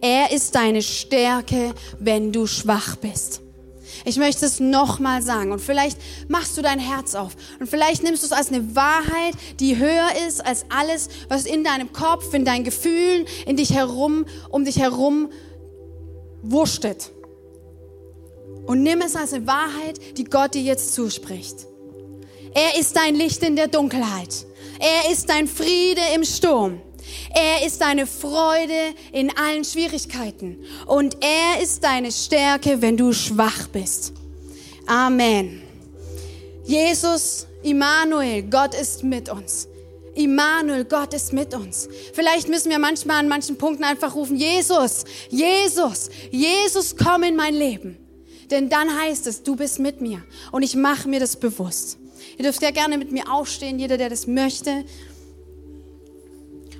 Er 0.00 0.32
ist 0.32 0.54
deine 0.54 0.82
Stärke, 0.82 1.74
wenn 1.98 2.32
du 2.32 2.46
schwach 2.46 2.96
bist. 2.96 3.40
Ich 4.04 4.16
möchte 4.16 4.46
es 4.46 4.58
nochmal 4.58 5.22
sagen 5.22 5.52
und 5.52 5.60
vielleicht 5.60 5.96
machst 6.28 6.56
du 6.56 6.62
dein 6.62 6.78
Herz 6.78 7.14
auf 7.14 7.36
und 7.60 7.68
vielleicht 7.68 8.02
nimmst 8.02 8.22
du 8.22 8.26
es 8.26 8.32
als 8.32 8.48
eine 8.48 8.74
Wahrheit, 8.74 9.34
die 9.60 9.76
höher 9.78 10.08
ist 10.26 10.44
als 10.44 10.64
alles, 10.70 11.08
was 11.28 11.46
in 11.46 11.62
deinem 11.62 11.92
Kopf, 11.92 12.34
in 12.34 12.44
deinen 12.44 12.64
Gefühlen, 12.64 13.26
in 13.46 13.56
dich 13.56 13.72
herum, 13.72 14.26
um 14.50 14.64
dich 14.64 14.78
herum 14.78 15.30
wurstet. 16.42 17.12
Und 18.66 18.82
nimm 18.82 19.00
es 19.02 19.14
als 19.14 19.32
eine 19.32 19.46
Wahrheit, 19.46 20.00
die 20.16 20.24
Gott 20.24 20.54
dir 20.54 20.62
jetzt 20.62 20.94
zuspricht. 20.94 21.66
Er 22.54 22.78
ist 22.78 22.96
dein 22.96 23.14
Licht 23.14 23.42
in 23.42 23.56
der 23.56 23.68
Dunkelheit. 23.68 24.46
Er 24.82 25.12
ist 25.12 25.28
dein 25.28 25.46
Friede 25.46 26.00
im 26.12 26.24
Sturm. 26.24 26.82
Er 27.32 27.64
ist 27.64 27.80
deine 27.80 28.04
Freude 28.04 28.94
in 29.12 29.30
allen 29.36 29.64
Schwierigkeiten. 29.64 30.58
Und 30.86 31.18
er 31.20 31.62
ist 31.62 31.84
deine 31.84 32.10
Stärke, 32.10 32.82
wenn 32.82 32.96
du 32.96 33.12
schwach 33.12 33.68
bist. 33.68 34.12
Amen. 34.88 35.62
Jesus, 36.64 37.46
Immanuel, 37.62 38.42
Gott 38.42 38.74
ist 38.74 39.04
mit 39.04 39.28
uns. 39.28 39.68
Immanuel, 40.16 40.84
Gott 40.84 41.14
ist 41.14 41.32
mit 41.32 41.54
uns. 41.54 41.88
Vielleicht 42.12 42.48
müssen 42.48 42.70
wir 42.70 42.80
manchmal 42.80 43.20
an 43.20 43.28
manchen 43.28 43.56
Punkten 43.56 43.84
einfach 43.84 44.16
rufen, 44.16 44.36
Jesus, 44.36 45.04
Jesus, 45.30 46.10
Jesus, 46.32 46.96
komm 46.96 47.22
in 47.22 47.36
mein 47.36 47.54
Leben. 47.54 47.98
Denn 48.50 48.68
dann 48.68 49.00
heißt 49.00 49.28
es, 49.28 49.44
du 49.44 49.54
bist 49.54 49.78
mit 49.78 50.00
mir 50.00 50.24
und 50.50 50.64
ich 50.64 50.74
mache 50.74 51.08
mir 51.08 51.20
das 51.20 51.36
bewusst. 51.36 51.98
Ihr 52.42 52.48
dürft 52.48 52.62
ja 52.62 52.72
gerne 52.72 52.98
mit 52.98 53.12
mir 53.12 53.32
aufstehen, 53.32 53.78
jeder, 53.78 53.96
der 53.96 54.10
das 54.10 54.26
möchte. 54.26 54.84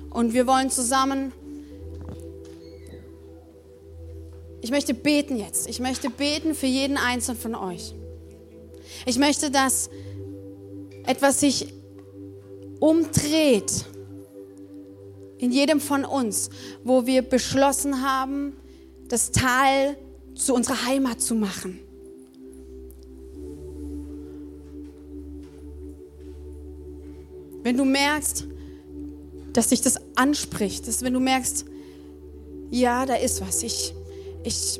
Und 0.09 0.33
wir 0.33 0.45
wollen 0.45 0.69
zusammen, 0.69 1.31
ich 4.59 4.71
möchte 4.71 4.93
beten 4.93 5.37
jetzt. 5.37 5.69
Ich 5.69 5.79
möchte 5.79 6.09
beten 6.09 6.53
für 6.53 6.65
jeden 6.65 6.97
Einzelnen 6.97 7.39
von 7.39 7.55
euch. 7.55 7.93
Ich 9.05 9.17
möchte, 9.17 9.51
dass 9.51 9.89
etwas 11.05 11.39
sich 11.39 11.73
umdreht 12.81 13.85
in 15.37 15.53
jedem 15.53 15.79
von 15.79 16.03
uns, 16.03 16.49
wo 16.83 17.05
wir 17.05 17.21
beschlossen 17.21 18.03
haben, 18.03 18.57
das 19.07 19.31
Tal 19.31 19.95
zu 20.35 20.55
unserer 20.55 20.85
Heimat 20.85 21.21
zu 21.21 21.35
machen. 21.35 21.79
Wenn 27.63 27.77
du 27.77 27.85
merkst, 27.85 28.45
dass 29.53 29.69
dich 29.69 29.81
das 29.81 29.99
anspricht, 30.15 30.87
dass 30.87 31.01
wenn 31.01 31.13
du 31.13 31.19
merkst, 31.19 31.65
ja, 32.69 33.05
da 33.05 33.15
ist 33.15 33.41
was, 33.41 33.63
ich, 33.63 33.93
ich, 34.43 34.79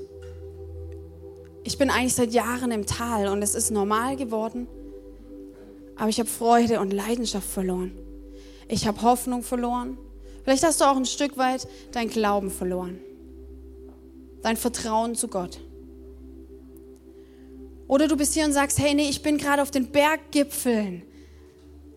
ich 1.63 1.77
bin 1.77 1.89
eigentlich 1.89 2.15
seit 2.15 2.33
Jahren 2.33 2.71
im 2.71 2.85
Tal 2.85 3.27
und 3.27 3.41
es 3.41 3.55
ist 3.55 3.71
normal 3.71 4.15
geworden, 4.15 4.67
aber 5.95 6.09
ich 6.09 6.19
habe 6.19 6.29
Freude 6.29 6.79
und 6.79 6.91
Leidenschaft 6.91 7.47
verloren. 7.47 7.91
Ich 8.67 8.87
habe 8.87 9.01
Hoffnung 9.01 9.43
verloren. 9.43 9.97
Vielleicht 10.43 10.63
hast 10.63 10.81
du 10.81 10.85
auch 10.85 10.97
ein 10.97 11.05
Stück 11.05 11.37
weit 11.37 11.67
dein 11.91 12.09
Glauben 12.09 12.49
verloren 12.49 12.99
dein 14.43 14.57
Vertrauen 14.57 15.15
zu 15.15 15.27
Gott. 15.29 15.59
Oder 17.87 18.07
du 18.07 18.15
bist 18.15 18.33
hier 18.33 18.45
und 18.45 18.53
sagst, 18.53 18.79
hey, 18.79 18.93
nee, 18.93 19.09
ich 19.09 19.21
bin 19.21 19.37
gerade 19.37 19.61
auf 19.61 19.71
den 19.71 19.87
Berggipfeln 19.87 21.03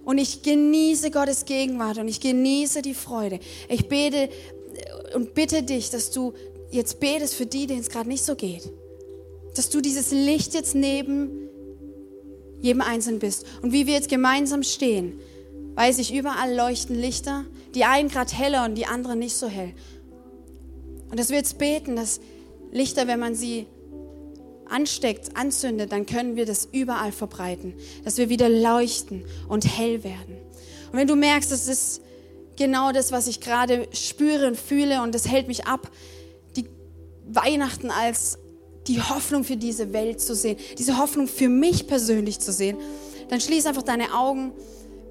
und 0.07 0.19
ich 0.19 0.43
genieße 0.43 1.11
Gottes 1.11 1.45
Gegenwart 1.45 1.99
und 1.99 2.07
ich 2.07 2.21
genieße 2.21 2.81
die 2.81 2.95
Freude. 2.95 3.41
Ich 3.69 3.89
bete 3.89 4.29
und 5.15 5.35
bitte 5.35 5.65
dich, 5.65 5.91
dass 5.91 6.13
du 6.13 6.33
jetzt 6.71 7.01
betest 7.01 7.35
für 7.35 7.45
die, 7.45 7.67
denen 7.67 7.81
es 7.81 7.91
gerade 7.91 8.09
nicht 8.09 8.25
so 8.25 8.37
geht. 8.37 8.71
Dass 9.57 9.69
du 9.69 9.81
dieses 9.81 10.13
Licht 10.13 10.55
jetzt 10.55 10.77
neben 10.77 11.49
jedem 12.61 12.83
Einzelnen 12.83 13.19
bist. 13.19 13.47
Und 13.63 13.73
wie 13.73 13.89
wir 13.89 13.95
jetzt 13.95 14.09
gemeinsam 14.09 14.63
stehen, 14.63 15.19
weiß 15.75 15.99
ich, 15.99 16.15
überall 16.15 16.55
leuchten 16.55 16.95
Lichter, 16.95 17.45
die 17.75 17.85
einen 17.85 18.09
gerade 18.09 18.33
heller 18.33 18.65
und 18.65 18.77
die 18.77 18.87
anderen 18.87 19.19
nicht 19.19 19.35
so 19.35 19.49
hell. 19.49 19.75
Und 21.11 21.19
dass 21.19 21.31
wir 21.31 21.37
jetzt 21.37 21.59
beten, 21.59 21.97
dass 21.97 22.21
Lichter, 22.71 23.09
wenn 23.09 23.19
man 23.19 23.35
sie 23.35 23.67
ansteckt, 24.69 25.37
anzündet, 25.37 25.93
dann 25.93 26.07
können 26.07 26.37
wir 26.37 26.47
das 26.47 26.69
überall 26.71 27.13
verbreiten, 27.13 27.75
dass 28.05 28.19
wir 28.19 28.29
wieder 28.29 28.49
leuchten 28.49 29.25
und 29.49 29.65
hell 29.65 30.05
werden. 30.05 30.37
Und 30.93 30.99
wenn 30.99 31.07
du 31.07 31.17
merkst, 31.17 31.51
das 31.51 31.69
ist 31.69 32.03
genau 32.57 32.93
das, 32.93 33.13
was 33.13 33.27
ich 33.27 33.41
gerade 33.41 33.89
spüre 33.93 34.47
und 34.47 34.57
fühle 34.57 35.03
und 35.03 35.15
das 35.15 35.29
hält 35.29 35.49
mich 35.49 35.67
ab, 35.67 35.91
die 36.57 36.67
Weihnachten 37.27 37.91
als 37.91 38.39
die 38.87 39.01
Hoffnung 39.03 39.45
für 39.45 39.57
diese 39.57 39.93
Welt 39.93 40.21
zu 40.21 40.35
sehen, 40.35 40.57
diese 40.79 40.99
Hoffnung 40.99 41.27
für 41.27 41.49
mich 41.49 41.87
persönlich 41.87 42.39
zu 42.41 42.53
sehen, 42.53 42.77
dann 43.29 43.41
schließ 43.41 43.67
einfach 43.67 43.83
deine 43.83 44.15
Augen, 44.15 44.53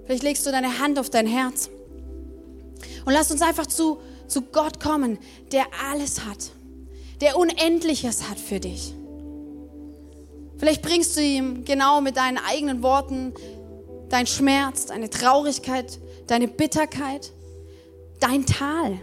vielleicht 0.05 0.23
legst 0.23 0.45
du 0.45 0.51
deine 0.51 0.79
Hand 0.79 0.97
auf 0.97 1.09
dein 1.09 1.27
Herz 1.27 1.69
und 3.05 3.13
lass 3.13 3.31
uns 3.31 3.41
einfach 3.41 3.67
zu, 3.67 3.99
zu 4.27 4.41
Gott 4.41 4.79
kommen, 4.79 5.19
der 5.51 5.65
alles 5.91 6.25
hat 6.25 6.51
der 7.21 7.37
Unendliches 7.37 8.29
hat 8.29 8.39
für 8.39 8.59
dich. 8.59 8.93
Vielleicht 10.57 10.81
bringst 10.81 11.17
du 11.17 11.21
ihm 11.21 11.65
genau 11.65 12.01
mit 12.01 12.17
deinen 12.17 12.37
eigenen 12.37 12.81
Worten 12.81 13.33
dein 14.09 14.27
Schmerz, 14.27 14.85
deine 14.85 15.09
Traurigkeit, 15.09 15.99
deine 16.27 16.47
Bitterkeit, 16.47 17.31
dein 18.19 18.45
Tal. 18.45 18.99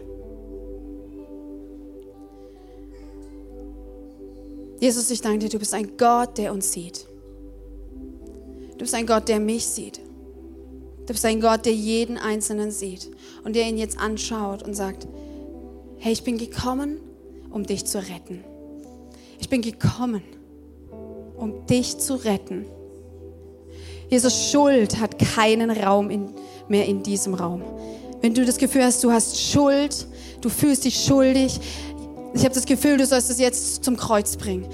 Jesus, 4.80 5.11
ich 5.11 5.20
danke 5.20 5.40
dir, 5.40 5.48
du 5.48 5.59
bist 5.59 5.74
ein 5.74 5.96
Gott, 5.96 6.38
der 6.38 6.53
uns 6.53 6.72
sieht. 6.72 7.07
Du 8.72 8.78
bist 8.78 8.94
ein 8.94 9.07
Gott, 9.07 9.28
der 9.28 9.38
mich 9.38 9.66
sieht. 9.66 10.00
Du 11.07 11.12
bist 11.12 11.24
ein 11.24 11.40
Gott, 11.40 11.66
der 11.66 11.74
jeden 11.74 12.18
Einzelnen 12.18 12.70
sieht 12.70 13.11
und 13.44 13.55
der 13.55 13.68
ihn 13.68 13.76
jetzt 13.76 13.98
anschaut 13.98 14.62
und 14.62 14.74
sagt, 14.74 15.07
hey, 15.98 16.12
ich 16.12 16.24
bin 16.24 16.38
gekommen, 16.38 16.98
um 17.50 17.64
dich 17.64 17.84
zu 17.84 17.98
retten. 17.98 18.42
Ich 19.38 19.48
bin 19.48 19.62
gekommen, 19.62 20.22
um 21.43 21.66
dich 21.66 21.99
zu 21.99 22.14
retten. 22.14 22.66
Jesus, 24.09 24.51
Schuld 24.51 25.01
hat 25.01 25.18
keinen 25.18 25.70
Raum 25.70 26.09
in, 26.09 26.28
mehr 26.68 26.86
in 26.86 27.03
diesem 27.03 27.34
Raum. 27.34 27.62
Wenn 28.20 28.32
du 28.32 28.45
das 28.45 28.59
Gefühl 28.59 28.84
hast, 28.84 29.03
du 29.03 29.11
hast 29.11 29.40
Schuld, 29.40 30.07
du 30.40 30.49
fühlst 30.49 30.84
dich 30.84 31.05
schuldig, 31.05 31.59
ich 32.34 32.45
habe 32.45 32.55
das 32.55 32.64
Gefühl, 32.64 32.97
du 32.97 33.05
sollst 33.05 33.28
es 33.28 33.38
jetzt 33.38 33.84
zum 33.84 33.97
Kreuz 33.97 34.36
bringen. 34.36 34.66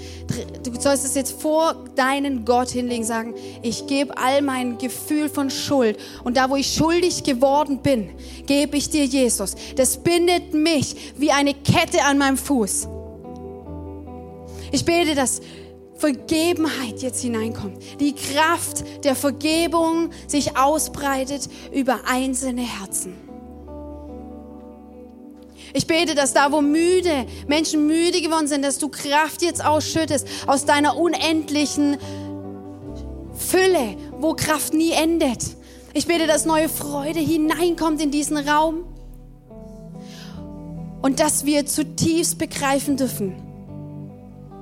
Du 0.63 0.79
sollst 0.79 1.03
es 1.03 1.15
jetzt 1.15 1.41
vor 1.41 1.75
deinen 1.95 2.45
Gott 2.45 2.69
hinlegen, 2.69 3.03
sagen, 3.03 3.33
ich 3.63 3.87
gebe 3.87 4.15
all 4.17 4.41
mein 4.41 4.77
Gefühl 4.77 5.27
von 5.27 5.49
Schuld 5.49 5.97
und 6.23 6.37
da, 6.37 6.49
wo 6.49 6.55
ich 6.55 6.71
schuldig 6.71 7.23
geworden 7.23 7.79
bin, 7.79 8.11
gebe 8.45 8.77
ich 8.77 8.89
dir 8.89 9.05
Jesus. 9.05 9.55
Das 9.75 9.97
bindet 9.97 10.53
mich 10.53 11.13
wie 11.17 11.31
eine 11.31 11.53
Kette 11.53 12.03
an 12.03 12.17
meinem 12.17 12.37
Fuß. 12.37 12.87
Ich 14.71 14.85
bete, 14.85 15.15
dass 15.15 15.41
Vergebenheit 15.99 17.01
jetzt 17.01 17.21
hineinkommt. 17.21 17.77
Die 17.99 18.15
Kraft 18.15 18.83
der 19.03 19.15
Vergebung 19.15 20.11
sich 20.27 20.57
ausbreitet 20.57 21.49
über 21.71 21.99
einzelne 22.07 22.61
Herzen. 22.61 23.13
Ich 25.73 25.85
bete, 25.85 26.15
dass 26.15 26.33
da, 26.33 26.51
wo 26.51 26.61
müde, 26.61 27.25
Menschen 27.47 27.85
müde 27.85 28.21
geworden 28.21 28.47
sind, 28.47 28.63
dass 28.63 28.79
du 28.79 28.89
Kraft 28.89 29.41
jetzt 29.41 29.63
ausschüttest 29.63 30.27
aus 30.47 30.65
deiner 30.65 30.97
unendlichen 30.97 31.97
Fülle, 33.35 33.95
wo 34.19 34.33
Kraft 34.33 34.73
nie 34.73 34.91
endet. 34.91 35.43
Ich 35.93 36.07
bete, 36.07 36.27
dass 36.27 36.45
neue 36.45 36.69
Freude 36.69 37.19
hineinkommt 37.19 38.01
in 38.01 38.09
diesen 38.09 38.37
Raum 38.37 38.85
und 41.01 41.19
dass 41.19 41.45
wir 41.45 41.65
zutiefst 41.65 42.37
begreifen 42.37 42.97
dürfen, 42.97 43.35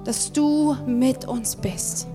dass 0.07 0.31
du 0.31 0.73
mit 0.85 1.27
uns 1.27 1.57
bist. 1.57 2.07